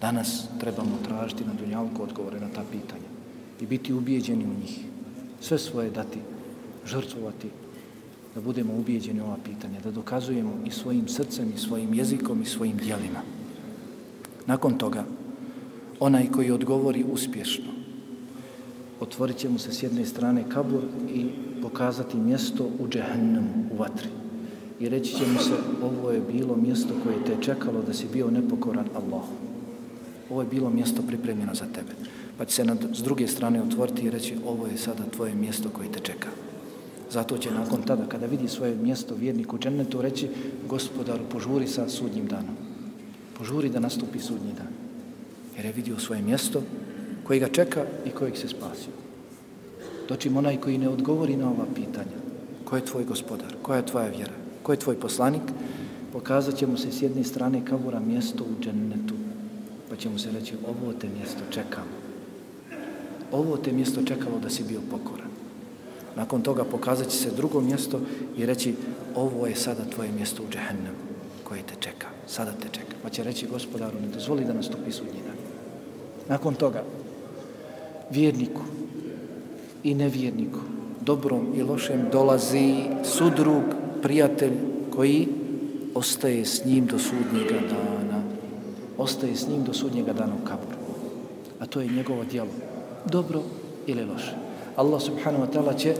Danas 0.00 0.44
trebamo 0.60 0.98
tražiti 1.08 1.44
na 1.44 1.52
dunjalku 1.54 2.02
odgovore 2.02 2.40
na 2.40 2.48
ta 2.54 2.62
pitanja 2.70 3.08
i 3.60 3.66
biti 3.66 3.92
ubijeđeni 3.92 4.44
u 4.44 4.60
njih. 4.60 4.78
Sve 5.40 5.58
svoje 5.58 5.90
dati, 5.90 6.18
žrtvovati, 6.86 7.50
da 8.38 8.42
budemo 8.44 8.74
ubijeđeni 8.78 9.20
u 9.20 9.24
ova 9.24 9.36
pitanja, 9.44 9.80
da 9.84 9.90
dokazujemo 9.90 10.52
i 10.66 10.70
svojim 10.70 11.08
srcem, 11.08 11.52
i 11.56 11.58
svojim 11.58 11.94
jezikom, 11.94 12.42
i 12.42 12.46
svojim 12.46 12.76
dijelima. 12.76 13.22
Nakon 14.46 14.78
toga, 14.78 15.04
onaj 16.00 16.30
koji 16.30 16.50
odgovori 16.50 17.04
uspješno, 17.12 17.72
otvorit 19.00 19.36
će 19.36 19.48
mu 19.48 19.58
se 19.58 19.72
s 19.72 19.82
jedne 19.82 20.06
strane 20.06 20.44
kabur 20.48 20.82
i 21.14 21.26
pokazati 21.62 22.16
mjesto 22.16 22.70
u 22.78 22.88
džehennemu, 22.88 23.66
u 23.72 23.76
vatri. 23.76 24.08
I 24.80 24.88
reći 24.88 25.16
će 25.16 25.26
mu 25.26 25.38
se, 25.38 25.54
ovo 25.82 26.10
je 26.10 26.20
bilo 26.20 26.56
mjesto 26.56 26.94
koje 27.02 27.24
te 27.24 27.42
čekalo 27.42 27.82
da 27.82 27.92
si 27.92 28.06
bio 28.12 28.30
nepokoran 28.30 28.86
Allahu. 28.94 29.34
Ovo 30.30 30.42
je 30.42 30.48
bilo 30.48 30.70
mjesto 30.70 31.02
pripremljeno 31.02 31.54
za 31.54 31.66
tebe. 31.74 31.92
Pa 32.38 32.44
će 32.44 32.54
se 32.54 32.64
nad, 32.64 32.78
s 32.94 33.02
druge 33.02 33.26
strane 33.26 33.62
otvoriti 33.62 34.06
i 34.06 34.10
reći, 34.10 34.36
ovo 34.46 34.66
je 34.66 34.78
sada 34.78 35.10
tvoje 35.16 35.34
mjesto 35.34 35.68
koje 35.68 35.92
te 35.92 36.00
čeka. 36.00 36.28
Zato 37.10 37.38
će 37.38 37.50
nakon 37.50 37.82
tada, 37.82 38.06
kada 38.08 38.26
vidi 38.26 38.48
svoje 38.48 38.76
mjesto 38.76 39.14
vjerniku 39.14 39.56
u 39.56 39.58
džennetu, 39.58 40.02
reći, 40.02 40.28
gospodaru, 40.68 41.24
požuri 41.30 41.68
sa 41.68 41.88
sudnjim 41.88 42.26
danom. 42.26 42.56
Požuri 43.38 43.68
da 43.68 43.80
nastupi 43.80 44.18
sudnji 44.18 44.52
dan. 44.56 44.72
Jer 45.56 45.66
je 45.66 45.72
vidio 45.72 45.98
svoje 45.98 46.22
mjesto 46.22 46.62
koji 47.24 47.40
ga 47.40 47.48
čeka 47.48 47.84
i 48.06 48.10
kojeg 48.10 48.36
se 48.36 48.48
spasio. 48.48 48.92
Dočim 50.08 50.36
onaj 50.36 50.56
koji 50.56 50.78
ne 50.78 50.88
odgovori 50.88 51.36
na 51.36 51.50
ova 51.50 51.66
pitanja. 51.74 52.18
Ko 52.64 52.76
je 52.76 52.84
tvoj 52.84 53.04
gospodar? 53.04 53.56
Koja 53.62 53.76
je 53.76 53.86
tvoja 53.86 54.08
vjera? 54.08 54.32
Ko 54.62 54.72
je 54.72 54.78
tvoj 54.78 55.00
poslanik? 55.00 55.42
Pokazat 56.12 56.56
će 56.56 56.66
mu 56.66 56.76
se 56.76 56.92
s 56.92 57.02
jedne 57.02 57.24
strane 57.24 57.64
kavura 57.64 58.00
mjesto 58.00 58.44
u 58.44 58.62
džennetu. 58.62 59.14
Pa 59.90 59.96
će 59.96 60.08
mu 60.08 60.18
se 60.18 60.30
reći, 60.30 60.54
ovo 60.66 60.92
te 60.92 61.08
mjesto 61.08 61.40
čekamo. 61.50 61.92
Ovo 63.32 63.56
te 63.56 63.72
mjesto 63.72 64.02
čekalo 64.02 64.38
da 64.38 64.50
si 64.50 64.64
bio 64.64 64.80
pokoran. 64.90 65.27
Nakon 66.18 66.42
toga 66.42 66.64
pokazat 66.64 67.08
će 67.08 67.16
se 67.16 67.30
drugo 67.30 67.60
mjesto 67.60 68.00
i 68.36 68.46
reći, 68.46 68.74
ovo 69.14 69.46
je 69.46 69.56
sada 69.56 69.84
tvoje 69.94 70.12
mjesto 70.12 70.42
u 70.42 70.50
džehennem 70.50 70.94
koje 71.44 71.62
te 71.62 71.74
čeka. 71.80 72.06
Sada 72.26 72.52
te 72.52 72.68
čeka. 72.72 72.96
Pa 73.02 73.08
će 73.08 73.22
reći 73.22 73.46
gospodaru, 73.46 74.00
ne 74.00 74.08
dozvoli 74.08 74.44
da 74.44 74.52
nastupi 74.52 74.92
sudnji 74.92 75.22
dan. 75.26 75.36
Nakon 76.28 76.54
toga, 76.54 76.82
vjerniku 78.10 78.60
i 79.82 79.94
nevjerniku, 79.94 80.58
dobrom 81.00 81.54
i 81.54 81.62
lošem, 81.62 82.08
dolazi 82.12 82.74
sudrug, 83.04 83.62
prijatelj 84.02 84.52
koji 84.90 85.28
ostaje 85.94 86.44
s 86.44 86.64
njim 86.64 86.86
do 86.86 86.98
sudnjega 86.98 87.60
dana. 87.68 88.22
Ostaje 88.98 89.36
s 89.36 89.48
njim 89.48 89.64
do 89.64 89.72
sudnjega 89.72 90.12
dana 90.12 90.34
u 90.42 90.46
kaburu. 90.46 90.78
A 91.60 91.66
to 91.66 91.80
je 91.80 91.88
njegovo 91.88 92.24
djelo. 92.24 92.50
Dobro 93.04 93.42
ili 93.86 94.04
loše. 94.04 94.47
Allah 94.78 95.02
subhanahu 95.02 95.42
wa 95.42 95.50
ta'ala 95.50 95.74
će 95.74 95.94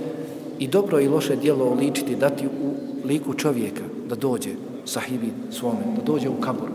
i 0.59 0.69
dobro 0.69 1.01
i 1.01 1.09
loše 1.09 1.37
djelo 1.37 1.75
ličiti, 1.75 2.17
dati 2.17 2.47
u 2.47 2.71
liku 3.07 3.35
čovjeka 3.35 3.83
da 4.09 4.15
dođe 4.15 4.51
sahibi 4.85 5.33
svome, 5.51 5.83
da 5.97 6.03
dođe 6.03 6.29
u 6.29 6.41
kabur. 6.41 6.69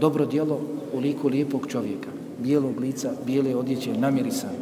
Dobro 0.00 0.26
djelo 0.26 0.60
u 0.94 0.98
liku 0.98 1.28
lijepog 1.28 1.66
čovjeka, 1.66 2.08
bijelog 2.38 2.80
lica, 2.80 3.10
bijele 3.26 3.56
odjeće, 3.56 3.98
namirisan. 3.98 4.54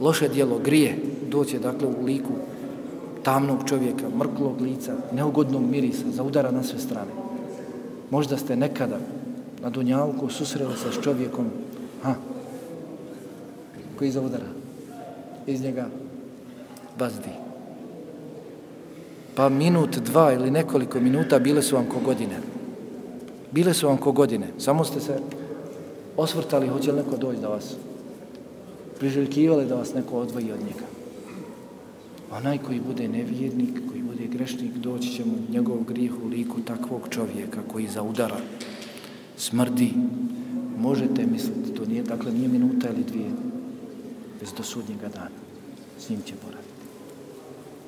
Loše 0.00 0.28
dijelo, 0.28 0.58
grije, 0.58 0.98
doće 1.30 1.58
dakle 1.58 1.88
u 1.88 2.04
liku 2.04 2.32
tamnog 3.22 3.58
čovjeka, 3.68 4.08
mrklog 4.08 4.60
lica, 4.60 4.94
neugodnog 5.12 5.62
mirisa, 5.62 6.04
zaudara 6.12 6.50
na 6.50 6.62
sve 6.62 6.78
strane. 6.78 7.10
Možda 8.10 8.36
ste 8.36 8.56
nekada 8.56 8.98
na 9.62 9.70
Dunjavku 9.70 10.28
susreli 10.28 10.76
se 10.76 10.92
s 10.92 11.04
čovjekom, 11.04 11.46
ha, 12.02 12.14
koji 13.98 14.10
zaudara? 14.10 14.65
Iz 15.46 15.62
njega 15.62 15.88
bazdi. 16.98 17.30
Pa 19.34 19.48
minut, 19.48 19.98
dva 19.98 20.32
ili 20.32 20.50
nekoliko 20.50 21.00
minuta 21.00 21.38
bile 21.38 21.62
su 21.62 21.76
vam 21.76 21.86
ko 21.86 22.00
godine. 22.00 22.40
Bile 23.52 23.74
su 23.74 23.86
vam 23.86 23.96
ko 23.96 24.12
godine. 24.12 24.46
Samo 24.58 24.84
ste 24.84 25.00
se 25.00 25.18
osvrtali, 26.16 26.68
hoće 26.68 26.92
li 26.92 26.98
neko 26.98 27.16
doći 27.16 27.40
da 27.40 27.48
vas 27.48 27.74
priželjkivali 28.98 29.66
da 29.66 29.74
vas 29.74 29.94
neko 29.94 30.18
odvoji 30.18 30.52
od 30.52 30.60
njega. 30.60 30.86
Onaj 32.32 32.58
koji 32.58 32.80
bude 32.80 33.08
nevjernik, 33.08 33.80
koji 33.90 34.02
bude 34.02 34.26
grešnik, 34.26 34.72
doći 34.72 35.08
će 35.12 35.24
mu 35.24 35.32
njegov 35.50 35.84
grijeh 35.84 36.12
u 36.24 36.28
liku 36.28 36.60
takvog 36.60 37.08
čovjeka 37.10 37.60
koji 37.72 37.88
za 37.88 38.02
udara 38.02 38.36
smrdi. 39.36 39.92
Možete 40.78 41.26
misliti, 41.26 41.74
to 41.74 41.84
nije, 41.84 42.02
dakle, 42.02 42.32
nije 42.32 42.48
minuta 42.48 42.88
ili 42.88 43.04
dvije, 43.04 43.30
bez 44.46 44.54
do 44.54 44.62
sudnjega 44.62 45.08
dana. 45.08 45.34
S 45.98 46.08
njim 46.08 46.22
će 46.26 46.34
boraviti. 46.44 46.70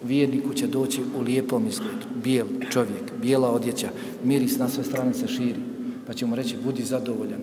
Vjerniku 0.02 0.54
će 0.54 0.66
doći 0.66 1.02
u 1.18 1.20
lijepom 1.20 1.66
izgledu, 1.66 2.06
bijel 2.22 2.46
čovjek, 2.70 3.12
bijela 3.22 3.50
odjeća, 3.50 3.88
miris 4.24 4.58
na 4.58 4.68
sve 4.68 4.84
strane 4.84 5.14
se 5.14 5.28
širi, 5.28 5.60
pa 6.06 6.14
će 6.14 6.26
mu 6.26 6.36
reći, 6.36 6.56
budi 6.64 6.82
zadovoljan, 6.82 7.40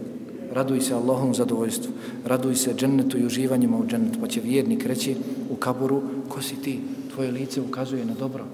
raduj 0.51 0.81
se 0.81 0.93
Allahom 0.93 1.33
zadovoljstvu, 1.35 1.91
raduj 2.25 2.55
se 2.55 2.73
džennetu 2.73 3.17
i 3.17 3.25
uživanjima 3.25 3.77
u 3.77 3.87
džennetu, 3.87 4.19
pa 4.19 4.27
će 4.27 4.41
vjernik 4.41 4.85
reći 4.85 5.15
u 5.49 5.55
kaburu, 5.55 6.01
ko 6.29 6.41
si 6.41 6.55
ti? 6.55 6.79
Tvoje 7.13 7.31
lice 7.31 7.61
ukazuje 7.61 8.05
na 8.05 8.13
dobro. 8.13 8.45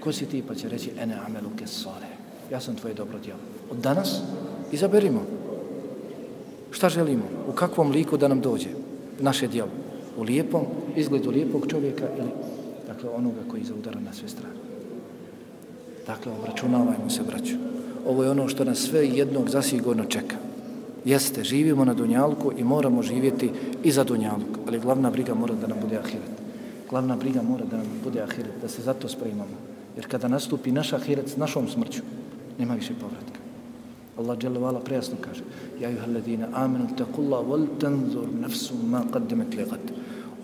Ko 0.00 0.12
si 0.12 0.26
ti? 0.26 0.42
Pa 0.48 0.54
će 0.54 0.68
reći, 0.68 0.90
ene 0.98 1.14
amelu 1.26 1.50
kesore. 1.56 2.10
Ja 2.50 2.60
sam 2.60 2.76
tvoje 2.76 2.94
dobro 2.94 3.18
djelo. 3.18 3.40
Od 3.70 3.78
danas 3.78 4.20
izaberimo. 4.72 5.22
Šta 6.70 6.88
želimo? 6.88 7.24
U 7.48 7.52
kakvom 7.52 7.90
liku 7.90 8.16
da 8.16 8.28
nam 8.28 8.40
dođe 8.40 8.79
naše 9.20 9.48
djelo? 9.48 9.70
U 10.18 10.22
lijepom, 10.22 10.62
izgledu 10.96 11.30
lijepog 11.30 11.66
čovjeka 11.68 12.04
ili 12.18 12.30
dakle, 12.86 13.10
onoga 13.10 13.40
koji 13.50 13.64
zaudara 13.64 14.00
na 14.00 14.12
sve 14.12 14.28
strane. 14.28 14.54
Dakle, 16.06 16.32
obračunavajmo 16.32 17.10
se, 17.10 17.22
braću. 17.22 17.56
Ovo 18.06 18.24
je 18.24 18.30
ono 18.30 18.48
što 18.48 18.64
nas 18.64 18.78
sve 18.78 19.08
jednog 19.08 19.48
zasigurno 19.48 20.04
čeka. 20.04 20.36
Jeste, 21.04 21.44
živimo 21.44 21.84
na 21.84 21.94
Dunjalku 21.94 22.52
i 22.58 22.64
moramo 22.64 23.02
živjeti 23.02 23.50
i 23.84 23.90
za 23.90 24.04
Dunjalku, 24.04 24.60
ali 24.68 24.80
glavna 24.80 25.10
briga 25.10 25.34
mora 25.34 25.54
da 25.54 25.66
nam 25.66 25.78
bude 25.82 25.96
ahiret. 25.96 26.30
Glavna 26.90 27.16
briga 27.16 27.42
mora 27.42 27.64
da 27.64 27.76
nam 27.76 27.86
bude 28.04 28.22
ahiret, 28.22 28.52
da 28.62 28.68
se 28.68 28.82
zato 28.82 29.08
spremamo. 29.08 29.56
Jer 29.96 30.06
kada 30.06 30.28
nastupi 30.28 30.72
naš 30.72 30.92
ahiret 30.92 31.28
s 31.28 31.36
našom 31.36 31.68
smrću, 31.68 32.02
nema 32.58 32.74
više 32.74 32.94
povratka. 33.00 33.39
Allah 34.20 34.38
dželle 34.38 34.58
vala 34.58 34.80
prejasno 34.80 35.16
kaže: 35.20 35.42
"Ja 35.80 35.88
ayyuhalladhina 35.88 36.48
amanu 36.52 36.88
taqullaha 36.96 37.42
wal 37.42 37.66
tanzur 37.80 38.28
nafsum 38.40 38.90
ma 38.90 39.04
qaddamat 39.12 39.56
lighad." 39.56 39.80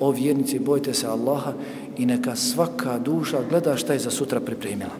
O 0.01 0.11
vjernici, 0.11 0.59
bojte 0.59 0.95
se 0.95 1.07
Allaha 1.07 1.53
i 1.97 2.07
neka 2.07 2.37
svaka 2.37 2.99
duša 2.99 3.39
gleda 3.49 3.77
šta 3.77 3.93
je 3.93 3.99
za 3.99 4.11
sutra 4.11 4.41
pripremila. 4.41 4.93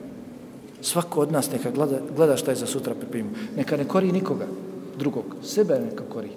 Svako 0.81 1.21
od 1.21 1.33
nas 1.33 1.51
neka 1.53 1.71
gleda, 1.71 2.01
gleda 2.17 2.37
šta 2.37 2.51
je 2.51 2.57
za 2.57 2.67
sutra 2.67 2.95
pripremila. 2.95 3.37
Neka 3.57 3.77
ne 3.77 3.85
kori 3.85 4.13
nikoga 4.13 4.47
drugog, 4.99 5.37
sebe 5.43 5.81
neka 5.91 6.05
kori. 6.09 6.31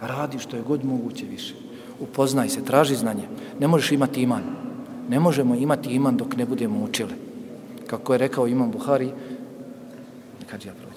Radi 0.00 0.38
što 0.38 0.56
je 0.56 0.62
god 0.62 0.84
moguće 0.84 1.26
više. 1.26 1.54
Upoznaj 2.00 2.48
se, 2.48 2.64
traži 2.64 2.96
znanje. 2.96 3.28
Ne 3.58 3.68
možeš 3.68 3.92
imati 3.92 4.22
iman. 4.22 4.42
Ne 5.08 5.20
možemo 5.20 5.54
imati 5.54 5.90
iman 5.90 6.16
dok 6.16 6.36
ne 6.36 6.46
budemo 6.46 6.84
učili. 6.84 7.14
Kako 7.86 8.12
je 8.12 8.18
rekao 8.18 8.46
Imam 8.46 8.70
Buhari, 8.70 9.10
kad 10.46 10.64
ja 10.64 10.72
prođem, 10.72 10.89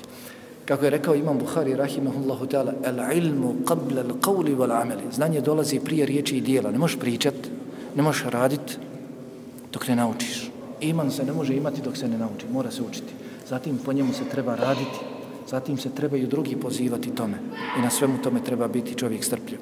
kako 0.66 0.86
je 0.86 0.90
rekao 0.90 1.16
Imam 1.16 1.38
Buhari, 1.38 1.76
rahimahullahu 1.76 2.46
ta'ala, 2.46 2.74
el 2.84 3.18
ilmu 3.18 3.56
qabla 3.66 4.00
al 4.00 4.16
qawli 4.22 4.56
wal 4.56 4.82
amali. 4.82 5.04
Znanje 5.12 5.42
dolazi 5.42 5.80
prije 5.80 6.06
riječi 6.06 6.38
i 6.38 6.42
dijela. 6.42 6.72
Ne 6.72 6.78
možeš 6.78 7.00
pričat, 7.00 7.36
ne 7.96 8.04
možeš 8.04 8.24
radit 8.24 8.80
dok 9.74 9.88
ne 9.88 9.96
naučiš. 9.96 10.52
Iman 10.82 11.12
se 11.12 11.26
ne 11.26 11.34
može 11.34 11.56
imati 11.56 11.82
dok 11.82 11.98
se 11.98 12.08
ne 12.08 12.18
nauči. 12.18 12.46
Mora 12.52 12.72
se 12.72 12.82
učiti. 12.82 13.14
Zatim 13.50 13.78
po 13.86 13.94
njemu 13.94 14.14
se 14.14 14.24
treba 14.32 14.56
raditi 14.56 15.00
zatim 15.48 15.78
se 15.78 15.90
trebaju 15.90 16.28
drugi 16.28 16.56
pozivati 16.56 17.16
tome 17.16 17.38
i 17.78 17.82
na 17.82 17.90
svemu 17.90 18.18
tome 18.24 18.44
treba 18.44 18.68
biti 18.68 18.96
čovjek 18.96 19.24
strpljiv. 19.24 19.60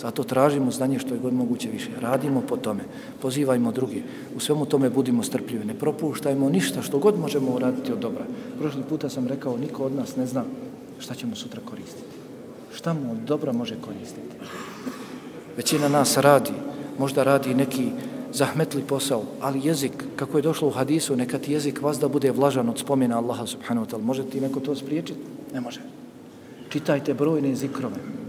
Zato 0.00 0.24
tražimo 0.24 0.70
znanje 0.70 0.98
što 0.98 1.14
je 1.14 1.20
god 1.20 1.34
moguće 1.34 1.68
više. 1.70 1.90
Radimo 2.00 2.40
po 2.40 2.56
tome, 2.56 2.84
pozivajmo 3.22 3.72
drugi. 3.72 4.02
U 4.36 4.40
svemu 4.40 4.66
tome 4.66 4.90
budimo 4.90 5.22
strpljivi. 5.22 5.64
Ne 5.64 5.74
propuštajmo 5.74 6.48
ništa 6.48 6.82
što 6.82 6.98
god 6.98 7.18
možemo 7.18 7.54
uraditi 7.54 7.92
od 7.92 7.98
dobra. 7.98 8.24
Prošli 8.58 8.82
puta 8.88 9.08
sam 9.08 9.28
rekao, 9.28 9.56
niko 9.56 9.84
od 9.84 9.94
nas 9.94 10.16
ne 10.16 10.26
zna 10.26 10.44
šta 10.98 11.14
ćemo 11.14 11.36
sutra 11.36 11.60
koristiti. 11.70 12.16
Šta 12.74 12.92
mu 12.92 13.12
od 13.12 13.18
dobra 13.18 13.52
može 13.52 13.76
koristiti. 13.80 14.36
Većina 15.56 15.88
nas 15.88 16.16
radi, 16.16 16.52
možda 16.98 17.22
radi 17.22 17.54
neki 17.54 17.90
zahmetli 18.32 18.82
posao, 18.82 19.22
ali 19.40 19.60
jezik, 19.64 19.92
kako 20.16 20.38
je 20.38 20.42
došlo 20.42 20.68
u 20.68 20.70
hadisu, 20.70 21.16
neka 21.16 21.38
ti 21.38 21.52
jezik 21.52 21.82
vas 21.82 21.98
da 21.98 22.08
bude 22.08 22.30
vlažan 22.30 22.68
od 22.68 22.78
spomena 22.78 23.18
Allaha 23.18 23.46
subhanahu 23.46 23.86
wa 23.86 23.90
ta'ala. 23.90 24.02
Može 24.02 24.24
ti 24.24 24.40
neko 24.40 24.60
to 24.60 24.76
spriječiti? 24.76 25.20
Ne 25.54 25.60
može. 25.60 25.80
Čitajte 26.68 27.14
brojne 27.14 27.54
zikrove. 27.54 28.21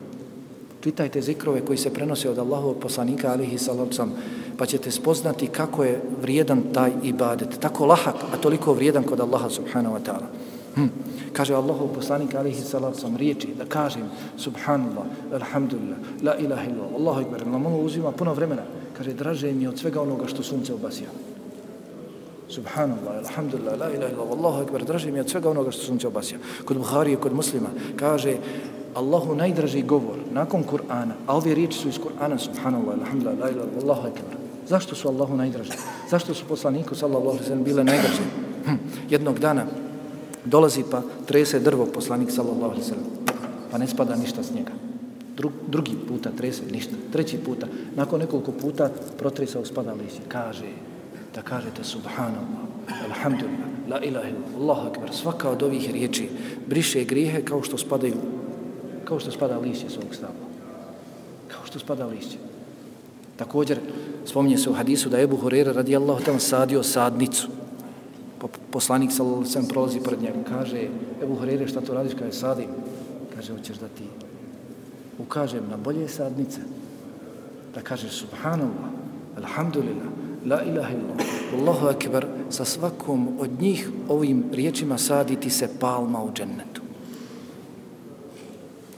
Čitajte 0.83 1.21
zikrove 1.21 1.61
koji 1.65 1.77
se 1.77 1.93
prenose 1.93 2.29
od 2.29 2.39
Allahovog 2.39 2.77
poslanika 2.79 3.31
alihi 3.31 3.57
salavcam, 3.57 4.11
pa 4.57 4.65
ćete 4.65 4.91
spoznati 4.91 5.47
kako 5.47 5.83
je 5.83 6.01
vrijedan 6.21 6.61
taj 6.73 6.91
ibadet. 7.03 7.59
Tako 7.59 7.85
lahak, 7.85 8.15
a 8.33 8.37
toliko 8.37 8.73
vrijedan 8.73 9.03
kod 9.03 9.19
Allaha 9.19 9.49
subhanahu 9.49 9.95
wa 9.95 9.99
ta'ala. 10.03 10.27
Hm. 10.75 10.87
Kaže 11.33 11.53
Allahov 11.53 11.87
poslanik 11.95 12.35
alihi 12.35 12.61
salavcam 12.61 13.15
riječi 13.17 13.47
da 13.57 13.65
kažem 13.65 14.11
subhanallah, 14.37 15.05
alhamdulillah, 15.33 15.97
la 16.23 16.35
ilaha 16.35 16.63
illallah, 16.67 16.95
Allahu 16.99 17.21
ekber. 17.21 17.47
nam 17.47 17.65
ono 17.65 17.77
uzima 17.77 18.11
puno 18.11 18.33
vremena. 18.33 18.61
Kaže 18.97 19.13
draže 19.13 19.53
mi 19.53 19.67
od 19.67 19.79
svega 19.79 20.01
onoga 20.01 20.27
što 20.27 20.43
sunce 20.43 20.73
obasija. 20.73 21.09
Subhanallah, 22.49 23.23
alhamdulillah, 23.23 23.79
la 23.79 23.89
ilaha 23.89 24.13
illallah, 24.13 24.37
Allahu 24.37 24.63
ekber. 24.63 24.83
Draže 24.83 25.11
mi 25.11 25.19
od 25.19 25.29
svega 25.29 25.49
onoga 25.49 25.71
što 25.71 25.81
sunce 25.81 26.07
obasija. 26.07 26.39
Kod 26.65 26.77
Buhari 26.77 27.15
kod 27.15 27.33
muslima 27.33 27.69
kaže 27.95 28.37
Allahu 28.95 29.35
najdraži 29.35 29.81
govor 29.81 30.22
nakon 30.33 30.63
Kur'ana, 30.63 31.13
a 31.27 31.37
ove 31.37 31.55
riječi 31.55 31.79
su 31.79 31.89
iz 31.89 31.99
Kur'ana, 31.99 32.37
subhanallah, 32.37 32.97
alhamdulillah, 32.99 33.39
la 33.39 33.49
ilaha, 33.49 33.69
Allahu 33.83 34.07
ekber. 34.07 34.37
Zašto 34.67 34.95
su 34.95 35.07
Allahu 35.07 35.37
najdraži? 35.37 35.71
Zašto 36.09 36.33
su 36.33 36.45
poslaniku, 36.45 36.95
sallallahu 36.95 37.29
alaihi 37.29 37.43
sallam, 37.43 37.63
bile 37.63 37.83
najdraži? 37.83 38.23
Hm. 38.65 38.75
Jednog 39.09 39.39
dana 39.39 39.65
dolazi 40.45 40.83
pa 40.91 41.01
trese 41.25 41.59
drvo 41.59 41.85
poslanik, 41.85 42.31
sallallahu 42.31 42.71
alaihi 42.71 42.83
sallam, 42.83 43.05
pa 43.71 43.77
ne 43.77 43.87
spada 43.87 44.15
ništa 44.15 44.43
s 44.43 44.53
njega. 44.53 44.71
Dru, 45.37 45.51
drugi 45.67 45.95
puta 46.07 46.31
trese 46.37 46.63
ništa. 46.71 46.95
Treći 47.11 47.37
puta, 47.37 47.67
nakon 47.95 48.19
nekoliko 48.19 48.51
puta 48.51 48.89
protresao 49.17 49.65
spada 49.65 49.93
lisje. 49.93 50.21
Kaže, 50.27 50.69
da 51.35 51.41
kažete 51.41 51.83
subhanallah, 51.83 52.63
alhamdulillah, 53.09 53.67
la 53.89 53.99
ilaha 53.99 54.29
illallah, 54.29 54.59
Allahu 54.59 54.89
ekber. 54.89 55.09
Svaka 55.13 55.49
od 55.49 55.63
ovih 55.63 55.91
riječi 55.91 56.29
briše 56.67 57.03
grijehe 57.03 57.41
kao 57.41 57.63
što 57.63 57.77
spadaju 57.77 58.15
kao 59.05 59.19
što 59.19 59.31
spada 59.31 59.57
lišće 59.57 59.89
svog 59.89 60.15
stabla. 60.15 60.47
Kao 61.47 61.65
što 61.65 61.79
spada 61.79 62.05
lišće. 62.05 62.37
Također, 63.35 63.79
spominje 64.25 64.57
se 64.57 64.69
u 64.69 64.73
hadisu 64.73 65.09
da 65.09 65.17
je 65.17 65.23
Ebu 65.23 65.37
Hurera 65.37 65.71
radijallahu 65.71 66.23
tam 66.23 66.39
sadio 66.39 66.83
sadnicu. 66.83 67.47
Poslanik 68.71 69.11
sam 69.45 69.67
prolazi 69.69 69.99
pred 69.99 70.21
njega. 70.21 70.37
Kaže, 70.49 70.87
Ebu 71.23 71.35
Hurere, 71.35 71.67
šta 71.67 71.81
to 71.81 71.93
radiš 71.93 72.13
kada 72.13 72.25
je 72.25 72.33
sadim? 72.33 72.67
Kaže, 73.35 73.53
hoćeš 73.53 73.77
da 73.77 73.87
ti 73.87 74.03
ukažem 75.19 75.63
na 75.69 75.77
bolje 75.77 76.07
sadnice. 76.07 76.61
Da 77.73 77.81
kaže, 77.81 78.09
subhanallah, 78.09 78.89
alhamdulillah, 79.37 80.07
la 80.45 80.61
ilaha 80.63 80.93
illallah, 80.93 81.25
Allahu 81.59 81.87
akbar, 81.87 82.27
sa 82.49 82.65
svakom 82.65 83.39
od 83.39 83.61
njih 83.61 83.89
ovim 84.09 84.43
riječima 84.51 84.97
saditi 84.97 85.49
se 85.49 85.69
palma 85.79 86.23
u 86.23 86.33
džennetu 86.33 86.82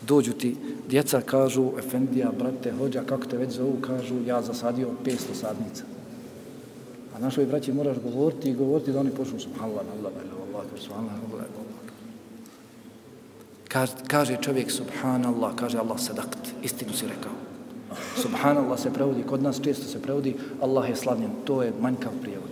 dođu 0.08 0.34
ti, 0.34 0.56
djeca 0.90 1.22
kažu, 1.22 1.72
Efendija, 1.78 2.32
brate, 2.40 2.72
hođa, 2.72 3.04
kako 3.04 3.26
te 3.26 3.38
već 3.38 3.52
zovu, 3.52 3.78
kažu, 3.82 4.16
ja 4.26 4.42
zasadio 4.42 4.88
500 5.06 5.18
sadnica. 5.34 5.84
A 7.16 7.20
našoj 7.20 7.46
braći 7.46 7.74
moraš 7.74 7.98
govoriti 8.04 8.50
i 8.50 8.54
govoriti 8.54 8.92
da 8.92 9.00
oni 9.00 9.12
počnu 9.12 9.40
subhanallah, 9.40 9.86
Allah, 9.98 10.14
Allah, 10.54 10.66
subhanallah, 10.80 11.14
Allah, 11.34 11.46
Kaže, 13.68 13.94
kaže 14.08 14.38
čovjek 14.42 14.72
subhanallah, 14.72 15.56
kaže 15.56 15.78
Allah 15.78 16.00
sadakt, 16.00 16.40
istinu 16.64 16.94
si 16.94 17.08
rekao. 17.08 17.32
Subhanallah 18.16 18.80
se 18.80 18.94
prevodi, 18.94 19.24
kod 19.24 19.44
nas 19.44 19.62
često 19.62 19.88
se 19.88 20.02
prevodi, 20.02 20.36
Allah 20.62 20.90
je 20.90 20.96
slavljen, 20.96 21.32
to 21.46 21.64
je 21.64 21.74
manjkav 21.82 22.12
prijevod. 22.22 22.50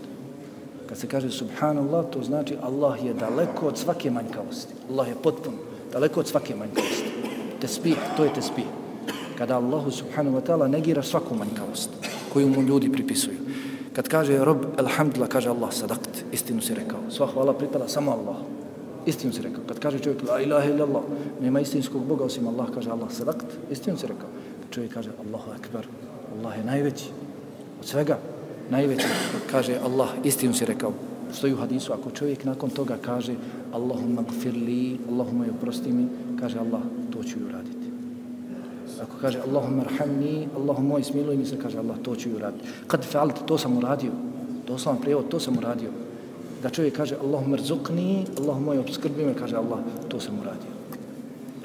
Kad 0.89 0.97
se 0.97 1.08
kaže 1.08 1.32
subhanallah, 1.32 2.06
to 2.12 2.24
znači 2.24 2.58
Allah 2.62 3.06
je 3.06 3.14
daleko 3.14 3.68
od 3.68 3.78
svake 3.78 4.12
manjkavosti. 4.12 4.74
Allah 4.89 5.08
je 5.08 5.16
potpuno 5.24 5.58
daleko 5.91 6.20
od 6.20 6.28
svake 6.28 6.56
manjkavosti 6.56 7.12
tesbih, 7.64 7.99
to 8.20 8.28
je 8.28 8.34
tesbih. 8.36 8.68
Kada 9.39 9.55
Allahu 9.55 9.91
subhanahu 9.91 10.38
wa 10.38 10.43
ta'ala 10.43 10.68
negira 10.68 11.03
svaku 11.03 11.36
manjkavost 11.36 11.89
koju 12.34 12.49
mu 12.49 12.61
ljudi 12.61 12.91
pripisuju. 12.91 13.38
Kad 13.93 14.07
kaže 14.07 14.38
rob, 14.41 14.66
alhamdulillah, 14.78 15.30
kaže 15.30 15.49
Allah, 15.49 15.70
sadakt, 15.74 16.26
istinu 16.32 16.61
si 16.61 16.74
rekao. 16.74 16.99
Sva 17.09 17.30
hvala 17.30 17.53
pripada 17.53 17.88
samo 17.88 18.11
Allah. 18.11 18.41
Istinu 19.05 19.34
si 19.34 19.41
rekao. 19.41 19.64
Kad 19.68 19.80
kaže 19.80 19.99
čovjek, 19.99 20.24
la 20.28 20.41
ilaha 20.41 20.66
illallah, 20.66 21.03
nema 21.41 21.61
istinskog 21.61 22.01
Boga 22.05 22.26
osim 22.26 22.47
Allah, 22.47 22.68
kaže 22.74 22.89
Allah, 22.89 23.11
sadakt, 23.11 23.45
istinu 23.72 23.97
si 23.97 24.07
rekao. 24.07 24.30
Kad 24.61 24.70
čovjek 24.72 24.93
kaže, 24.93 25.11
Allahu 25.22 25.51
akbar, 25.51 25.86
Allah 26.34 26.57
je 26.57 26.64
najveći. 26.64 27.05
Od 27.80 27.86
svega, 27.86 28.18
najveći. 28.70 29.07
Kaže 29.51 29.78
Allah, 29.84 30.09
istinu 30.24 30.53
si 30.53 30.66
rekao. 30.66 30.93
Stoji 31.34 31.53
u 31.53 31.57
hadisu, 31.57 31.93
ako 31.93 32.11
čovjek 32.11 32.45
nakon 32.45 32.70
toga 32.70 32.97
kaže, 33.01 33.36
Allahumma 33.74 34.24
gfirli, 34.30 34.97
Allahumma 35.09 35.45
oprosti 35.53 35.91
mi, 35.91 36.07
kaže 36.39 36.59
Allah, 36.59 36.82
to 37.14 37.24
ću 37.24 37.39
ju 37.39 37.49
raditi. 37.51 37.88
Ako 39.01 39.18
kaže 39.22 39.39
Allahumma 39.47 39.84
arhamni, 39.84 40.47
Allahumma 40.57 40.89
moj 40.89 41.03
smiluj 41.03 41.38
mi 41.38 41.45
se, 41.45 41.57
kaže 41.59 41.78
Allah, 41.78 41.97
to 42.03 42.16
ću 42.16 42.30
ju 42.30 42.39
raditi. 42.39 42.68
Kad 42.88 43.05
fa'alt, 43.14 43.45
to 43.45 43.57
sam 43.57 43.78
uradio. 43.78 44.11
Doslovan 44.68 45.01
prijevod, 45.01 45.28
to 45.30 45.39
sam 45.39 45.57
uradio. 45.57 45.89
Da 46.64 46.70
čovjek 46.70 46.95
kaže 46.95 47.16
Allahum 47.16 47.55
rzukni, 47.55 48.26
Allahumma 48.39 48.66
moj 48.66 48.80
obskrbi 48.80 49.26
me, 49.26 49.34
kaže 49.34 49.55
Allah, 49.55 49.80
to 50.07 50.20
sam 50.20 50.39
uradio. 50.39 50.74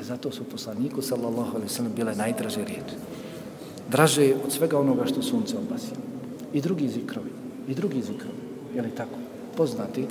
E 0.01 0.03
zato 0.03 0.31
su 0.31 0.45
poslaniku, 0.45 1.03
sallallahu 1.03 1.57
alaihi 1.57 1.71
sallam, 1.71 1.93
bile 1.97 2.15
najdraže 2.15 2.65
riječi. 2.65 2.97
Draže 3.91 4.35
od 4.45 4.53
svega 4.53 4.79
onoga 4.79 5.07
što 5.07 5.23
sunce 5.23 5.57
obasi. 5.59 5.95
I 6.53 6.61
drugi 6.61 6.89
zikrovi. 6.89 7.31
I 7.69 7.75
drugi 7.75 8.03
zikrovi. 8.03 8.39
Je 8.75 8.83
li 8.83 8.91
tako? 8.91 9.19
Poznati. 9.57 10.07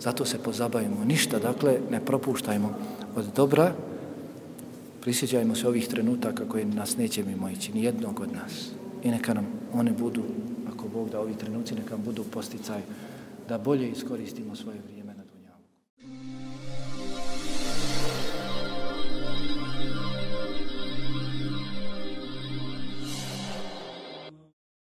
Zato 0.00 0.24
se 0.24 0.38
pozabavimo. 0.38 1.04
Ništa, 1.04 1.38
dakle, 1.38 1.78
ne 1.90 2.00
propuštajmo 2.00 2.74
od 3.16 3.24
dobra, 3.36 3.72
prisjećajmo 5.04 5.54
se 5.54 5.68
ovih 5.68 5.88
trenutaka 5.88 6.48
koje 6.48 6.64
nas 6.64 6.96
neće 6.96 7.24
mimo 7.24 7.50
ići, 7.50 7.72
ni 7.72 7.84
jednog 7.84 8.20
od 8.20 8.32
nas. 8.32 8.70
I 9.02 9.10
neka 9.10 9.34
nam 9.34 9.46
one 9.72 9.92
budu, 9.92 10.22
ako 10.72 10.88
Bog 10.88 11.10
da 11.10 11.20
ovi 11.20 11.34
trenuci, 11.34 11.74
neka 11.74 11.96
budu 11.96 12.24
posticaj 12.24 12.80
da 13.48 13.58
bolje 13.58 13.90
iskoristimo 13.90 14.56
svoje 14.56 14.78
vrijeme. 14.86 15.03